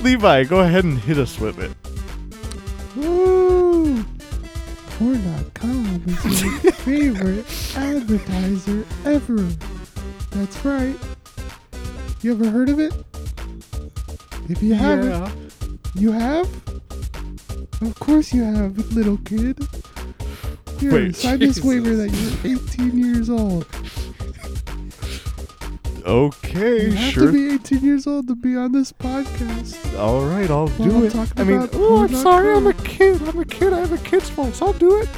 [0.00, 1.70] Levi, go ahead and hit us with it.
[2.96, 4.02] Woo!
[4.98, 7.46] Porn.com is my favorite
[7.76, 9.48] advertiser ever.
[10.30, 10.96] That's right.
[12.22, 12.92] You ever heard of it?
[14.50, 15.32] If you haven't,
[15.94, 16.48] you have?
[17.80, 19.58] Of course you have, little kid.
[20.80, 23.64] Here, Wait, sign this waiver that you're 18 years old.
[26.04, 27.26] Okay, You have sure.
[27.26, 29.96] to be 18 years old to be on this podcast.
[29.98, 31.32] All right, I'll Well, do I'm it.
[31.36, 33.22] I mean, oh, I'm sorry, I'm a kid.
[33.22, 33.72] I'm a kid.
[33.72, 34.60] I have a kid's voice.
[34.60, 35.08] I'll do it.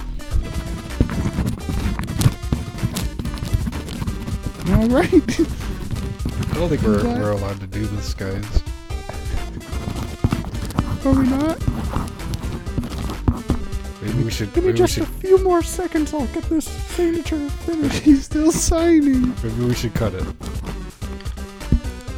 [4.73, 5.13] All right.
[6.51, 8.45] I don't think we're, we're allowed to do this, guys.
[11.05, 11.59] Are we not?
[14.01, 14.53] Maybe we should.
[14.53, 15.03] Give me Maybe we just should.
[15.05, 16.13] a few more seconds.
[16.15, 18.03] I'll get this signature finished.
[18.03, 19.35] He's still signing.
[19.43, 20.25] Maybe we should cut it.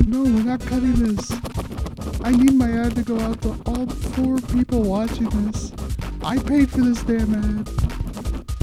[0.07, 1.31] No, we're not cutting this.
[2.23, 5.73] I need my ad to go out to all four people watching this.
[6.23, 7.69] I paid for this damn ad.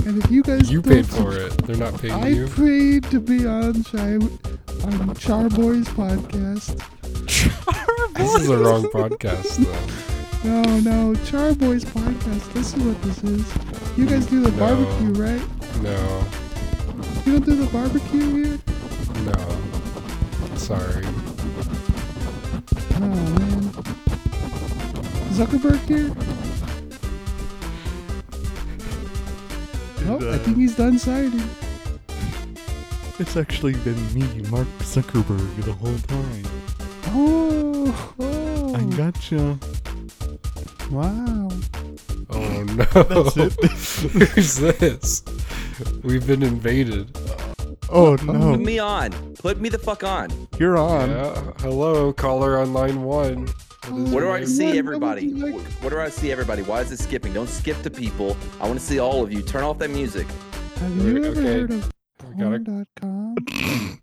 [0.05, 1.55] And if you guys You don't paid for it.
[1.65, 2.47] They're not paying I you.
[2.47, 6.80] paid to be on Shy on Charboy's podcast.
[8.13, 10.11] This is the wrong podcast, though.
[10.44, 12.52] No, no, Charboy's podcast.
[12.54, 13.98] This is what this is.
[13.98, 14.58] You guys do the No.
[14.58, 15.42] barbecue, right?
[15.84, 16.24] No,
[17.26, 18.60] You don't do the barbecue here?
[19.26, 20.58] no.
[20.58, 21.06] Sorry.
[22.96, 23.62] Oh man.
[25.38, 26.12] Zuckerberg here?
[30.06, 31.50] Nope, I think he's done signing.
[33.20, 36.46] It's actually been me, Mark Zuckerberg, the whole time.
[37.14, 38.76] Oh, oh.
[38.76, 39.58] I gotcha.
[40.92, 41.50] Wow.
[42.30, 42.84] Oh no.
[42.86, 43.54] That's it.
[44.30, 45.24] Who's this?
[46.04, 47.18] We've been invaded.
[47.89, 48.52] Oh no.
[48.52, 49.12] Put me on.
[49.36, 50.30] Put me the fuck on.
[50.58, 51.10] you're on.
[51.10, 51.52] Yeah.
[51.60, 53.48] Hello, caller on line one.
[53.88, 55.34] What is What do I see, everybody?
[55.34, 55.62] what like?
[55.82, 56.62] What do I see, everybody?
[56.62, 57.34] Why is it skipping?
[57.34, 58.38] Don't skip to people.
[58.62, 59.42] I want to see all of you.
[59.42, 60.28] Turn off that music.
[60.78, 61.44] Have you Wait, ever okay.
[61.44, 61.92] heard of
[62.30, 64.02] We got a, porn.com?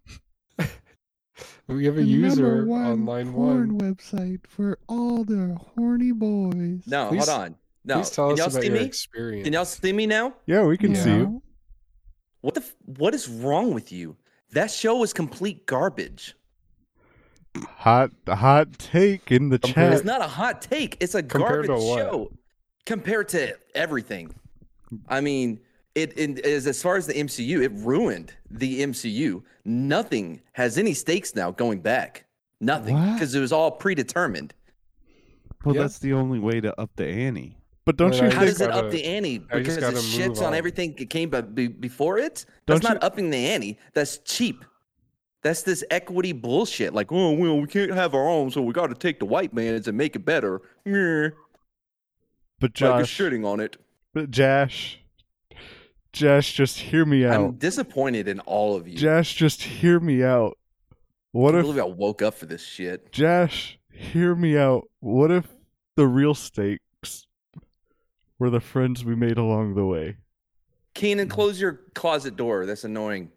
[1.68, 3.94] We have a The user number one on line porn one.
[3.94, 6.82] website for all the horny boys.
[6.86, 7.54] No, Please- hold on.
[7.84, 8.84] No, Please tell can us y'all about see your me?
[8.84, 9.44] experience.
[9.44, 10.34] Can y'all see me now?
[10.46, 11.42] Yeah, we can see you.
[12.40, 12.60] What the?
[12.60, 14.16] F- what is wrong with you?
[14.52, 16.34] That show is complete garbage.
[17.56, 20.96] Hot, hot take in the Compared- It's not a hot take.
[21.00, 21.98] It's a Compared to garbage what?
[21.98, 22.32] show
[22.86, 24.30] compared to everything.
[25.08, 25.60] I mean,
[26.02, 29.42] it, it is as far as the MCU, it ruined the MCU.
[29.64, 32.24] Nothing has any stakes now going back.
[32.60, 34.54] Nothing because it was all predetermined.
[35.64, 35.82] Well, Yeah.
[35.82, 37.56] that's the only way to up the ante.
[37.84, 38.50] But don't Well, you I How think?
[38.52, 39.44] does it gotta- up the ante?
[39.50, 40.54] I just Because it shits on on.
[40.54, 42.44] everything that came be- be- before it.
[42.66, 43.78] Don't That's not you- upping the ante.
[43.94, 44.64] That's cheap.
[45.42, 46.92] That's this equity bullshit.
[46.92, 49.54] Like, oh, well, we can't have our own, so we got to take the white
[49.54, 50.60] man's and make it better.
[52.60, 53.76] But Josh, you're shitting on it.
[54.12, 54.97] but Josh,
[56.12, 57.34] Josh, just hear me out.
[57.34, 58.96] I'm disappointed in all of you.
[58.96, 60.58] Josh, just hear me out.
[61.32, 63.12] What I if, believe I woke up for this shit.
[63.12, 64.88] Josh, hear me out.
[65.00, 65.46] What if
[65.96, 67.26] the real stakes
[68.38, 70.16] were the friends we made along the way?
[70.94, 71.30] Keenan, mm.
[71.30, 72.66] close your closet door.
[72.66, 73.30] That's annoying.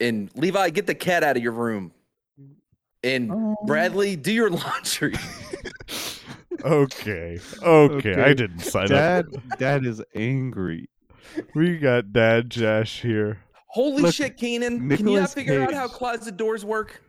[0.00, 1.92] And Levi, get the cat out of your room.
[3.02, 3.56] And Oh.
[3.66, 5.14] Bradley, do your laundry.
[6.64, 9.58] Okay, okay, I didn't sign Dad, up.
[9.58, 10.88] Dad is angry.
[11.54, 13.40] We got Dad Josh here.
[13.68, 14.78] Holy Look, shit, Keenan.
[14.78, 15.96] Can you not Nicolas figure out how Cage.
[15.96, 17.02] closet doors work?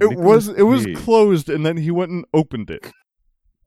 [0.00, 0.96] It Nicolas was it was Cage.
[0.96, 2.90] closed, and then he went and opened it.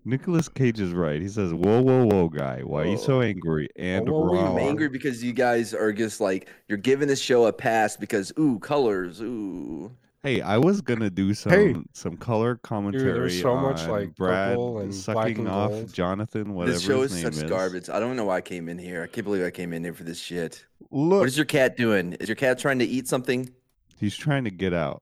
[0.05, 1.21] Nicolas Cage is right.
[1.21, 4.51] He says, "Whoa, whoa, whoa, guy, why are you so angry?" And Whoa, whoa, whoa.
[4.53, 8.31] I'm angry because you guys are just like you're giving this show a pass because
[8.37, 9.95] ooh colors ooh.
[10.23, 11.75] Hey, I was gonna do some Hey.
[11.93, 15.93] some color commentary There's so much, on like, Brad and sucking and off gold.
[15.93, 17.49] Jonathan, whatever This show his is name such is.
[17.49, 17.89] garbage.
[17.89, 19.03] I don't know why I came in here.
[19.03, 20.65] I can't believe I came in here for this shit.
[20.91, 22.13] Look, What is your cat doing?
[22.13, 23.49] Is your cat trying to eat something?
[23.97, 25.01] He's trying to get out,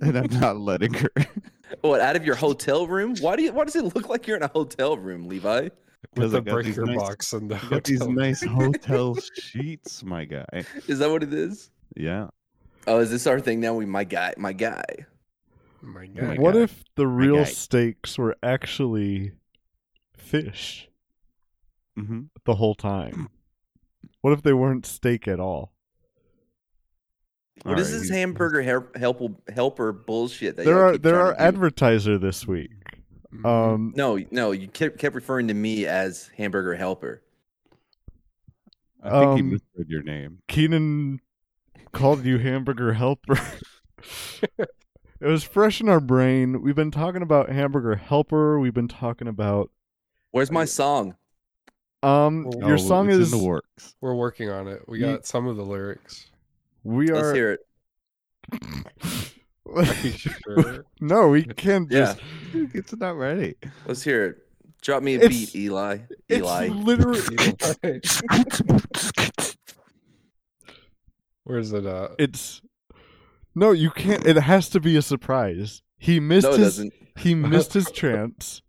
[0.00, 1.10] and I'm not letting her.
[1.82, 3.14] What out of your hotel room?
[3.20, 3.52] Why do you?
[3.52, 5.68] Why does it look like you're in a hotel room, Levi?
[6.16, 10.24] With I the breaker nice- box and the You got these nice hotel sheets, my
[10.24, 10.64] guy.
[10.88, 11.70] Is that what it is?
[11.96, 12.26] Yeah.
[12.86, 13.74] Oh, is this our thing now?
[13.74, 14.84] We my guy, my guy.
[15.82, 16.38] My my god.
[16.38, 16.60] what guy.
[16.60, 17.44] if the real guy.
[17.44, 19.32] stakes were actually
[20.14, 20.88] fish
[21.96, 23.28] hmm the whole time?
[24.20, 25.72] What if they weren't steak at all?
[27.64, 30.56] What is this hamburger help, help, helper bullshit?
[30.56, 32.70] That there are keep there are advertiser this week.
[33.34, 33.44] Mhm.
[33.46, 37.22] Um, No, no, you kept, kept referring to me as hamburger helper.
[39.02, 40.38] I think he Um, misread your name.
[40.48, 41.20] Keenan
[41.92, 43.38] called you hamburger helper.
[44.58, 44.68] it
[45.26, 46.62] was fresh in our brain.
[46.62, 48.58] We've been talking about hamburger helper.
[48.60, 49.70] We've been talking about
[50.32, 51.16] Where's my song?
[52.02, 53.94] um Oh, your song it's is in the works.
[54.00, 54.82] We're working on it.
[54.88, 56.30] We You- got some of the lyrics.
[56.84, 57.60] we Let's are hear it.
[60.16, 60.84] Sure.
[61.00, 62.18] no, we can't Yeah, just
[62.74, 63.54] It's not ready.
[63.86, 64.38] let's hear it.
[64.82, 65.98] Drop me a It's- beat, Eli.
[66.28, 68.00] it's Eli.
[71.50, 72.10] literally Where's it at?
[72.18, 72.62] it's
[73.54, 75.82] no, you can't it has to be a surprise.
[75.98, 76.92] He missed No, it his doesn't.
[77.18, 78.62] he missed his chance.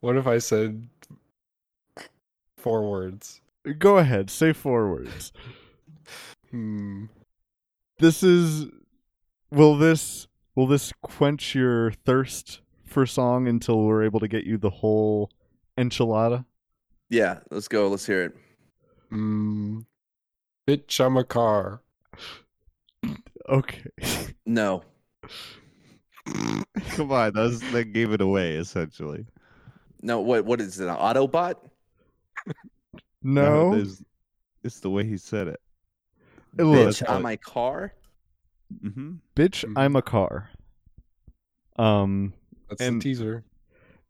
[0.00, 0.88] What if I said
[2.56, 3.40] four words?
[3.78, 5.32] Go ahead, say four words.
[6.50, 7.06] Hmm.
[7.98, 8.66] This is
[9.50, 14.56] will this will this quench your thirst for song until we're able to get you
[14.56, 15.30] the whole
[15.76, 16.44] enchilada?
[17.10, 17.88] Yeah, let's go.
[17.88, 18.36] Let's hear it.
[19.10, 19.80] Hmm.
[20.66, 21.82] Bitch, I'm a car.
[23.48, 23.84] Okay.
[24.46, 24.82] No.
[26.26, 29.26] Come on, that, was, that gave it away essentially.
[30.02, 30.88] No, what what is it?
[30.88, 31.54] An Autobot?
[33.22, 33.74] No.
[33.74, 34.02] there's-
[34.64, 35.60] it's the way he said it.
[36.56, 37.94] Hey, look, Bitch on my car?
[38.84, 39.12] Mm-hmm.
[39.36, 39.72] bitch, Mhm.
[39.76, 40.50] I'm a car.
[41.76, 42.32] Um
[42.68, 43.44] That's And- teaser.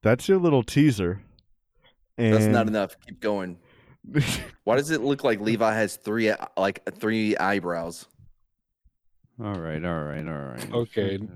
[0.02, 1.22] that's your little teaser.
[2.18, 2.96] And That's not enough.
[3.06, 3.58] Keep going.
[4.64, 8.06] Why does it look like Levi has three like three eyebrows?
[9.42, 10.72] All right, all right, all right.
[10.72, 11.18] Okay.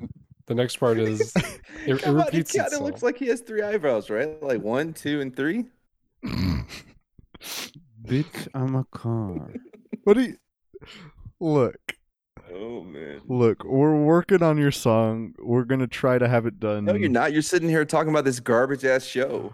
[0.47, 3.29] The next part is it, it Come on, repeats it kind of looks like he
[3.29, 4.43] has three eyebrows, right?
[4.43, 5.65] Like one, two, and three.
[8.05, 9.51] Bitch, I'm a car.
[10.03, 10.37] what do you
[11.41, 11.95] look?
[12.53, 13.23] Oh man.
[13.27, 15.35] Look, we're working on your song.
[15.39, 16.85] We're gonna try to have it done.
[16.85, 17.33] No, you're not.
[17.33, 19.53] You're sitting here talking about this garbage ass show.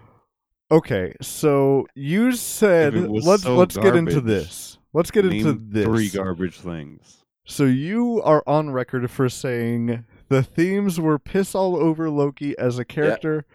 [0.71, 4.77] Okay, so you said If it was let's so let's get into this.
[4.93, 5.85] Let's get into this.
[5.85, 7.25] Three garbage things.
[7.45, 12.79] So you are on record for saying the themes were piss all over Loki as
[12.79, 13.45] a character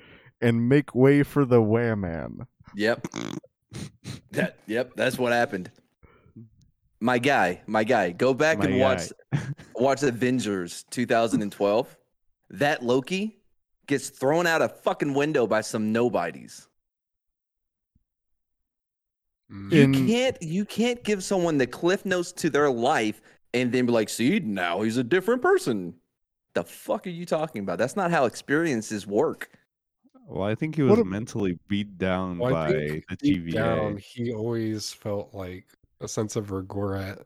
[0.43, 2.47] and make way for the Wham Man.
[2.75, 3.07] Yep.
[4.33, 4.59] that.
[4.67, 4.93] Yep.
[4.97, 5.71] That's what happened.
[7.01, 9.12] My guy, my guy, go back My and watch
[9.75, 11.97] watch Avengers 2012.
[12.51, 13.39] That Loki
[13.87, 16.69] gets thrown out a fucking window by some nobodies.
[19.53, 19.72] Mm.
[19.94, 23.20] You can't you can't give someone the cliff notes to their life
[23.55, 25.94] and then be like, see, now he's a different person.
[26.55, 27.78] The fuck are you talking about?
[27.78, 29.51] That's not how experiences work.
[30.26, 33.53] Well, I think he was a- mentally beat down Well, by the deep TVA.
[33.53, 35.66] down, he always felt like
[36.01, 37.18] a sense of regret.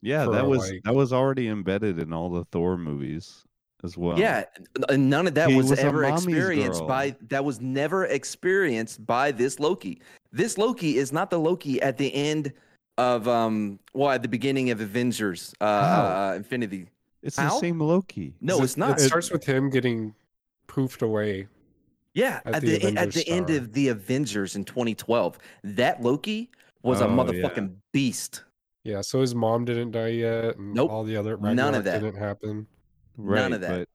[0.00, 3.44] yeah, that was like- that was already embedded in all the Thor movies
[3.84, 4.18] as well.
[4.18, 4.44] Yeah,
[4.88, 6.88] and none of that was, was ever experienced girl.
[6.88, 10.00] by that was never experienced by this Loki.
[10.32, 12.52] This Loki is not the Loki at the end
[12.98, 16.02] of um well at the beginning of Avengers uh, How?
[16.30, 16.88] uh Infinity.
[17.22, 17.50] it's How?
[17.54, 18.34] the same Loki.
[18.40, 18.98] No, It- it's not.
[18.98, 20.14] It starts with him getting
[20.68, 21.48] poofed away.
[22.14, 26.02] Yeah, At at, the the, at Avengers the end of the Avengers in 2012, that
[26.02, 26.50] Loki
[26.82, 27.14] was a Oh, yeah.
[27.16, 28.44] motherfucking beast.
[28.84, 32.00] Yeah, so his mom didn't die yet, and Nope, all the other none of that.
[32.02, 32.66] didn't happen.
[33.16, 33.70] Right, None of that.
[33.70, 33.88] But,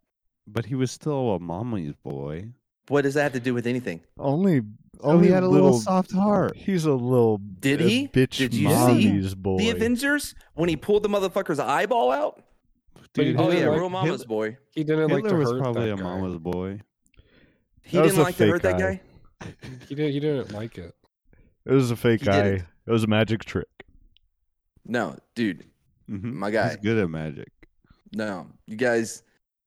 [0.48, 2.48] but he was still a mommy's boy.
[2.88, 4.02] What does that have to do with anything?
[4.18, 4.62] Only
[5.02, 6.56] Oh, only he had a little, soft heart.
[6.56, 8.08] He's a little Did uh, he?
[8.08, 9.58] bitch Did you see boy.
[9.58, 12.42] The Avengers when he pulled the motherfucker's eyeball out.
[13.14, 14.58] Dude, Oh didn't yeah, like- real mama's Hitler- boy.
[14.74, 16.04] He didn't like Hitler to was hurt probably that a guy.
[16.04, 16.82] mama's boy.
[17.84, 19.02] He That didn't like to hurt fake that guy.
[19.88, 20.12] He didn't.
[20.14, 20.94] He didn't like it.
[21.66, 22.42] It was a fake He eye.
[22.44, 22.66] didn't.
[22.88, 23.68] It was a magic trick.
[24.86, 25.66] No, dude.
[26.10, 26.34] Mhm.
[26.34, 26.70] My guy.
[26.70, 27.52] He's good at magic.
[28.14, 29.24] No, you guys.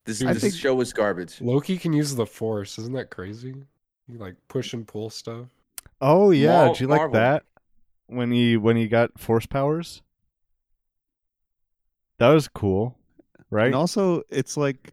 [0.07, 1.41] This Dude, this show was garbage.
[1.43, 2.78] Loki can use the Force.
[2.78, 3.55] Isn't that crazy?
[4.11, 5.47] You like push and pull stuff.
[6.01, 7.15] Oh yeah, Mar- did you like Marvel.
[7.15, 7.45] that
[8.07, 10.03] when he when he got force powers?
[12.19, 12.97] That was cool,
[13.51, 13.67] right?
[13.67, 14.93] And also, it's like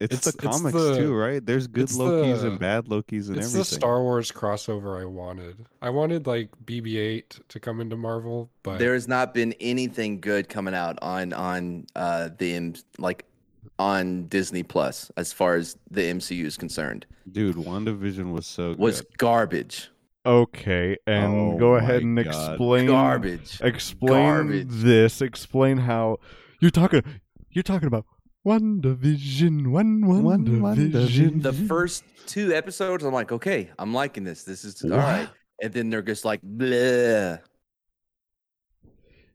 [0.00, 1.44] it's, It's- the it's comics the- too, right?
[1.44, 3.58] There's good Lokis the- and bad Lokis and it's everything.
[3.58, 5.66] the Star Wars crossover I wanted.
[5.82, 10.48] I wanted like BB-8 to come into Marvel, but There has not been anything good
[10.48, 13.26] coming out on on uh the M- like
[13.78, 17.04] on Disney Plus as far as the MCU is concerned.
[17.30, 19.18] Dude, WandaVision was so Was good.
[19.18, 19.90] garbage.
[20.26, 22.26] okay, and Oh go ahead and God.
[22.26, 23.60] explain Garbage.
[23.62, 24.66] explain Garbage.
[24.68, 25.22] this.
[25.22, 26.18] Explain how
[26.60, 27.02] you're talking.
[27.50, 28.06] You're talking about
[28.42, 31.40] one division, one one, One division.
[31.40, 31.42] WandaVision.
[31.42, 34.44] The first two episodes, I'm like, okay, I'm liking this.
[34.44, 35.28] This is all right.
[35.62, 37.38] And then they're just like, bleh.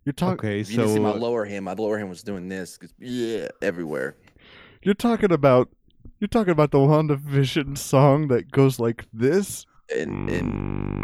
[0.06, 0.34] You're talking.
[0.50, 2.48] Okay, If you didn't see my so uh, lower hand, my lower hand was doing
[2.50, 2.78] this.
[2.78, 4.16] 'cause, Yeah, everywhere.
[4.84, 5.70] You're talking about.
[6.26, 9.64] You're talking about the WandaVision song that goes like this.
[9.96, 10.96] And and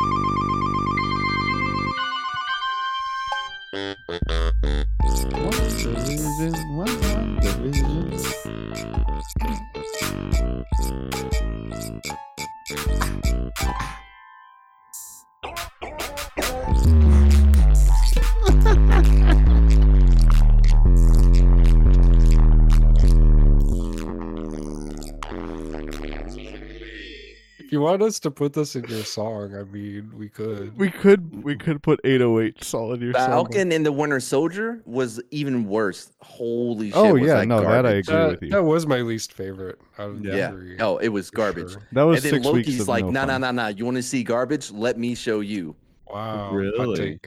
[27.71, 30.77] you want us to put this in your song, I mean, we could.
[30.77, 33.27] We could we could put 808 solid your song.
[33.27, 36.11] Falcon and the Winter Soldier was even worse.
[36.21, 37.11] Holy oh, shit!
[37.13, 38.49] Oh, yeah, that no, that I agree That, with you.
[38.49, 40.51] that was my least favorite out of Yeah.
[40.51, 40.77] three.
[40.79, 41.71] Oh, it was garbage.
[41.71, 41.87] sure.
[41.93, 43.41] That was And then six weeks Loki's of like, no no, no, fun.
[43.41, 43.67] nah, nah.
[43.69, 44.71] You want to see garbage?
[44.71, 45.75] Let me show you.
[46.07, 46.51] Wow.
[46.51, 47.19] Really?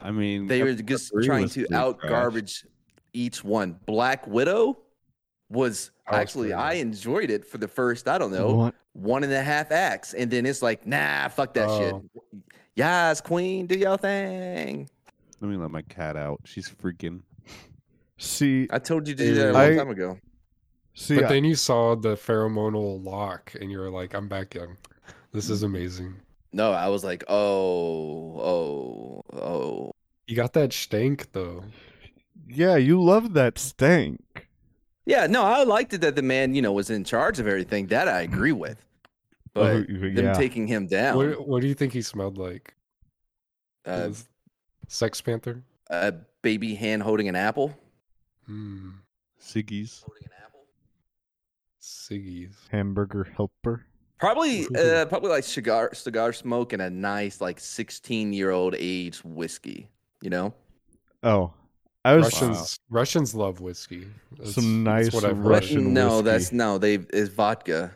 [0.00, 2.64] I mean, They were just trying to pretty out garbage
[3.12, 3.78] each one.
[3.86, 4.78] Black Widow
[5.50, 8.74] was oh, That actually pretty I enjoyed it for the first I don't know What?
[8.92, 12.02] one and a half acts, and then it's like nah, fuck that Oh.
[12.22, 12.42] shit.
[12.74, 14.88] Yes, Queen, do your thing.
[15.40, 16.40] Let me let my cat out.
[16.44, 17.20] She's freaking.
[18.18, 20.18] See, I told you to do that a long I- time ago.
[20.94, 24.54] see, but I- then you saw the pheromonal lock, and you were like, "I'm back
[24.54, 24.76] young.
[25.32, 26.14] This is amazing."
[26.52, 29.92] No, I was like, oh, oh, oh.
[30.26, 31.62] You got that stank though.
[32.48, 34.47] yeah, you love that stank.
[35.08, 37.86] Yeah, no, I liked it that the man, you know, was in charge of everything.
[37.86, 38.76] That I agree with.
[39.54, 42.74] But Oh, them taking him down, What What do you think he smelled like?
[43.86, 44.10] uh,
[44.86, 45.62] Sex Panther.
[45.88, 47.74] a baby hand holding an apple.
[48.46, 48.90] Hmm.
[49.40, 50.02] Siggy's.
[50.06, 50.66] Holding an apple.
[51.80, 52.54] Siggy's.
[52.70, 53.86] Hamburger helper.
[54.18, 59.24] Probably, uh, probably like cigar, cigar smoke and a nice like sixteen year old age
[59.24, 59.88] whiskey.
[60.20, 60.54] You know,
[61.22, 61.52] Oh,
[62.08, 64.06] I was Russians Russians love whiskey.
[64.32, 65.46] That's- Some that's nice what I've heard.
[65.46, 66.22] Russian no, whiskey.
[66.24, 67.92] that's no, they is vodka.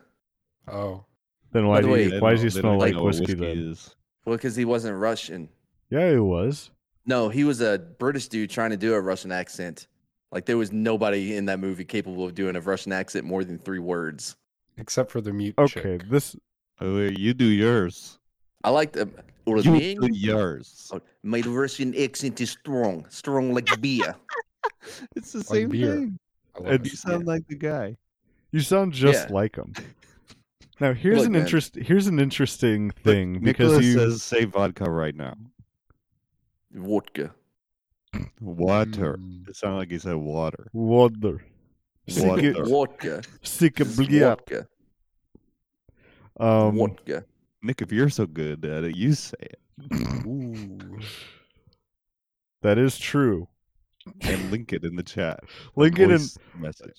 [0.69, 1.05] Oh,
[1.53, 3.19] Then why the do way- you why don't- does he they smell like know what
[3.19, 3.59] whiskey, then?
[3.59, 3.95] is.
[4.25, 5.49] Well, because he wasn't Russian.
[5.91, 6.71] Yeah, he was.
[7.05, 9.87] No, he was a British dude trying to do a Russian accent.
[10.31, 13.59] Like there was nobody in that movie capable of doing a Russian accent more than
[13.59, 14.37] three words.
[14.79, 16.09] except for the mute Okay, chick.
[16.09, 16.35] this
[16.81, 18.19] Oh, wait, you do yours.
[18.65, 19.09] I like the.
[19.47, 20.01] You Uruzman?
[20.01, 20.91] do yours.
[20.95, 24.15] Oh, My Russian accent is strong, strong like beer.
[25.17, 25.95] It's the Like same beer.
[25.97, 26.19] thing.
[26.57, 26.99] I love And- You it.
[26.99, 27.97] sound like the guy.
[28.53, 29.35] you sound just Yeah.
[29.35, 29.73] like him.
[30.81, 31.43] Now here's Look, an man.
[31.43, 31.77] interest.
[31.77, 35.35] Here's an interesting Look, thing because Nicolas you says say vodka right now.
[36.73, 37.33] Vodka.
[38.41, 39.17] Water.
[39.19, 39.49] Mm.
[39.49, 40.67] It sounded like he said water.
[40.73, 41.45] water.
[42.09, 42.53] Water.
[42.53, 43.23] Sick, Vodka.
[43.43, 44.21] sick This of is blia.
[44.31, 44.67] Vodka.
[46.41, 47.25] Um, Vodka.
[47.63, 49.59] Nick, if you're so good at it, you say it.
[50.27, 50.79] Ooh.
[52.63, 53.49] that is true.
[54.23, 55.41] And link it in the chat.
[55.77, 56.21] Link it in.
[56.59, 56.97] Message.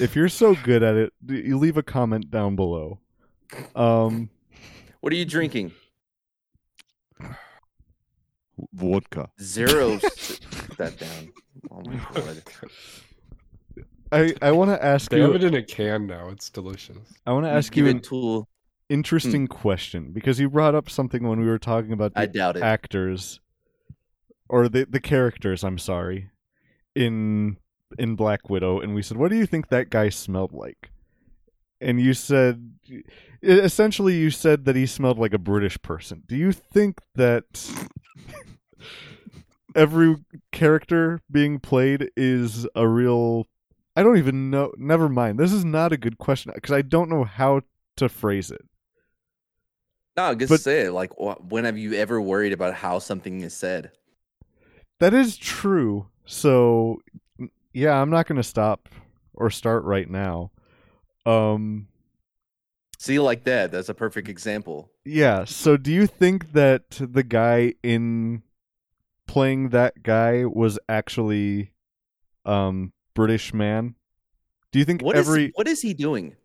[0.00, 2.98] If you're so good at it, you leave a comment down below.
[3.76, 4.28] Um,
[5.00, 5.70] What are you drinking?
[8.72, 9.30] Vodka.
[9.40, 9.98] Zero.
[9.98, 11.32] Put that down.
[11.70, 12.42] Oh my god.
[14.10, 15.18] I I want to ask you.
[15.18, 16.28] They have it in a can now.
[16.28, 16.96] It's delicious.
[17.26, 18.00] I want to ask Give you it an
[18.92, 19.52] interesting hmm.
[19.52, 22.62] question because you brought up something when we were talking about I doubt it.
[22.62, 23.40] actors
[24.48, 25.64] or the the characters.
[25.64, 26.30] I'm sorry,
[26.94, 27.56] in
[27.98, 30.90] in Black Widow, and we said, "What do you think that guy smelled like?"
[31.80, 32.74] And you said,
[33.42, 36.22] essentially, you said that he smelled like a British person.
[36.28, 37.68] Do you think that
[39.74, 40.14] every
[40.52, 43.48] character being played is a real?
[43.96, 44.72] I don't even know.
[44.78, 45.40] Never mind.
[45.40, 47.62] This is not a good question because I don't know how
[47.96, 48.64] to phrase it.
[50.16, 50.92] No, just But- say it.
[50.92, 53.92] Like, wh- when have you ever worried about how something is said?
[55.00, 56.08] That is true.
[56.26, 57.00] So,
[57.72, 58.88] yeah, I'm not going to stop
[59.34, 60.50] or start right now.
[61.26, 61.88] Um,
[62.98, 63.72] See, like that.
[63.72, 64.90] That's a perfect example.
[65.04, 65.44] Yeah.
[65.44, 68.42] So do you think that the guy in
[69.26, 71.72] playing that guy was actually
[72.44, 73.96] um British man?
[74.70, 76.36] Do you think What is every what is he doing?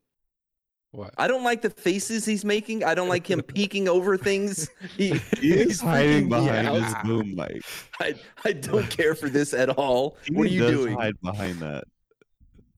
[0.97, 1.13] What?
[1.19, 2.83] I don't like the faces he's making.
[2.83, 4.67] I don't like him peeking over things.
[4.97, 7.61] He, He is he's hiding behind his boom mic.
[7.99, 10.17] I, I don't care for this at all.
[10.25, 10.97] He What are you does doing?
[10.97, 11.83] hide behind that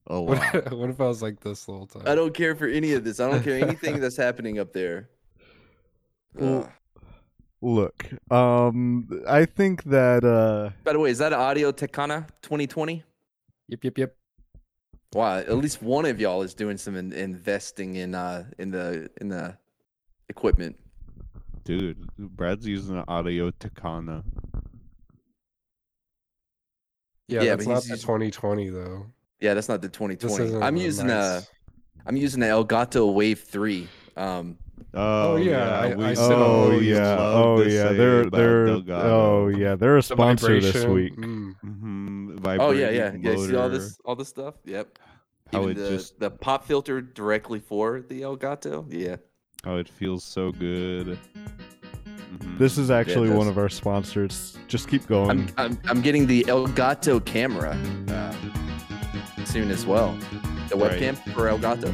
[0.06, 0.38] Oh What,
[0.72, 2.02] what if I was like this the whole time?
[2.04, 3.20] I don't care for any of this.
[3.20, 5.08] I don't care anything that's happening up there.
[6.34, 6.70] Well, Ugh.
[7.62, 8.06] look?
[8.30, 13.02] Um I think that uh By the way, is that an Audio-Technica 2020?
[13.68, 14.16] Yep, yep, yep.
[15.12, 19.10] Wow, at least one of y'all is doing some in, investing in uh in the
[19.20, 19.56] in the
[20.28, 20.76] equipment.
[21.64, 24.24] Dude, Brad's using an Audio-Technica.
[27.28, 29.06] Yeah, Yeah, that's but not he's the using- 2020 though.
[29.40, 30.44] Yeah, that's not the This 2020.
[30.44, 31.46] isn't I'm a using nice- a
[32.06, 33.88] I'm using an Elgato Wave 3.
[34.16, 34.58] Um
[34.94, 37.16] Oh, yeah, I- I said Oh always yeah.
[37.18, 37.92] Oh yeah.
[37.92, 39.08] They're they're Delgado.
[39.10, 39.74] oh yeah.
[39.74, 41.16] They're a The sponsor this vibration, week.
[41.16, 41.54] mm.
[42.40, 43.10] Mhm, Oh yeah, yeah.
[43.10, 44.54] vibrating Yeah, see all this all this stuff?
[44.64, 44.98] Yep.
[45.52, 48.84] How Even it the, just the pop filter directly for the Elgato.
[48.88, 49.16] Yeah.
[49.64, 51.18] how it feels so good.
[52.38, 52.58] Mhm.
[52.58, 53.36] This is actually does.
[53.38, 54.56] one of our sponsors.
[54.68, 55.30] Just keep going.
[55.30, 57.76] I'm I'm, I'm getting the Elgato camera
[58.08, 58.34] uh,
[59.44, 60.16] soon as well.
[60.68, 61.00] The Right.
[61.00, 61.88] webcam for Elgato.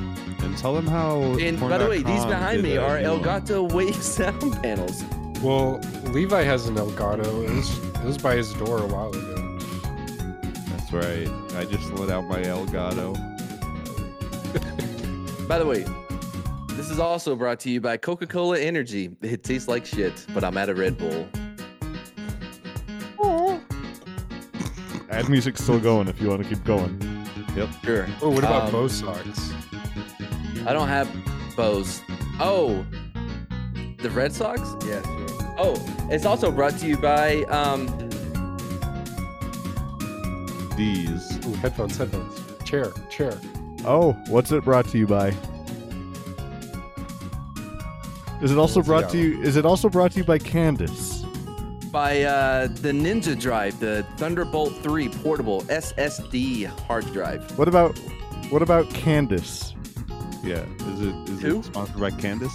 [0.45, 1.23] and tell them how.
[1.41, 3.07] And by the way, these behind me are new.
[3.09, 5.03] Elgato Wave sound panels.
[5.43, 5.81] Well,
[6.13, 7.25] Levi has an Elgato.
[7.49, 9.46] It was, it was by his door a while ago.
[11.01, 11.57] That's right.
[11.59, 13.15] I just let out my Elgato.
[15.49, 15.85] By the way,
[16.75, 19.11] this is also brought to you by Coca-Cola Energy.
[19.23, 21.29] It tastes like shit, but I'm at a Red Bull.
[25.09, 27.01] Ad music's still going if you want to keep going.
[27.57, 27.69] Yep.
[27.85, 28.07] Sure.
[28.21, 29.53] Oh, what about Um, Bo socks?
[30.67, 31.09] I don't have
[31.57, 32.03] bows.
[32.41, 32.85] Oh,
[33.99, 34.61] the Red Sox?
[34.85, 35.55] Yeah, sure.
[35.59, 38.06] Oh, it's also brought to you by um.
[40.77, 41.47] These.
[41.47, 42.41] Ooh, headphones, headphones.
[42.65, 43.39] Chair, chair.
[43.85, 45.33] Oh, what's it brought to you by?
[48.43, 49.41] Is it also brought to you?
[49.43, 51.25] Is it also brought to you by Candace?
[51.97, 57.57] by uh, the Ninja Drive, the Thunderbolt 3 portable SSD hard drive.
[57.57, 57.97] What about
[58.51, 59.75] what about Candace?
[60.45, 60.67] Yeah.
[60.93, 61.61] Is it is Who?
[61.61, 62.53] it sponsored by Candace?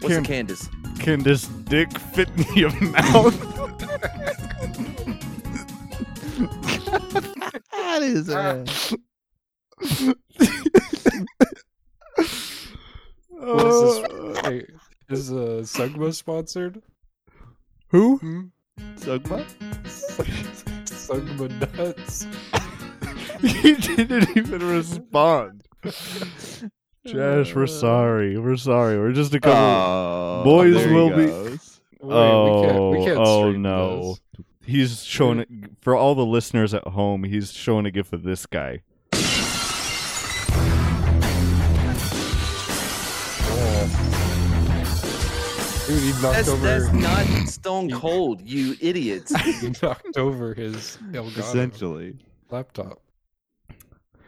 [0.00, 1.46] What's Cam- a Candace?
[1.46, 3.38] Dick fit in your mouth?
[7.92, 8.28] That is
[13.28, 14.42] What is Uh, this?
[14.44, 14.66] Wait,
[15.10, 16.80] is uh, Sugma sponsored?
[17.88, 18.16] who?
[18.16, 18.40] Hmm?
[18.96, 19.44] Sugma?
[20.86, 22.26] Sugma nuts.
[23.42, 25.62] he didn't even respond.
[27.04, 28.38] Josh, we're sorry.
[28.38, 28.98] We're sorry.
[28.98, 29.60] We're just a couple.
[29.60, 34.00] Oh, Boys will be- Wait, oh, we can't, we can't oh no.
[34.12, 34.20] this.
[34.64, 35.48] He's showing it
[35.80, 37.24] for all the listeners at home.
[37.24, 38.82] He's showing a gift of this guy.
[43.54, 45.84] Oh.
[45.86, 46.62] Dude, he knocked That's, over.
[46.64, 49.34] that's not Stone Cold, you idiots.
[49.60, 52.16] he knocked over his Elgato Essentially.
[52.50, 53.00] laptop.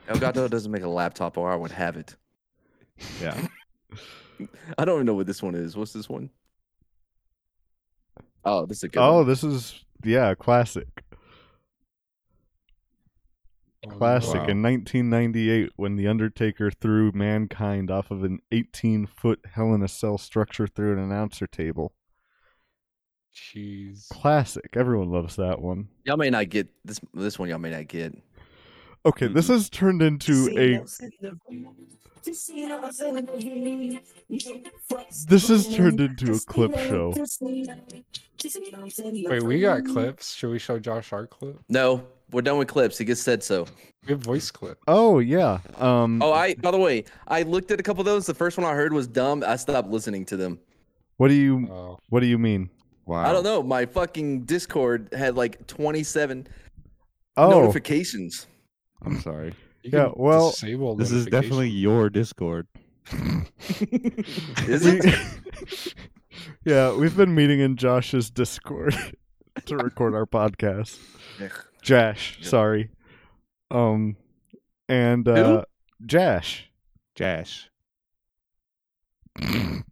[0.08, 2.16] Elgato doesn't make a laptop, or I would have it.
[3.22, 3.46] Yeah.
[4.78, 5.76] I don't even know what this one is.
[5.76, 6.28] What's this one?
[8.44, 9.28] Oh, this is a good Oh, one.
[9.28, 10.88] this is yeah, classic.
[13.86, 14.46] Oh, classic Wow.
[14.48, 19.88] in 1998 when the Undertaker threw mankind off of an 18 foot Hell in a
[19.88, 21.92] Cell structure through an announcer table.
[23.34, 24.08] Jeez.
[24.08, 24.68] Classic.
[24.74, 25.88] Everyone loves that one.
[26.04, 27.00] Y'all may not get this.
[27.12, 28.14] This one y'all may not get.
[29.06, 30.82] Okay, this has turned into a
[35.28, 37.12] this has turned into a clip show.
[39.28, 40.34] Wait, we got clips.
[40.34, 41.58] Should we show Josh our clip?
[41.68, 42.96] No, we're done with clips.
[42.98, 43.66] He just said so.
[44.06, 44.78] We have voice clip.
[44.88, 45.58] Oh yeah.
[45.76, 46.54] Um Oh, I.
[46.54, 48.26] By the way, I looked at a couple of those.
[48.26, 49.44] The first one I heard was dumb.
[49.46, 50.58] I stopped listening to them.
[51.18, 52.70] what do you Oh, what do you mean?
[53.06, 53.24] Wow.
[53.26, 53.62] I don't know.
[53.62, 56.46] My fucking Discord had like 27
[57.36, 58.46] Oh, notifications.
[59.04, 59.54] I'm sorry.
[59.82, 60.50] you Yeah, well,
[60.96, 62.66] This is definitely your Discord.
[63.12, 65.94] Is it?
[66.64, 68.94] yeah, we've been meeting in Josh's Discord
[69.66, 70.98] to record our podcast.
[71.82, 72.48] Josh, Yeah.
[72.48, 72.90] sorry.
[73.70, 74.16] Um
[74.88, 75.64] and uh
[76.04, 76.70] Josh.
[77.14, 77.70] Jash.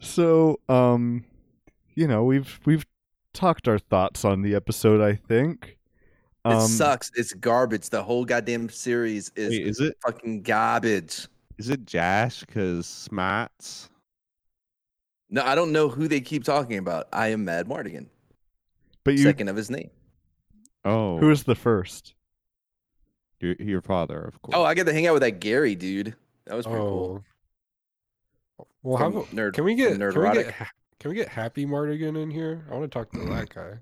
[0.00, 1.24] So, um
[1.94, 2.84] you know, we've we've
[3.32, 5.78] talked our thoughts on the episode, I think.
[6.44, 7.10] It Um sucks.
[7.14, 7.88] It's garbage.
[7.88, 9.96] The whole goddamn series is Wait, is it?
[10.04, 11.28] fucking garbage.
[11.58, 12.40] Is it Jash?
[12.40, 13.88] Because Smarts.
[15.30, 17.08] No, I don't know who they keep talking about.
[17.12, 18.06] I am Mad Mardigan.
[19.04, 19.90] But you, Second of his name.
[20.84, 22.14] Oh, who was the first?
[23.40, 24.20] your your father?
[24.20, 24.56] Of course.
[24.56, 26.14] Oh, I get to hang out with that Gary dude.
[26.46, 27.24] That was pretty cool.
[28.58, 28.66] Oh.
[28.82, 30.54] Well, how about Nerd- can we from get can we get
[30.98, 32.64] can we get Happy Mardigan in here?
[32.70, 33.78] I want to talk to that guy.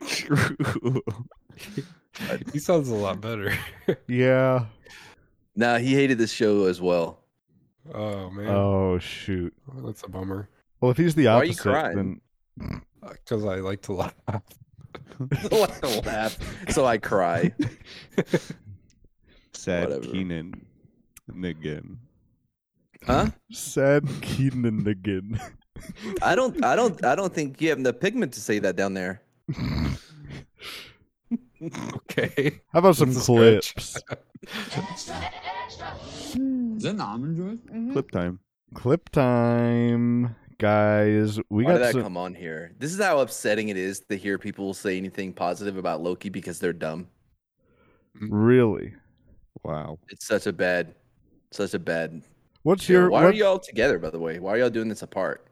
[1.56, 2.38] True.
[2.52, 3.54] He sounds a lot better.
[4.06, 4.66] Yeah.
[5.56, 7.20] Nah, he hated this show as well.
[7.94, 9.52] Oh man, Oh shoot.
[9.84, 10.48] that's a bummer.
[10.80, 11.96] Well, if he's the Why are you opposite, crying?
[11.96, 14.14] then uh, Because I like to laugh.
[15.50, 16.38] so I laugh.
[16.70, 17.52] So I cry.
[19.52, 20.06] Sad Whatever.
[20.12, 20.66] Keenan
[21.44, 21.98] again.
[23.06, 23.26] Huh?
[23.50, 25.40] sad Keenan again.
[26.22, 28.94] I don't I don't I don't think you have the pigment to say that down
[28.94, 29.22] there.
[31.62, 32.60] Okay.
[32.72, 33.74] How about some That's a stretch.
[33.74, 33.96] clips?
[36.34, 37.92] Is that an almond joy?
[37.92, 38.40] Clip time.
[38.74, 41.38] Clip time, guys.
[41.50, 42.02] We Why got did that some.
[42.02, 42.72] come on here?
[42.78, 46.58] This is how upsetting it is to hear people say anything positive about Loki because
[46.58, 47.06] they're dumb.
[48.20, 48.94] Really?
[49.62, 49.98] Wow.
[50.08, 50.94] It's such a bad,
[51.52, 52.22] such a bad.
[52.62, 52.92] What's show.
[52.94, 53.10] your?
[53.10, 54.38] Why what, are y'all together, by the way?
[54.38, 55.46] Why are y'all doing this apart?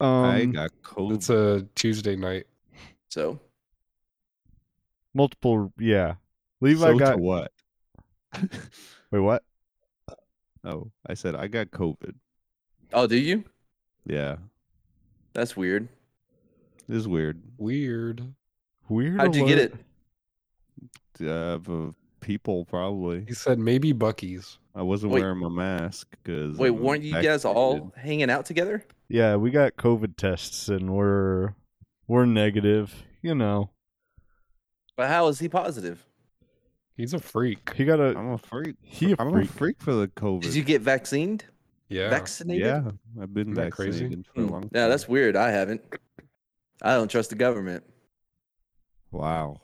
[0.00, 1.12] I Um, got cold.
[1.14, 2.46] It's a Tuesday night.
[3.10, 3.40] So
[5.14, 5.72] multiple.
[5.78, 6.14] Yeah.
[6.60, 7.12] Levi so got.
[7.12, 7.52] to what?
[9.10, 9.42] Wait, what?
[10.64, 12.14] Oh, I said I got COVID.
[12.92, 13.44] Oh, do you?
[14.06, 14.36] Yeah,
[15.34, 15.88] That's weird.
[16.88, 17.42] this is weird.
[17.58, 18.22] Weird.
[18.88, 19.20] Weird.
[19.20, 19.74] How'd you get it?
[21.20, 21.68] alert.
[21.68, 21.90] Uh,
[22.20, 23.24] people probably.
[23.26, 24.58] He said maybe Buc-ee's.
[24.74, 25.20] I wasn't Wait.
[25.20, 26.56] wearing my mask because.
[26.56, 28.84] Wait, weren't you guys all hanging out together?
[29.08, 31.54] Yeah, we got COVID tests and we're
[32.06, 33.04] we're negative.
[33.22, 33.70] You know,
[34.98, 36.04] But how is he positive?
[36.96, 37.72] He's a freak.
[37.76, 38.74] he got a I'm a freak.
[38.82, 39.48] he a I'm freak.
[39.48, 40.42] a freak for the COVID.
[40.42, 41.44] Did you get vaccinated?
[41.88, 42.10] Yeah.
[42.10, 42.66] Vaccinated?
[42.66, 42.90] Yeah,
[43.22, 44.00] I've been Isn't that crazy?
[44.00, 44.50] vaccinated for a Hmm.
[44.50, 44.70] long time.
[44.74, 45.36] Yeah, that's weird.
[45.36, 45.80] I haven't.
[46.82, 47.84] I don't trust the government.
[49.12, 49.60] wow.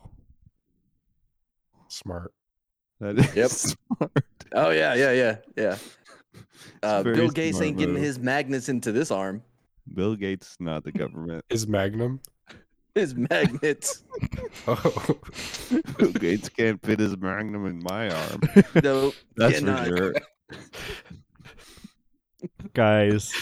[1.89, 2.33] Smart.
[3.01, 3.51] That is Yep.
[3.51, 4.13] smart.
[4.57, 5.79] Oh yeah, yeah, yeah, yeah.
[6.81, 9.43] Uh, Bill Gates smart ain't getting his magnets into this arm.
[9.93, 11.45] Bill Gates, not the government.
[11.51, 12.21] Is Magnum?
[12.95, 14.03] His magnets.
[14.69, 15.19] Oh.
[15.99, 18.41] Bill Gates can't fit his magnum in my arm.
[18.83, 19.87] no, That's for cannot.
[19.87, 20.15] sure.
[22.73, 23.33] guys.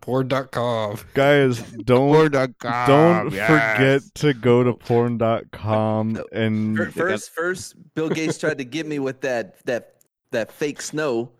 [0.00, 0.96] Porn.com.
[1.12, 3.46] Guys, don't Porn.com, don't yes.
[3.46, 6.24] forget to go to porn.com No.
[6.32, 9.96] and First, first, Bill Gates tried to get me with that that
[10.30, 11.30] that fake snow,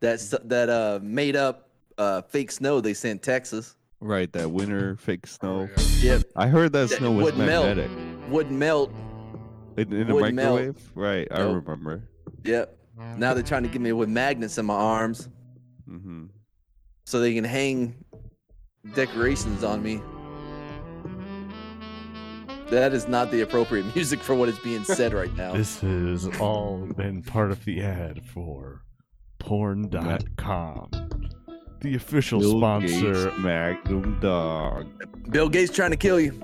[0.00, 3.74] that that uh made up uh fake snow they sent Texas.
[4.00, 5.68] Right, that winter fake snow.
[5.76, 6.12] Oh, yeah.
[6.14, 7.66] Yep, I heard that That snow was would melt.
[7.66, 7.90] magnetic.
[8.30, 8.90] wouldn't melt.
[9.76, 10.58] In, in a Would melt.
[10.60, 10.90] microwave?
[10.94, 11.62] Right, I Nope.
[11.66, 12.08] remember.
[12.44, 12.76] Yep.
[13.16, 15.28] Now they're trying to get me with magnets in my arms
[15.88, 16.26] Mm-hmm.
[17.04, 17.94] so they can hang
[18.94, 20.00] decorations on me.
[22.70, 25.52] That is not the appropriate music for what is being said right now.
[25.52, 28.82] this has all been part of the ad for
[29.40, 30.90] porn.com.
[31.80, 34.86] The official Bill sponsor Gates Magnum Dog.
[35.30, 36.38] Bill Gates trying to kill you.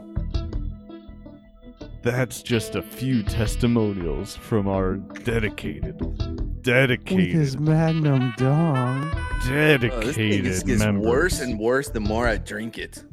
[2.02, 9.08] That's just a few testimonials from our dedicated, dedicated, With dedicated, his Magnum Dog.
[9.12, 11.06] Oh, dedicated this thing just gets members.
[11.06, 13.04] worse and worse the more I drink it.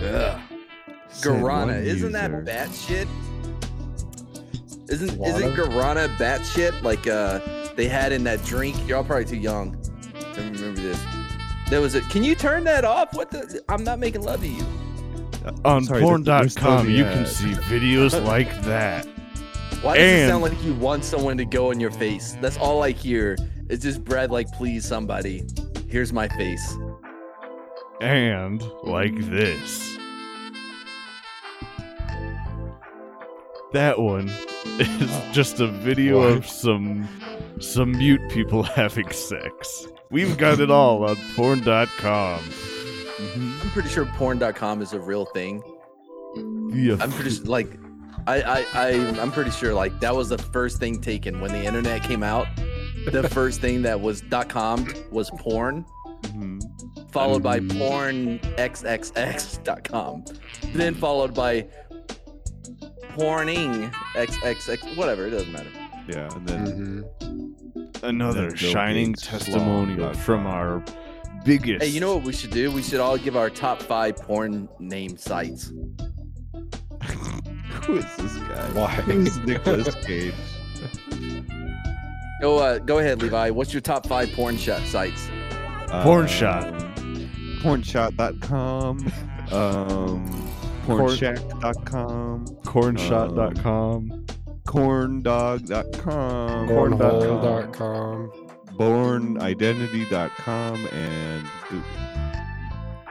[0.00, 0.40] Ugh.
[1.20, 3.06] Guarana, isn't that bat shit?
[4.88, 5.54] Isn't isn't Guarana?
[5.54, 7.38] Guarana bat shit like uh
[7.76, 8.76] they had in that drink?
[8.88, 9.83] Y'all probably too young
[10.34, 11.00] to remember this.
[11.70, 12.00] There was a.
[12.02, 13.14] Can you turn that off?
[13.14, 13.62] What the?
[13.68, 14.64] I'm not making love to you.
[15.44, 19.06] Uh, on Sorry, they're- they're still porn.com, you can see videos like that.
[19.82, 22.36] Why does it sound like you want someone to go in your face?
[22.40, 23.36] That's all I hear.
[23.68, 25.44] It's just Brad like, please somebody.
[25.88, 26.76] Here's my face.
[28.00, 29.98] And like this.
[33.72, 34.28] That one
[34.78, 36.36] is oh, just a video Why?
[36.36, 37.08] of some
[37.60, 39.86] some mute people having sex.
[40.14, 42.40] We've got it all on porn.com.
[43.34, 45.60] I'm pretty sure porn.com is a real thing.
[46.36, 47.68] The I'm pretty su- like
[48.28, 48.88] I, I I
[49.20, 52.46] I'm pretty sure like that was the first thing taken when the internet came out.
[53.10, 55.84] The first thing that was .com was porn,
[56.22, 56.60] Mhm.
[57.10, 57.76] followed by Mhm.
[57.78, 60.24] porn xxx.com,
[60.74, 61.66] then followed by
[63.16, 65.70] porning xxx whatever, it doesn't matter.
[66.08, 68.06] Yeah, and then Mm-hmm.
[68.06, 70.82] another Then shining testimonial from our
[71.44, 72.70] biggest Hey, you know what we should do?
[72.70, 75.68] We should all give our top 5 porn name sites.
[77.84, 78.70] who is this guy?
[78.72, 78.88] Why?
[79.06, 80.34] Who's Nicolas Cage?
[82.40, 83.50] Go, uh, go ahead, Levi.
[83.50, 85.30] What's your top five porn shot sites?
[85.88, 86.64] Porn shot.
[87.62, 89.12] Pornshot.com.
[89.52, 90.24] Um,
[90.86, 92.46] pornshack.com.
[92.64, 94.23] Cornshot.com.
[94.66, 96.68] Corndog.com.
[96.68, 98.32] Cornhole.com.
[98.76, 101.46] Bornidentity.com and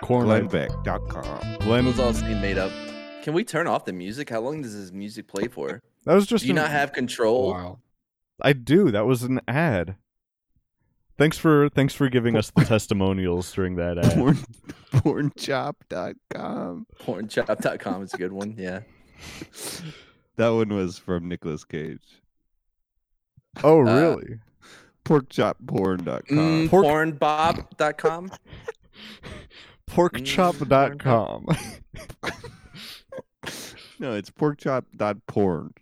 [0.01, 0.27] Corn.
[0.27, 1.57] Glenbeck.com.
[1.59, 1.85] Glenn.
[1.85, 2.71] Those all seem made up.
[3.23, 4.29] Can we turn off the music?
[4.29, 5.81] How long does this music play for?
[6.05, 6.41] That was just.
[6.43, 7.51] Do you an- not have control?
[7.51, 7.79] Wow.
[8.41, 8.91] I do.
[8.91, 9.95] That was an ad.
[11.17, 14.13] Thanks for thanks for giving us the testimonials during that ad.
[14.15, 14.37] Porn,
[14.91, 16.87] pornchop.com.
[16.99, 18.55] Pornchop.com is a good one.
[18.57, 18.79] Yeah.
[20.37, 22.21] That one was from Nicolas Cage.
[23.63, 23.99] Oh, really?
[24.01, 24.39] Uh, really?
[25.05, 26.21] Porkchopporn.com.
[26.37, 28.31] Mm, Pork- pornbob.com.
[29.89, 31.47] Porkchop.com.
[33.99, 35.73] No, it's porkchop.porn.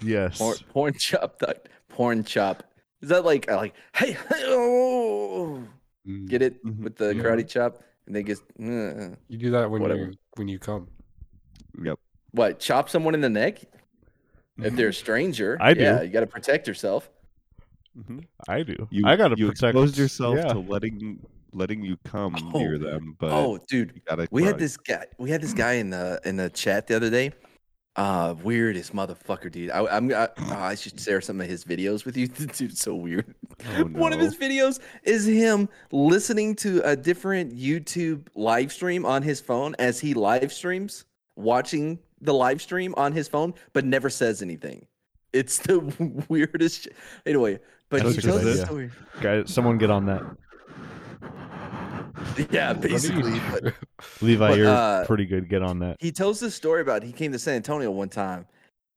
[0.00, 0.38] yes.
[0.38, 1.38] Porn, porn chop.
[1.38, 1.56] Dot,
[1.90, 2.20] porn.
[2.20, 5.62] Is that like uh, like hey, hey oh,
[6.26, 6.78] get it Mhm.
[6.78, 7.22] with the Yeah.
[7.22, 10.04] karate chop and they just uh, You do that when Whatever.
[10.06, 10.88] you when you come.
[11.82, 11.98] Yep.
[12.36, 13.60] What chop someone in the neck
[14.58, 15.56] if they're a stranger.
[15.60, 15.82] I do.
[15.82, 17.10] Yeah, you got to protect yourself.
[17.98, 18.24] Mhm.
[18.48, 18.86] I do.
[18.90, 20.52] You, I gotta you protect expose yourself yeah.
[20.52, 21.18] to letting
[21.52, 22.58] letting you come Oh.
[22.58, 25.06] near them, but oh, dude, you gotta we had this guy.
[25.18, 27.32] We had this guy in the in the chat the other day.
[27.96, 29.70] Uh, weirdest motherfucker, dude.
[29.70, 32.28] I, I'm I, I should share some of his videos with you.
[32.58, 33.34] Dude's so weird.
[33.78, 39.22] Oh, One of his videos is him listening to a different YouTube live stream on
[39.22, 41.06] his phone as he live streams,
[41.36, 44.86] watching the live stream on his phone, but never says anything.
[45.32, 45.78] It's the
[46.28, 46.84] weirdest.
[46.84, 46.96] Shit.
[47.26, 48.90] Anyway, but That's he tells the story.
[49.20, 50.22] Guys, someone get on that.
[52.50, 53.38] Yeah, basically.
[53.50, 53.74] but
[54.22, 55.48] Levi, But, you're uh, pretty good.
[55.48, 55.96] Get on that.
[56.00, 58.46] he tells this story about he came to San Antonio one time,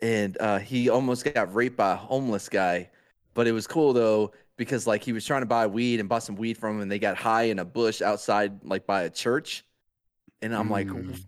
[0.02, 2.90] and uh, he almost got raped by a homeless guy.
[3.34, 6.24] But it was cool though because like he was trying to buy weed and bought
[6.24, 9.10] some weed from him, and they got high in a bush outside like by a
[9.10, 9.64] church.
[10.42, 11.22] And I'm like, Mm.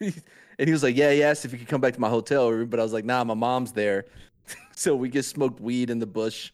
[0.58, 2.50] and he was like, yeah, he asked if he could come back to my hotel
[2.50, 4.04] room, but I was like, nah, my mom's there,
[4.76, 6.50] so we just smoked weed in the bush.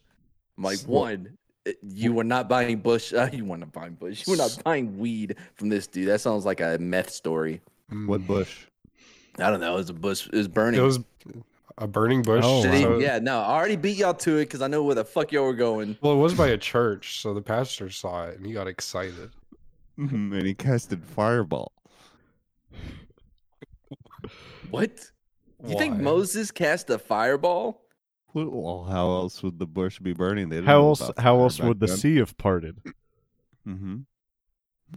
[0.58, 1.36] I'm like, one,
[1.82, 3.12] you were not buying bush.
[3.12, 4.26] Uh, you were not buying bush.
[4.26, 6.08] You were not buying weed from this dude.
[6.08, 7.60] That sounds like a meth story.
[8.06, 8.64] what bush?
[9.38, 9.74] I don't know.
[9.74, 10.26] It was a bush.
[10.26, 10.80] It was burning.
[10.80, 10.98] It was
[11.78, 12.42] a burning bush.
[12.46, 14.82] Oh, Did he- so- yeah, no, I already beat y'all to it because I know
[14.82, 15.96] where the fuck y'all were going.
[16.02, 19.30] Well, it was by a church, so the pastor saw it and he got excited.
[19.96, 21.72] And he casted fireball.
[24.70, 25.10] What?
[25.66, 27.82] You think Moses cast a fireball?
[28.32, 30.48] Well, well, how else would the bush be burning?
[30.48, 31.10] They How else?
[31.18, 31.96] How else back would the then.
[31.96, 32.78] sea have parted?
[33.66, 33.96] Mm-hmm.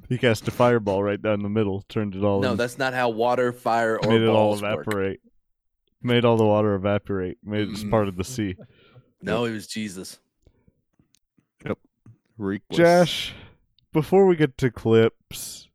[0.09, 2.41] He cast a fireball right down the middle, turned it all.
[2.41, 4.73] No, in, that's not how water, fire, or made it all balls work.
[4.87, 5.19] evaporate.
[6.01, 7.37] Made all the water evaporate.
[7.43, 7.91] Made it just Mm.
[7.91, 8.55] part of the sea.
[9.21, 10.19] No, it was Jesus.
[12.37, 13.33] Reek was- Josh,
[13.91, 15.69] before we get to clips,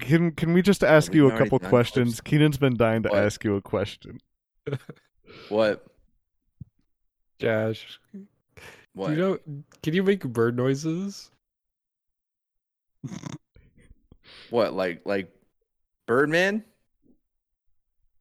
[0.00, 2.14] can can we just ask we you a couple questions?
[2.20, 2.20] clips.
[2.22, 3.18] Keenan's been dying to What?
[3.18, 4.18] ask you a question.
[5.48, 5.84] What?
[7.40, 7.98] Josh,
[8.94, 9.10] What?
[9.10, 9.38] you know,
[9.82, 11.30] can you make bird noises?
[14.50, 14.72] what?
[14.72, 15.30] Like like
[16.06, 16.64] Birdman?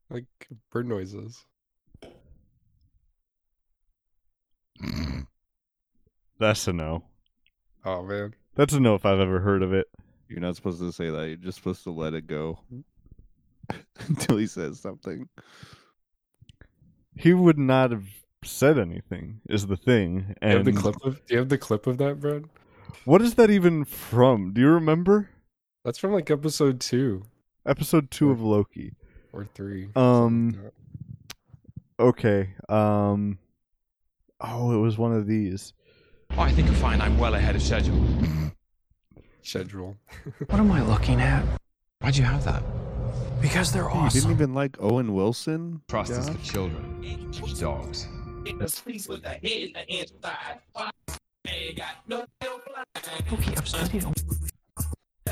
[0.10, 0.26] Like
[0.72, 1.46] bird noises.
[6.40, 7.04] That's a no.
[7.86, 8.34] Oh man.
[8.56, 9.88] That's a no if I've ever heard of it.
[10.28, 11.28] You're not supposed to say that.
[11.28, 12.60] You're just supposed to let it go
[14.08, 15.28] until he says something.
[17.16, 18.08] He would not have
[18.44, 19.42] said anything.
[19.50, 20.36] Is the thing.
[20.42, 22.46] Do you have And the clip of do you have the clip of that, Brad?
[23.06, 24.54] what is that even from?
[24.54, 25.30] Do you remember?
[25.84, 27.24] That's from like episode two
[27.66, 28.94] Episode two of Loki.
[29.34, 29.90] or three.
[29.96, 30.74] Um, like
[32.00, 32.50] Okay.
[32.70, 33.40] Um.
[34.42, 35.74] Oh, it was one of these.
[36.32, 38.04] Oh, I think you'll find I'm well ahead of schedule.
[39.46, 39.60] That.
[39.60, 39.98] schedule.
[40.48, 41.44] What am I looking at?
[42.00, 42.64] Why'd you have that?
[43.42, 44.16] Because they're awesome.
[44.18, 45.82] You didn't even like Owen Wilson?
[45.88, 46.36] Trust is Josh?
[46.36, 47.32] for children.
[47.60, 48.08] Dogs.
[53.34, 53.52] Okay,
[54.06, 54.14] I'm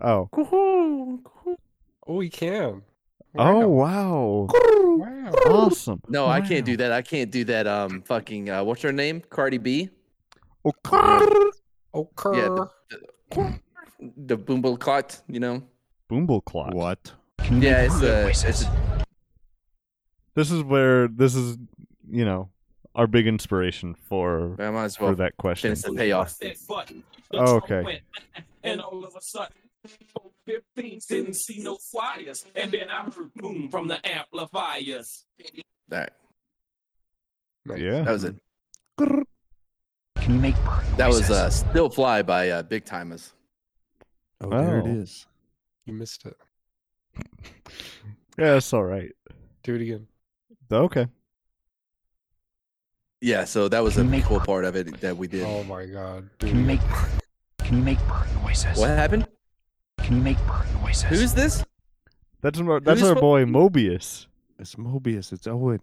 [0.00, 0.28] Oh.
[2.06, 2.82] Oh, he can.
[3.36, 4.48] Oh wow.
[4.50, 5.30] Wow.
[5.46, 6.00] Awesome.
[6.08, 6.92] No, I can't do that.
[6.92, 7.66] I can't do that.
[7.66, 9.22] Um, fucking, uh, what's her name?
[9.28, 9.90] Cardi B.
[10.64, 12.38] Okay.
[12.38, 12.70] Yeah, the,
[13.30, 13.60] the,
[14.26, 15.62] the boomble clot, you know.
[16.10, 16.74] Boomble clock.
[16.74, 17.12] What?
[17.50, 19.04] Yeah, it's a, it's a
[20.34, 21.58] This is where this is,
[22.10, 22.50] you know,
[22.94, 25.74] our big inspiration for I might as for that question.
[25.74, 26.38] finish the payoff.
[27.32, 28.00] Oh, okay.
[28.64, 29.54] And all of a sudden,
[30.46, 32.44] 15 didn't see no flyers.
[32.54, 35.24] And then I heard boom from the amplifiers.
[35.88, 36.14] That
[37.66, 38.02] Yeah.
[38.02, 38.36] that was it.
[38.96, 40.56] Can you make
[40.96, 41.30] That was noises?
[41.30, 43.32] uh, "Still Fly" by uh, Big Tymers.
[44.40, 45.26] Oh, there it Oh.
[45.86, 46.36] You missed it.
[48.38, 49.10] Yeah, it's all right.
[49.64, 50.06] Do it again.
[50.70, 51.08] Okay.
[53.20, 55.42] Yeah, so that was a cool part of it that we did.
[55.42, 56.30] Oh my god.
[56.38, 56.80] Do it Can you make
[57.58, 58.78] Can you make bird noises?
[58.78, 59.26] What happened?
[60.08, 61.04] Can you make bird noises?
[61.20, 61.62] Who's this?
[62.40, 64.26] That's our, that's is our spo- boy Mobius
[64.58, 65.34] It's Mobius.
[65.34, 65.80] It's Owen.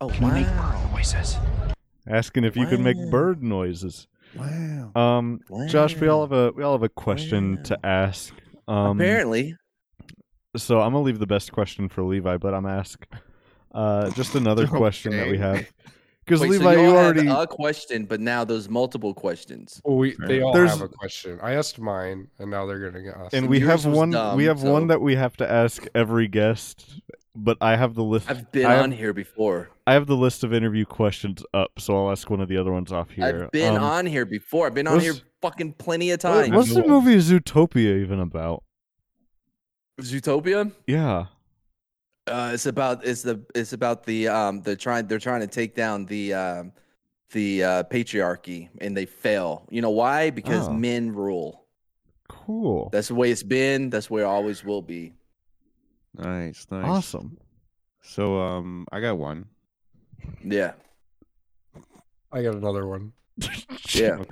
[0.00, 1.36] Oh Can you make bird noises?
[2.06, 3.10] asking if you could make Wow.
[3.10, 4.06] bird noises.
[4.36, 4.92] Wow.
[4.94, 7.62] Um, Josh, we all have a we all have a question Wow.
[7.64, 8.32] to ask.
[8.68, 9.56] Um, Apparently,
[10.56, 13.04] so I'm gonna leave the best question for Levi, but I'm gonna ask
[13.74, 15.66] uh, just another question that we have
[16.26, 19.80] because Wait, so Levi, y'all you had already a question, but now there's multiple questions.
[19.84, 21.38] Well, we, they all There's- have a question.
[21.40, 23.26] I asked mine, and now they're gonna ask.
[23.26, 23.34] Us.
[23.34, 26.26] And we yours have one dumb, we have one that we have to ask every
[26.26, 27.00] guest,
[27.36, 28.28] but I have the list.
[28.28, 29.70] I've been have, on here before.
[29.86, 32.72] I have the list of interview questions up, so I'll ask one of the other
[32.72, 33.44] ones off here.
[33.44, 34.66] I've been Um, on here before.
[34.66, 36.50] I've been on here fucking plenty of what- times.
[36.50, 38.64] What's the movie Zootopia even about?
[40.00, 40.72] Zootopia?
[40.88, 41.26] Yeah.
[42.26, 45.74] Uh, it's about it's the it's about the um the trying they're trying to take
[45.74, 46.72] down the um
[47.32, 49.66] the uh, patriarchy and they fail.
[49.70, 50.30] You know why?
[50.30, 50.72] Because Oh.
[50.72, 51.66] men rule.
[52.28, 52.88] Cool.
[52.92, 53.90] That's the way it's been.
[53.90, 55.12] That's where it always will be.
[56.14, 56.84] Nice, nice.
[56.84, 57.36] Awesome.
[58.02, 59.46] So, um, I got one.
[60.44, 60.72] Yeah.
[62.32, 63.12] I got another one.
[63.90, 64.22] Yeah.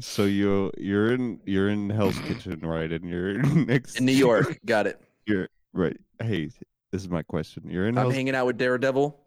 [0.00, 2.90] So you you're in you're in Hell's Kitchen, right?
[2.90, 4.58] And you're next In New York.
[4.66, 5.00] Got it.
[5.26, 5.96] You're right.
[6.22, 6.50] Hey,
[6.92, 7.64] this is my question.
[7.68, 9.18] You're in I'm Hell's, hanging out with Daredevil.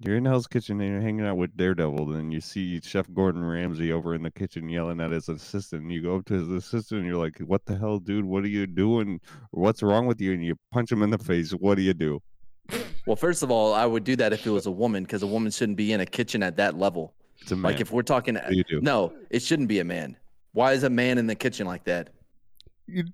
[0.00, 2.06] you're in Hell's Kitchen and you're hanging out with Daredevil.
[2.06, 5.82] Then you see Chef Gordon Ramsay over in the kitchen yelling at his assistant.
[5.82, 8.24] And you go up to his assistant and you're like, "What the hell, dude?
[8.24, 9.20] What are you doing?
[9.50, 11.50] What's wrong with you?" And you punch him in the face.
[11.52, 12.22] What do you do?
[13.06, 15.26] Well, first of all, I would do that if it was a woman because a
[15.26, 17.14] woman shouldn't be in a kitchen at that level.
[17.42, 17.62] It's a man.
[17.72, 18.80] Like if we're talking, What do you do?
[18.80, 20.16] no, it shouldn't be a man.
[20.52, 22.10] Why is a man in the kitchen like that?
[22.86, 23.04] You,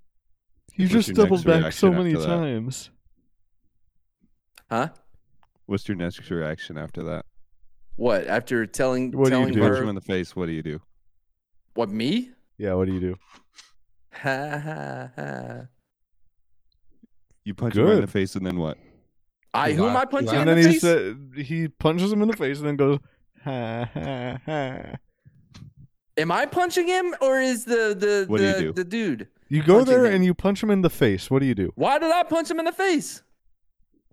[0.74, 2.26] you just your doubled back so many after that?
[2.26, 2.90] times.
[4.70, 4.88] Huh?
[5.66, 7.24] What's your next reaction after that?
[7.96, 9.60] What after telling What do you telling do?
[9.60, 10.34] Punch him her in the face.
[10.36, 10.80] What do you do?
[11.74, 12.30] what me?
[12.58, 13.16] Yeah, what do you do?
[14.12, 15.66] Ha ha ha.
[17.44, 18.78] You punch him in the face, and then what?
[19.54, 20.42] I who am I punching laugh.
[20.42, 20.80] in and the then he face?
[20.82, 22.98] said he punches him in the face and then goes
[23.44, 24.82] ha ha ha.
[26.18, 28.72] Am I punching him or is the the What do the, do?
[28.72, 29.28] the dude?
[29.48, 30.14] You go Punching there him.
[30.16, 31.30] and you punch him in the face.
[31.30, 31.72] What do you do?
[31.76, 33.22] Why did I punch him in the face?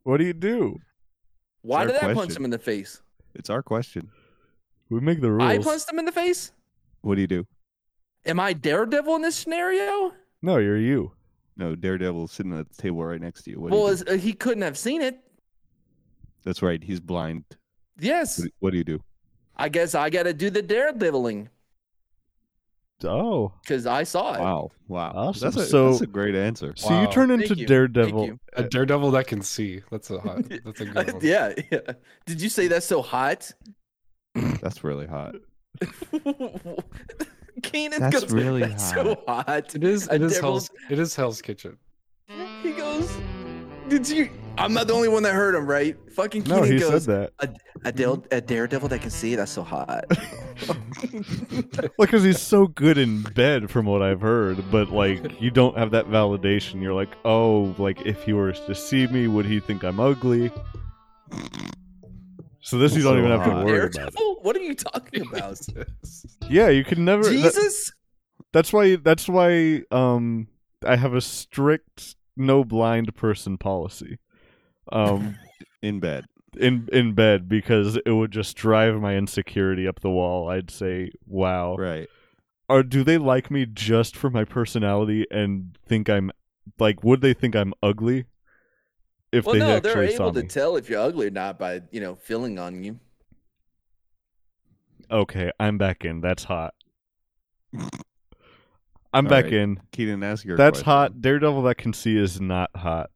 [0.04, 0.80] What do you do?
[1.62, 3.02] Why did I punch him in the face?
[3.36, 4.10] It's our question.
[4.90, 5.50] We make the rules.
[5.50, 6.52] I punched him in the face.
[7.02, 7.48] What do you do?
[8.26, 10.14] Am I Daredevil in this scenario?
[10.42, 11.14] No, you're you.
[11.56, 13.60] No, Daredevil sitting at the table right next to you.
[13.60, 14.12] What do well, you do?
[14.12, 15.20] is, uh, he couldn't have seen it.
[16.44, 16.84] That's right.
[16.84, 17.46] He's blind.
[18.00, 19.00] Yes, What, what do you do?
[19.56, 21.48] I guess I got to do the Daredeviling
[23.06, 24.40] Oh, because I saw it.
[24.40, 24.72] Wow.
[24.88, 25.12] Wow.
[25.16, 25.46] Awesome.
[25.52, 26.74] That's a, So- that's a great answer.
[26.76, 27.66] so you turn into you.
[27.66, 28.40] Daredevil.
[28.54, 29.82] A daredevil that can see.
[29.92, 30.44] That's a hot.
[30.66, 31.22] That's a good one.
[31.24, 31.80] yeah, yeah.
[32.26, 33.52] Did you say that's so hot?
[34.36, 35.36] That's really hot.
[37.64, 39.76] Keenan That's goes, really that's so hot.
[39.76, 40.08] It is.
[40.10, 40.70] It is Hell's.
[40.90, 41.78] It is Hell's Kitchen.
[42.62, 43.16] He goes,
[43.90, 44.30] Did you?
[44.58, 45.98] I'm not the only one that heard him, right?
[46.14, 47.50] Fucking No, he goes, said that.
[47.84, 49.34] A, a, dare- a daredevil that can see?
[49.36, 50.06] That's so hot.
[51.98, 54.64] Well, because he's so good in bed, from what I've heard.
[54.72, 56.82] But like, you don't have that validation.
[56.82, 60.52] You're like, oh, like if he were to see me, would he think I'm ugly?
[62.62, 63.66] So this you don't So even have to hot.
[63.66, 63.88] worry about.
[63.88, 63.94] It.
[63.94, 64.40] daredevil?
[64.44, 65.60] What are you talking about?
[66.50, 67.24] Yeah, you can never.
[67.24, 67.92] that- Jesus?
[68.54, 68.96] that's why.
[68.96, 69.82] That's why.
[69.92, 70.48] Um,
[70.86, 74.20] I have a strict no blind person policy.
[74.92, 75.38] Um,
[75.82, 76.26] In bed.
[76.58, 80.50] in in bed because it would just drive my insecurity up the wall.
[80.50, 82.10] I'd say, "Wow, Right.
[82.70, 86.32] or do they like me just for my personality and think I'm
[86.80, 87.04] like?
[87.04, 88.26] Would they think I'm ugly
[89.32, 91.82] if Well, they no, actually they're able to tell if you're ugly or not by
[91.92, 93.00] you know feeling on you.
[95.10, 96.22] okay, I'm back in.
[96.22, 96.74] That's hot.
[99.14, 99.54] I'm All back right.
[99.54, 99.80] in.
[99.92, 100.86] Keenan, ask your That's question.
[100.86, 101.22] hot.
[101.22, 103.10] Daredevil that can see is not hot.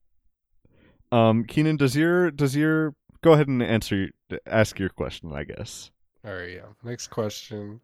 [1.11, 4.09] Um, Keenan, does your does your go ahead and answer
[4.45, 5.31] ask your question?
[5.33, 5.89] I guess.
[6.25, 6.51] All right.
[6.55, 6.65] Yeah.
[6.83, 7.79] Next question.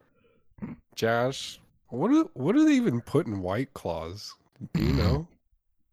[0.95, 1.59] Josh,
[1.89, 4.33] what do what do they even put in White Claws?
[4.73, 5.27] Do you know?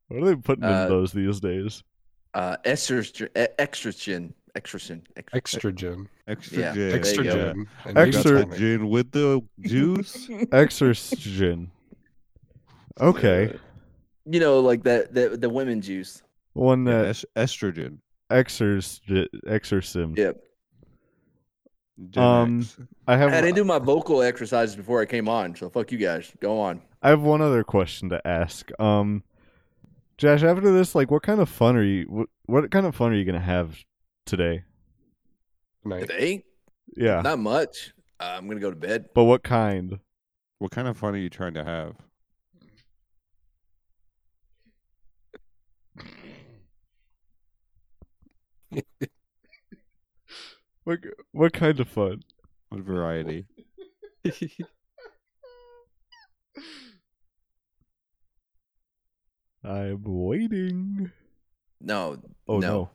[0.09, 1.85] What are they putting Uh, in those these days?
[2.35, 6.09] Uh, estrogen, e- extragen, extragen, ext- Extra gin.
[6.27, 6.89] Extra Yeah, gin.
[6.89, 7.53] there Extra you go.
[7.53, 7.97] gin.
[7.97, 10.29] Extra- gin with the juice.
[10.53, 11.71] Exorcism.
[13.01, 13.55] Okay,
[14.27, 16.23] You know, like that the the women juice.
[16.55, 17.99] one Yeah, that es- estrogen.
[18.31, 20.15] exorc exorcism.
[20.17, 20.37] Yep.
[22.11, 22.79] Gen Um, X.
[23.07, 25.99] I have I didn't do my vocal exercises before I came on, so fuck you
[25.99, 26.33] guys.
[26.41, 26.81] Go on.
[27.03, 28.71] I have one other question to ask.
[28.81, 29.23] Um,
[30.19, 32.05] Josh, after this, like, what kind of fun are you?
[32.09, 33.79] What, what kind of fun are you gonna have
[34.27, 34.65] today?
[35.83, 36.01] Tonight.
[36.01, 36.45] Today,
[36.97, 37.93] Yeah, not much.
[38.19, 39.07] Uh, I'm gonna go to bed.
[39.15, 39.99] but what kind?
[40.59, 41.97] what kind of fun are you trying to have?
[50.85, 50.99] What
[51.33, 52.23] what kind of fun?
[52.71, 53.47] What variety?
[59.65, 61.11] I'm waiting.
[61.81, 62.19] No.
[62.49, 62.69] Oh no.
[62.69, 62.91] no.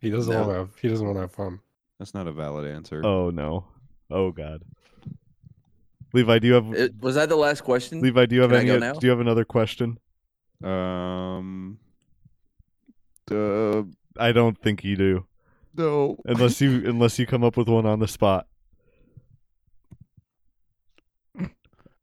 [0.00, 0.40] He doesn't No.
[0.40, 0.70] want to have.
[0.80, 1.60] He doesn't want to have fun.
[1.98, 3.04] That's not a valid answer.
[3.04, 3.66] Oh no.
[4.10, 4.62] Oh god.
[6.12, 8.00] Levi, do you have It, was that the last question?
[8.00, 8.26] Levi?
[8.26, 8.68] Do you have Can I any?
[8.68, 8.94] go now?
[8.94, 9.98] Do you have another question?
[10.62, 11.78] Um.
[13.30, 13.82] Uh,
[14.18, 15.26] I don't think you do,
[15.76, 16.16] no.
[16.24, 18.46] unless you unless you come up with one on the spot.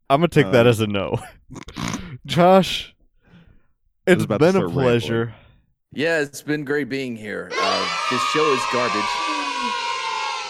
[0.10, 1.18] I'm gonna take that Um, as a no.
[2.26, 2.96] Josh,
[4.06, 4.72] it's been a start rambling.
[4.86, 5.36] pleasure.
[5.92, 7.50] Yeah, it's been great being here.
[7.60, 9.02] Uh, this show is garbage.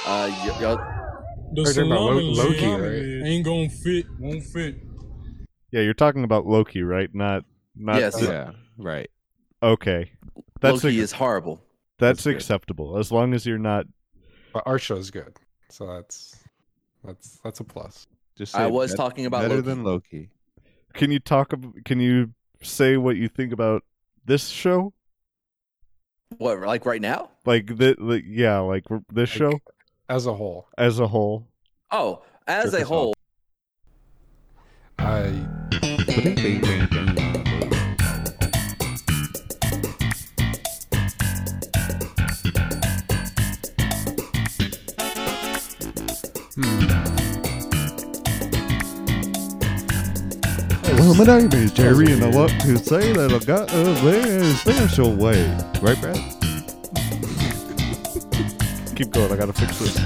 [0.05, 0.77] Uh, y- y'all,
[1.53, 3.27] The We're about Lo- Loki, right?
[3.27, 4.05] ain't gonna fit.
[4.19, 4.75] Won't fit.
[5.71, 7.09] Yeah, you're talking about Loki, right?
[7.13, 7.43] Not
[7.79, 7.99] not.
[7.99, 8.15] Yes.
[8.19, 8.51] the- Yeah.
[8.77, 9.09] Right.
[9.63, 10.11] Okay,
[10.61, 11.61] that's Loki ac- is horrible.
[11.97, 12.35] that's that's good.
[12.35, 13.85] acceptable as long as you're not.
[14.53, 15.35] But our show's good,
[15.69, 16.35] so that's
[17.03, 18.05] that's that's a plus.
[18.37, 19.67] Just I was bet- talking about better Loki.
[19.67, 20.29] than Loki.
[20.93, 21.53] Can you talk?
[21.53, 23.83] ab- Can you say what you think about
[24.25, 24.93] this show?
[26.37, 27.31] What, like right now?
[27.45, 29.59] Like the, like yeah, like this Like, show
[30.09, 31.47] as a whole, as a whole.
[31.89, 32.87] Oh, as Check a us out.
[32.87, 33.13] whole,
[34.99, 36.86] I
[51.15, 55.15] My name is Jerry, and I want to say that I got a very special
[55.15, 55.41] way.
[55.81, 56.17] Right, Brad?
[58.95, 59.31] Keep going.
[59.31, 59.97] I gotta fix this.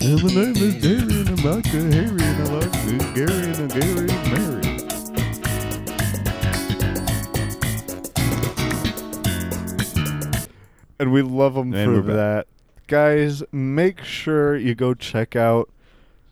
[0.00, 3.44] And my name is Jerry, and I'm like a Harry, and I like a Gary,
[3.50, 4.62] and a Gary and Mary.
[10.98, 12.14] and we love them And for back.
[12.16, 12.46] that.
[12.86, 15.68] Guys, make sure you go check out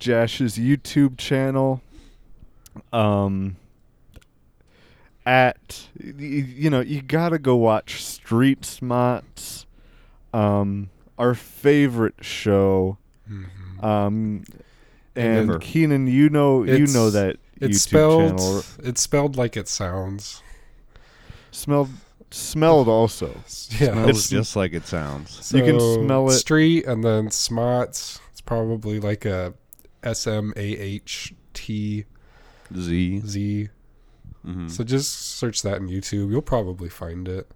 [0.00, 1.80] Josh's YouTube channel.
[2.92, 3.56] Um,
[5.26, 6.24] at y- y-
[6.56, 9.66] you know you gotta go watch Street Smarts,
[10.32, 12.96] um, our favorite show.
[13.82, 14.44] Um,
[15.14, 15.58] and Never.
[15.60, 20.42] Keenan, you know you know that it's YouTube spelled channel it's spelled like it sounds.
[21.50, 21.90] smelled
[22.30, 23.28] smelled also.
[23.78, 25.52] Yeah, Smells It's- just like it sounds.
[25.54, 26.32] You can smell it.
[26.32, 28.20] Street and then smarts.
[28.32, 29.54] It's probably like a
[30.02, 32.04] S M A H T
[32.76, 33.20] Z.
[33.26, 33.68] Z.
[34.46, 34.70] Mhm.
[34.70, 36.30] So just search that in YouTube.
[36.30, 37.50] You'll probably find it.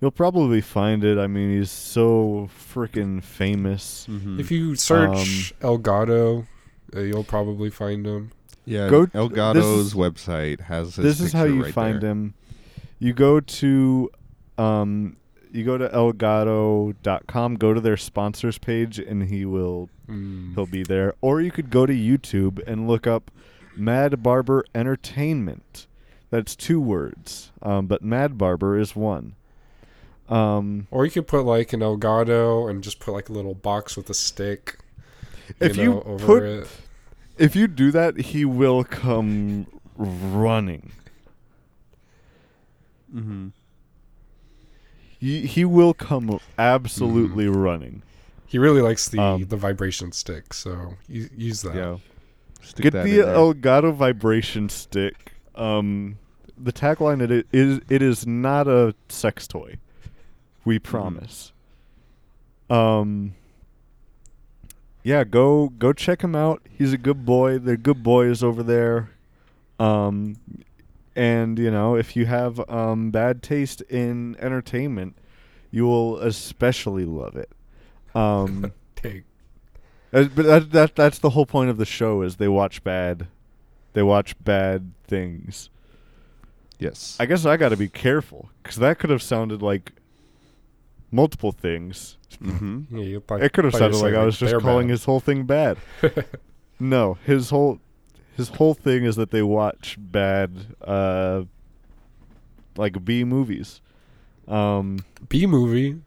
[0.00, 1.16] You'll probably find it.
[1.18, 4.06] I mean, he's so freaking famous.
[4.10, 4.38] Mhm.
[4.38, 6.46] If you search Elgato,
[6.94, 8.32] uh, you'll probably find him.
[8.66, 12.10] yeah, go- Elgato's website has his this is how you right find there.
[12.10, 12.34] him.
[12.98, 14.10] You go to
[14.58, 15.16] um
[15.54, 20.52] you go to elgato.com, go to their sponsors page and he will Mm.
[20.54, 21.14] he'll be there.
[21.22, 23.30] Or you could go to YouTube and look up
[23.74, 25.86] Mad Barber Entertainment.
[26.28, 27.52] That's two words.
[27.62, 29.34] Um, but Mad Barber is one.
[30.28, 33.96] Um Or you could put like an Elgato and just put like a little box
[33.96, 34.78] with a stick.
[35.60, 36.68] If know, you over put- it.
[37.38, 39.66] if you do that, he will come
[39.96, 40.92] running.
[43.14, 43.48] Mm-hmm.
[45.24, 47.56] He, he will come absolutely Mm-hmm.
[47.60, 48.02] running.
[48.46, 51.74] He really likes the Um, the vibration stick, so u- use that.
[51.74, 51.96] Yeah.
[52.62, 53.18] Stick Get that the.
[53.18, 55.32] Elgato vibration stick.
[55.54, 56.18] Um,
[56.56, 59.78] the tagline it i- is it is not a sex toy.
[60.64, 60.90] We Mm-hmm.
[60.90, 61.52] promise.
[62.70, 63.34] Um.
[65.02, 66.62] Yeah, go go check him out.
[66.70, 67.58] He's a good boy.
[67.58, 69.10] They're good boys over there.
[69.78, 70.36] Um,
[71.16, 75.16] and you know if you have um bad taste in entertainment,
[75.70, 77.50] you will especially love it.
[78.14, 79.24] Um, Take.
[80.12, 83.26] uh, but that, that that's the whole point of the show is they watch bad,
[83.92, 85.70] they watch bad things.
[86.78, 87.16] Yes.
[87.20, 89.92] I guess I got to be careful because that could have sounded like
[91.10, 92.18] multiple things.
[92.42, 92.96] Mm-hmm.
[92.98, 94.58] Yeah, you thought, It could have thought you were sounded like saying, I was just
[94.58, 94.90] calling bad.
[94.92, 95.78] his whole thing bad.
[96.80, 97.78] no, his whole
[98.36, 101.42] his whole thing is that they watch bad uh
[102.76, 103.80] like B movies.
[104.48, 104.98] Um
[105.28, 106.00] B movie.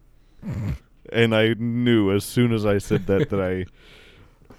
[1.12, 3.66] and I knew as soon as I said that that I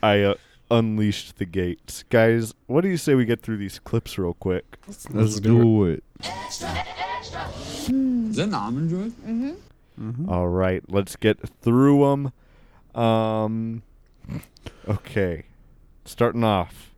[0.03, 0.35] I uh,
[0.71, 2.05] unleashed the gates.
[2.09, 4.79] Guys, what do you say we get through these clips real quick?
[5.11, 6.05] Let's do it.
[6.21, 6.59] Is
[8.37, 9.09] that an almond joy?
[9.27, 10.31] Mm-hmm.
[10.31, 12.09] All right, let's get through
[12.95, 13.01] them.
[13.01, 13.83] Um,
[14.89, 15.45] okay,
[16.05, 16.93] starting off.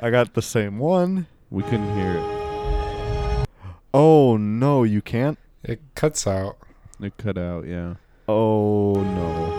[0.00, 1.26] I got the same one.
[1.50, 3.46] We couldn't hear it.
[3.94, 5.38] Oh no, you can't.
[5.62, 6.56] It cuts out.
[7.00, 7.66] It cut out.
[7.66, 7.94] Yeah.
[8.28, 9.52] Oh no,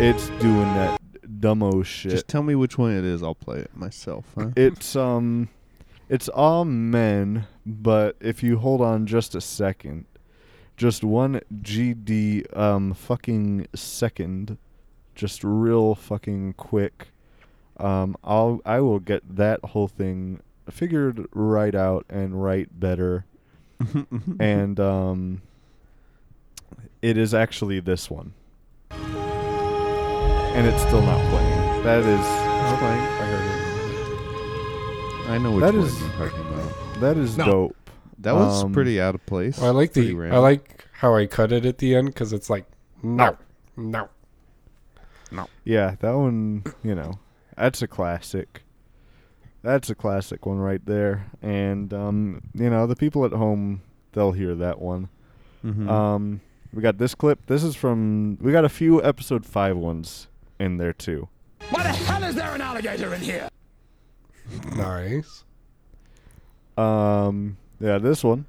[0.00, 1.00] it's doing that
[1.40, 2.12] dumbo shit.
[2.12, 3.22] Just tell me which one it is.
[3.22, 4.24] I'll play it myself.
[4.36, 4.50] Huh?
[4.56, 5.48] It's um,
[6.08, 10.06] it's all men, but if you hold on just a second,
[10.76, 14.58] just one GD um fucking second,
[15.14, 17.08] just real fucking quick,
[17.78, 20.40] um, I'll I will get that whole thing
[20.70, 23.24] figured right out and write better,
[24.40, 25.42] and um,
[27.02, 28.32] it is actually this one,
[28.90, 31.82] and it's still not playing.
[31.84, 32.20] That is.
[32.20, 33.00] It's playing.
[33.00, 33.44] I heard
[35.26, 35.30] it.
[35.30, 37.00] I know which That one is- you're talking about.
[37.00, 37.44] That is No.
[37.44, 37.76] dope.
[38.20, 39.58] That was Um, pretty out of place.
[39.58, 40.30] Well, I like Pretty the.
[40.30, 42.64] I like how I cut it at the end because it's like
[43.02, 43.36] no.
[43.76, 44.08] no,
[45.30, 45.46] no.
[45.64, 47.18] Yeah, that one, you know,
[47.56, 48.62] that's a classic.
[49.62, 51.26] That's a classic one right there.
[51.40, 53.82] And um, you know, the people at home,
[54.12, 55.08] they'll hear that one.
[55.64, 55.88] Mhm.
[55.88, 56.40] Um,
[56.72, 57.46] we got this clip.
[57.46, 60.28] This is from we got a few episode five ones
[60.60, 61.28] in there too.
[61.70, 63.48] Why the hell is there an alligator in here?
[64.76, 65.44] Nice.
[66.76, 68.44] Um, yeah, this one.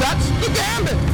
[0.00, 1.09] That's the gambit.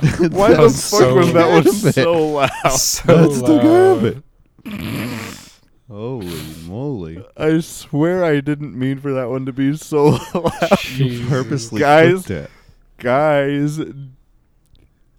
[0.30, 2.50] Why the fuck so was that one so loud?
[2.78, 4.22] So That's the loud.
[4.64, 5.50] gambit.
[5.88, 7.24] Holy moly!
[7.36, 10.04] I swear I didn't mean for that one to be so
[10.34, 10.52] loud.
[10.78, 11.28] Jesus.
[11.28, 12.50] Purposely Guys, clipped it.
[12.98, 13.80] Guys,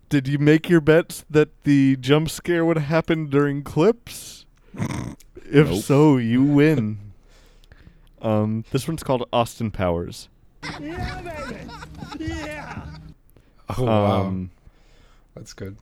[0.10, 4.46] did you make your bets that the jump scare would happen during clips?
[5.52, 5.84] If Nope.
[5.84, 7.00] so, you win.
[8.22, 10.30] Um, this one's called Austin Powers.
[10.80, 11.22] Yeah,
[12.18, 12.34] baby.
[12.34, 12.86] Yeah.
[13.78, 14.52] Oh wow, Um,
[15.36, 15.78] that's good.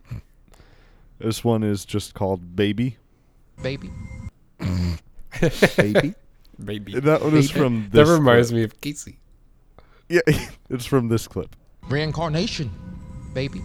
[1.20, 2.98] this one is just called Baby.
[3.62, 3.90] Baby.
[5.78, 6.16] Baby.
[6.64, 7.00] Baby.
[7.00, 7.60] That one is Baby.
[7.60, 8.58] from That reminds clip.
[8.58, 9.20] me of Casey.
[10.10, 10.22] Yeah,
[10.70, 11.56] it's from this clip.
[11.88, 12.72] Reincarnation.
[13.34, 13.62] Baby.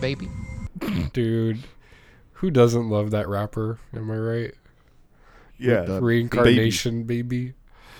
[0.00, 0.28] Baby.
[1.12, 1.60] Dude,
[2.32, 3.78] who doesn't love that rapper?
[3.94, 4.54] Am I right?
[5.58, 7.52] Yeah, the Reincarnation, baby.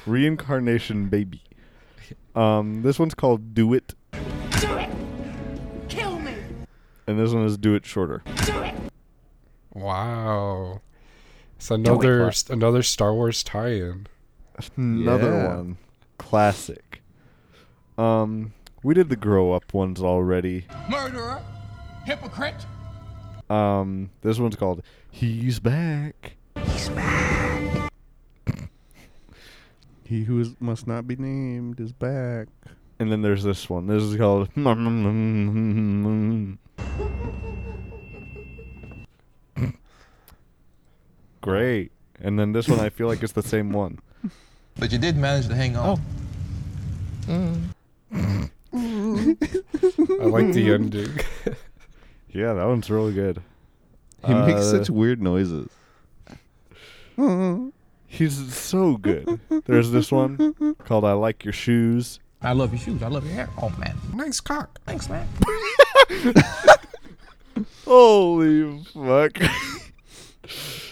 [0.07, 1.43] Reincarnation Baby.
[2.35, 3.95] Um, this one's called Do It,
[7.07, 8.23] and this one is Do It Shorter.
[8.45, 8.75] Do it.
[9.75, 10.81] Wow.
[11.57, 12.45] It's another What?
[12.51, 14.07] another Star Wars tie-in.
[14.77, 15.57] Another Yeah.
[15.57, 15.77] one.
[16.19, 17.03] Classic.
[17.99, 18.53] Um,
[18.83, 20.67] we did the grow up ones already.
[20.89, 21.41] Murderer.
[22.05, 22.67] Hypocrite.
[23.49, 27.93] Um, this one's called "He's Back." He's Back.
[30.05, 32.49] He who is, must not be named is back.
[32.99, 33.87] And then there's this one.
[33.87, 34.49] This is called
[41.41, 41.93] Great.
[42.21, 43.99] And then this one I feel like it's the same one.
[44.79, 46.01] But you did manage to hang on.
[48.75, 51.11] I like the ending.
[52.35, 53.43] Yeah, that one's really good.
[54.27, 55.69] He makes Uh, such weird noises.
[58.07, 59.39] He's so good.
[59.67, 62.21] There's this one called I Like Your Shoes.
[62.43, 63.03] I love your shoes.
[63.03, 63.49] I love your hair.
[63.61, 63.97] Oh man.
[64.15, 64.81] nice cock.
[64.85, 65.27] Thanks, man.
[67.85, 69.35] Holy fuck.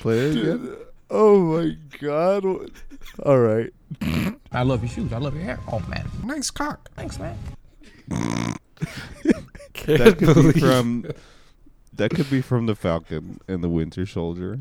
[0.01, 0.77] Play it again.
[1.11, 2.45] Oh my god.
[3.25, 3.73] All right.
[4.53, 5.13] I love your shoes.
[5.13, 5.59] I love your hair.
[5.71, 6.09] Oh man.
[6.25, 6.89] Nice cock.
[6.97, 7.37] Thanks, man.
[9.73, 11.05] Can't That could believe be from.
[11.93, 14.61] That could be from the Falcon and the Winter Soldier.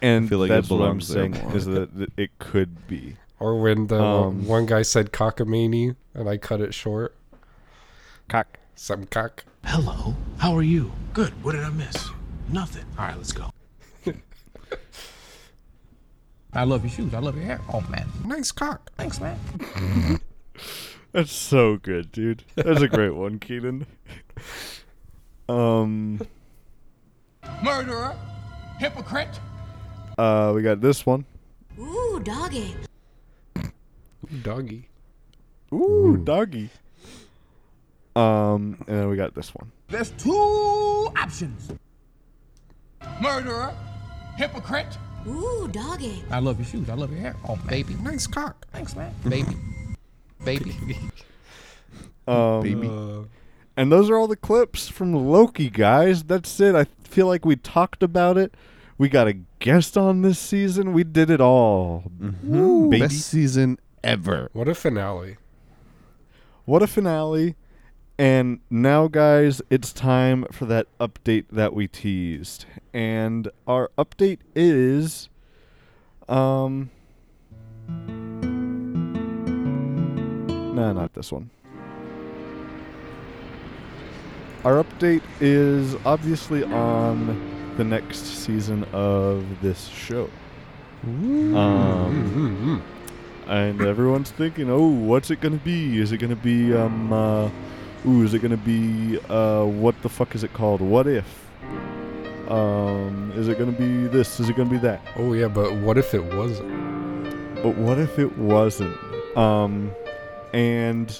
[0.00, 1.56] And feel like it that's what I'm belongs saying more.
[1.56, 3.16] is that that it could be.
[3.42, 7.16] Or when the Um, one guy said cockamamie and I cut it short.
[8.28, 8.60] Cock.
[8.76, 9.44] Some cock.
[9.64, 10.14] Hello.
[10.38, 10.92] How are you?
[11.12, 11.32] Good.
[11.42, 12.08] What did I miss?
[12.48, 12.84] Nothing.
[12.96, 13.50] All right, let's go.
[16.52, 17.14] I love your shoes.
[17.14, 17.60] I love your hair.
[17.72, 18.06] Oh man.
[18.24, 18.92] Nice cock.
[18.96, 19.36] Thanks, man.
[21.12, 22.44] That's so good, dude.
[22.54, 23.86] That's a great one, Keenan.
[25.48, 26.20] Um,
[27.62, 28.14] Murderer.
[28.78, 29.40] Hypocrite.
[30.16, 31.24] uh, we got this one.
[31.78, 32.76] Ooh, doggy.
[34.42, 34.88] Doggy.
[35.72, 36.70] Ooh, doggy.
[38.14, 39.70] Um, and then we got this one.
[39.88, 41.70] There's two options.
[43.20, 43.74] Murderer.
[44.36, 44.96] Hypocrite.
[45.26, 46.22] Ooh, doggy.
[46.30, 46.88] I love your shoes.
[46.90, 47.36] I love your hair.
[47.48, 47.66] Oh man.
[47.68, 47.94] Baby.
[47.94, 48.66] Nice cock.
[48.72, 49.14] Thanks, man.
[49.28, 49.56] Baby.
[50.44, 50.76] Baby.
[52.28, 52.88] Um, Baby.
[52.88, 53.24] Uh,
[53.76, 56.22] And those are all the clips from Loki, guys.
[56.22, 56.76] That's it.
[56.76, 58.54] I feel like we talked about it.
[58.96, 60.92] We got a guest on this season.
[60.92, 62.04] We did it all.
[62.44, 63.00] Woo, baby.
[63.06, 64.50] Best season ever.
[64.52, 65.36] what a finale.
[66.64, 67.56] What a finale.
[68.18, 72.66] And now, guys, it's time for that update that we teased.
[72.92, 75.28] And our update is.
[76.28, 76.90] Um.
[80.74, 81.50] No, not this one.
[84.64, 90.30] Our update is obviously on the next season of this show.
[91.04, 92.80] Um,
[93.46, 96.00] and everyone's thinking, oh, what's it gonna be?
[96.00, 97.50] Is it gonna be um, uh,
[98.06, 100.80] ooh, is it gonna be uh, what the fuck is it called?
[100.80, 101.26] What if?
[102.48, 104.40] Um, is it gonna be this?
[104.40, 105.00] Is it gonna be that?
[105.16, 107.62] Oh yeah, but what if it wasn't?
[107.62, 108.96] But what if it wasn't?
[109.36, 109.92] Um,
[110.52, 111.10] and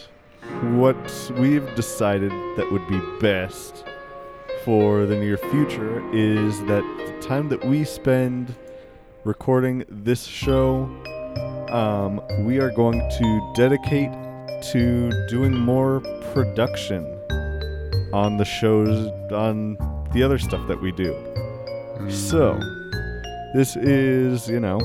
[0.78, 3.84] what we've decided that would be best
[4.64, 8.54] for the near future is that the time that we spend
[9.24, 10.90] recording this show,
[11.72, 14.12] um, we are going to dedicate
[14.72, 16.00] to doing more
[16.34, 17.04] production
[18.12, 19.76] on the shows, on
[20.12, 21.16] the other stuff that we do.
[22.10, 22.60] So,
[23.54, 24.78] this is, you know,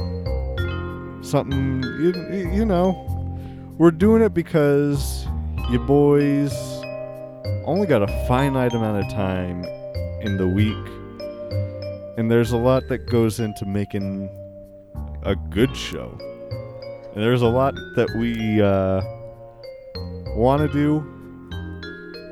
[1.21, 3.03] something, you, you know,
[3.77, 5.27] we're doing it because
[5.69, 6.53] you boys
[7.65, 9.63] only got a finite amount of time
[10.21, 10.75] in the week.
[12.17, 14.29] And there's a lot that goes into making
[15.23, 16.17] a good show.
[17.17, 19.01] And there's a lot that we uh,
[20.35, 21.03] want to do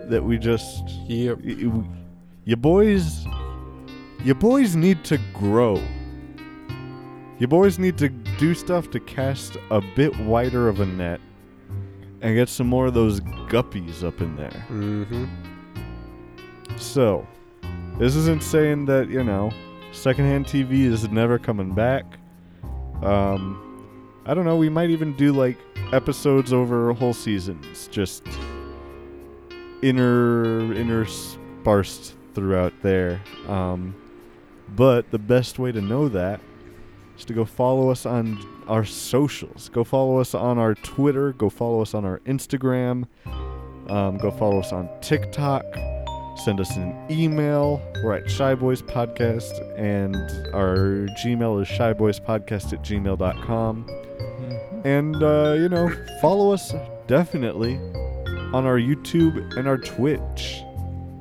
[0.10, 0.88] that we just.
[1.08, 1.40] Yep.
[1.44, 1.90] y- y-
[2.44, 3.26] You boys.
[4.24, 5.82] You boys need to grow.
[7.40, 11.20] You boys need to do stuff to cast a bit wider of a net
[12.22, 14.66] and get some more of those guppies up in there.
[14.70, 15.26] Mm-hmm.
[16.78, 17.28] So,
[17.98, 19.50] this isn't saying that, you know,
[19.94, 22.06] secondhand TV is never coming back.
[23.02, 23.65] Um,
[24.26, 25.58] I don't know, we might even do like
[25.94, 28.24] episodes over whole seasons, just
[29.82, 33.22] inter intersparsed throughout there.
[33.48, 33.96] Um,
[34.76, 36.42] but the best way to know that
[37.18, 39.70] is to go follow us on our socials.
[39.70, 41.34] Go follow us on our Twitter.
[41.34, 43.06] Go follow us on our Instagram.
[43.88, 45.64] Um, go follow us on TikTok.
[46.44, 47.80] Send us an email.
[48.04, 50.16] We're at Shy Boys Podcast, and
[50.54, 53.86] our Gmail is shyboyspodcast at gmail.com.
[54.86, 55.92] And, uh, you know,
[56.22, 56.72] follow us
[57.08, 57.78] definitely
[58.54, 60.62] on our YouTube and our Twitch.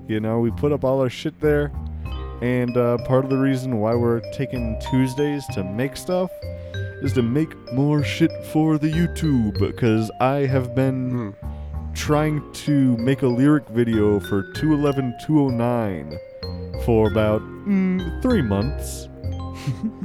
[0.06, 1.72] You know, we put up all our shit there.
[2.42, 6.30] And uh, part of the reason why we're taking Tuesdays to make stuff
[7.00, 9.58] is to make more shit for the YouTube.
[9.58, 11.34] Because I have been
[11.94, 16.18] trying to make a lyric video for 211 209
[16.84, 19.08] for about mm, three months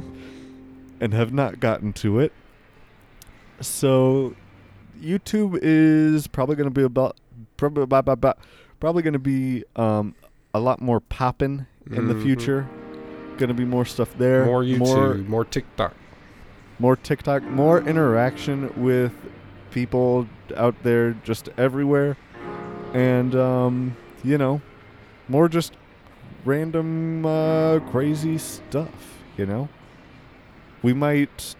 [1.00, 2.32] and have not gotten to it.
[3.60, 4.34] So,
[5.00, 7.16] YouTube is probably going to be about
[7.56, 8.38] probably about, about,
[8.80, 10.14] probably going to be um,
[10.54, 12.22] a lot more popping in the Mhm.
[12.22, 12.68] future.
[13.38, 14.44] Going to be more stuff there.
[14.44, 15.94] More YouTube, more more TikTok.
[16.78, 19.12] more TikTok, more interaction with
[19.70, 20.26] people
[20.56, 22.16] out there just everywhere.
[22.94, 24.60] And, um, you know,
[25.28, 25.74] more just
[26.44, 29.68] random, uh, crazy stuff, you know?
[30.82, 31.54] We might,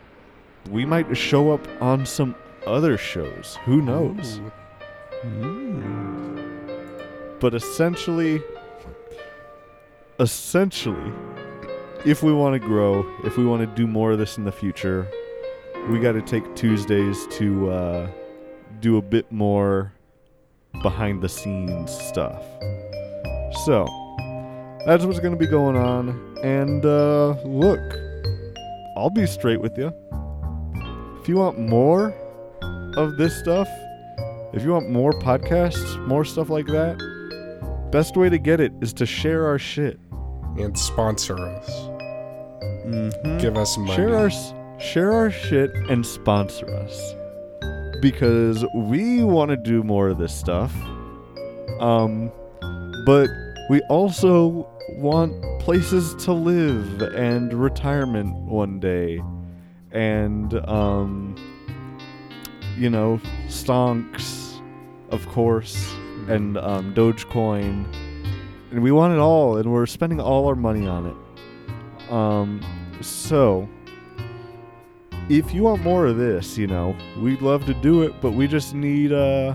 [0.70, 2.34] we might show up on some
[2.66, 3.58] other shows.
[3.64, 4.40] Who knows?
[7.40, 8.42] But essentially,
[10.20, 11.12] essentially,
[12.04, 14.52] if we want to grow, if we want to do more of this in the
[14.52, 15.08] future,
[15.90, 18.10] we got to take Tuesdays to uh,
[18.80, 19.92] do a bit more
[20.82, 22.42] behind the scenes stuff.
[23.64, 23.86] So,
[24.86, 26.38] that's what's going to be going on.
[26.42, 27.80] And uh, look,
[28.96, 29.92] I'll be straight with you.
[31.20, 32.14] If you want more
[32.96, 33.68] of this stuff,
[34.54, 36.98] if you want more podcasts, more stuff like that,
[37.92, 40.00] best way to get it is to share our shit.
[40.58, 41.68] And sponsor us.
[42.86, 43.38] Mm-hmm.
[43.38, 43.94] Give us money.
[43.94, 44.30] Share our
[44.78, 47.14] share our shit and sponsor us
[48.00, 50.74] because we want to do more of this stuff.
[51.80, 52.32] Um,
[53.04, 53.28] but
[53.68, 54.66] we also
[54.96, 59.20] want places to live and retirement one day,
[59.92, 61.34] and um,
[62.76, 64.60] you know, stonks,
[65.10, 65.92] of course,
[66.28, 67.86] and um, Dogecoin,
[68.70, 72.10] and we want it all, and we're spending all our money on it.
[72.12, 72.60] Um,
[73.00, 73.68] so
[75.28, 78.48] if you want more of this, you know, we'd love to do it, but we
[78.48, 79.54] just need uh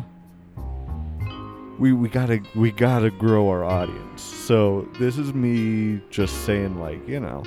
[1.77, 4.21] we we gotta we gotta grow our audience.
[4.21, 7.43] So this is me just saying like, you know,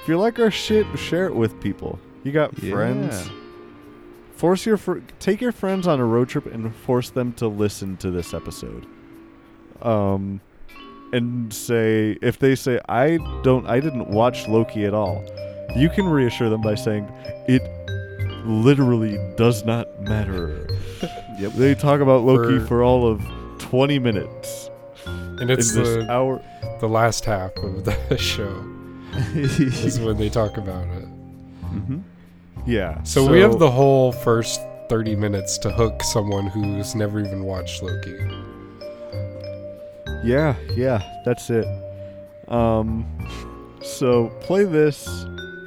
[0.00, 1.98] if you like our shit, share it with people.
[2.24, 3.30] You got friends.
[4.36, 7.96] Force your fr- take your friends on a road trip and force them to listen
[7.98, 8.86] to this episode.
[9.82, 10.40] Um
[11.12, 15.24] and say if they say I don't I didn't watch Loki at all.
[15.76, 17.06] You can reassure them by saying
[17.48, 17.62] it
[18.46, 20.66] literally does not matter.
[21.36, 21.52] Yep.
[21.54, 23.20] They talk about Loki For- for, all of
[23.58, 24.70] 20 minutes.
[25.04, 26.40] And it's the hour.
[26.80, 28.64] the last half of the show
[29.34, 31.04] is when they talk about it.
[31.64, 31.98] Mm-hmm.
[32.66, 33.02] Yeah.
[33.02, 37.82] So, we have the whole first 30 minutes to hook someone who's never even watched
[37.82, 38.16] Loki.
[40.24, 41.66] Yeah, yeah, that's it.
[42.48, 43.06] Um
[43.82, 45.06] so play this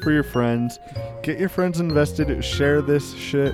[0.01, 0.79] for your friends.
[1.21, 3.53] Get your friends invested, share this shit.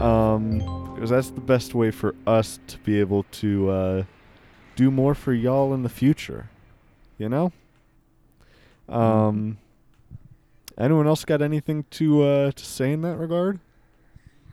[0.00, 0.58] Um
[0.94, 4.02] because that's the best way for us to be able to uh
[4.76, 6.48] do more for y'all in the future.
[7.18, 7.52] You know?
[8.88, 9.58] Um
[10.78, 13.60] anyone else got anything to uh to say in that regard?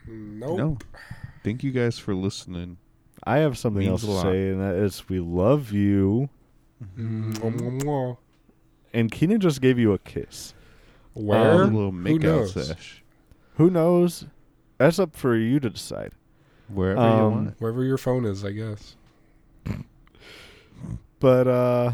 [0.07, 0.57] Nope.
[0.57, 0.77] No.
[1.43, 2.77] Thank you guys for listening.
[3.23, 6.30] I have something Means else to say, and that is we love you.
[6.97, 8.18] Mwah, mwah, mwah.
[8.93, 10.53] And Keenan just gave you a kiss.
[11.14, 11.64] Where?
[11.64, 12.53] a little Who makeout knows?
[12.53, 13.03] sesh.
[13.56, 14.26] Who knows?
[14.77, 16.11] That's up for you to decide.
[16.68, 17.56] Wherever you Um, want.
[17.61, 18.95] Wherever your phone is, I guess.
[21.19, 21.91] But uh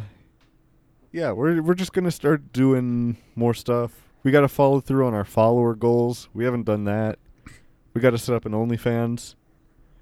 [1.12, 4.01] yeah, we're we're just gonna start doing more stuff.
[4.24, 6.30] We gotta follow through on our follower goals.
[6.34, 7.20] We haven't done that.
[7.94, 9.36] We gotta set up an OnlyFans.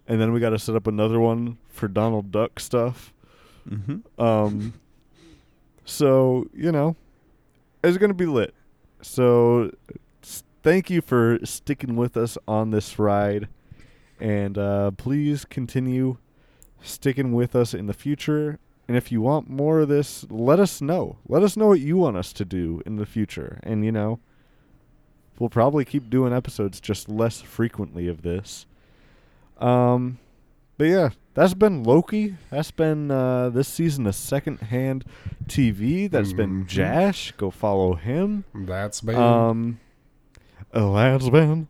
[0.07, 3.13] And then we gotta set up another one for Donald Duck stuff.
[3.67, 4.21] Mm-hmm.
[4.21, 4.73] Um
[5.85, 6.95] so, you know,
[7.83, 8.53] it's going to be lit.
[9.01, 9.71] So,
[10.61, 13.47] thank you for sticking with us on this ride
[14.19, 16.17] and uh please continue
[16.81, 18.59] sticking with us in the future.
[18.89, 21.17] And if you want more of this, let us know.
[21.27, 23.59] Let us know what you want us to do in the future.
[23.61, 24.19] And you know,
[25.37, 28.65] we'll probably keep doing episodes just less frequently of this.
[29.59, 30.17] Um
[30.79, 32.35] but yeah, that's been Loki.
[32.49, 35.03] That's been uh, this season of secondhand
[35.45, 36.09] TV.
[36.09, 36.67] That's been Mhm.
[36.67, 37.33] Jash.
[37.33, 38.45] Go follow him.
[38.55, 39.15] That's bad.
[39.17, 39.79] Um,
[40.73, 41.67] oh, that's been.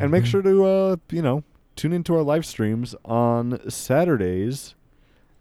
[0.00, 1.44] And make sure to uh, you know
[1.76, 4.74] tune into our live streams on Saturdays,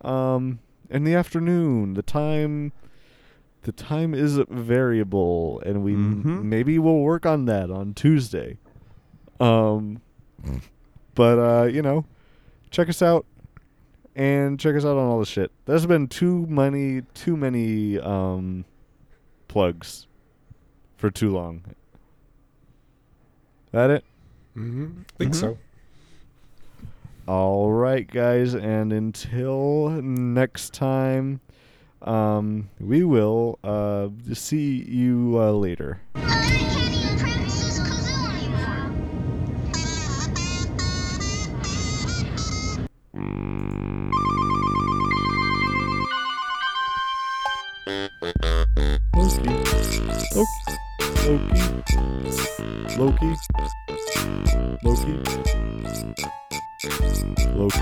[0.02, 0.60] um,
[0.90, 1.94] in the afternoon.
[1.96, 2.72] The time,
[3.64, 6.44] the time is variable, and we Mhm.
[6.44, 8.58] maybe we'll work on that on Tuesday.
[9.40, 10.02] Um,
[11.16, 12.06] but uh, you know,
[12.72, 13.26] check us out
[14.16, 15.52] and check us out on all the shit.
[15.66, 18.66] There's been too many, too many um,
[19.48, 20.08] plugs
[20.98, 21.64] for too long.
[23.72, 24.06] That it?
[24.56, 25.02] Mm-hmm.
[25.18, 25.36] think Mhm.
[25.36, 25.58] so.
[27.28, 31.42] All right, guys, and until next time,
[32.04, 36.02] um, we will uh, see you uh, later.
[52.98, 53.34] Loki.
[54.84, 55.16] Loki.
[55.16, 56.45] Loki.
[56.86, 57.80] Loki.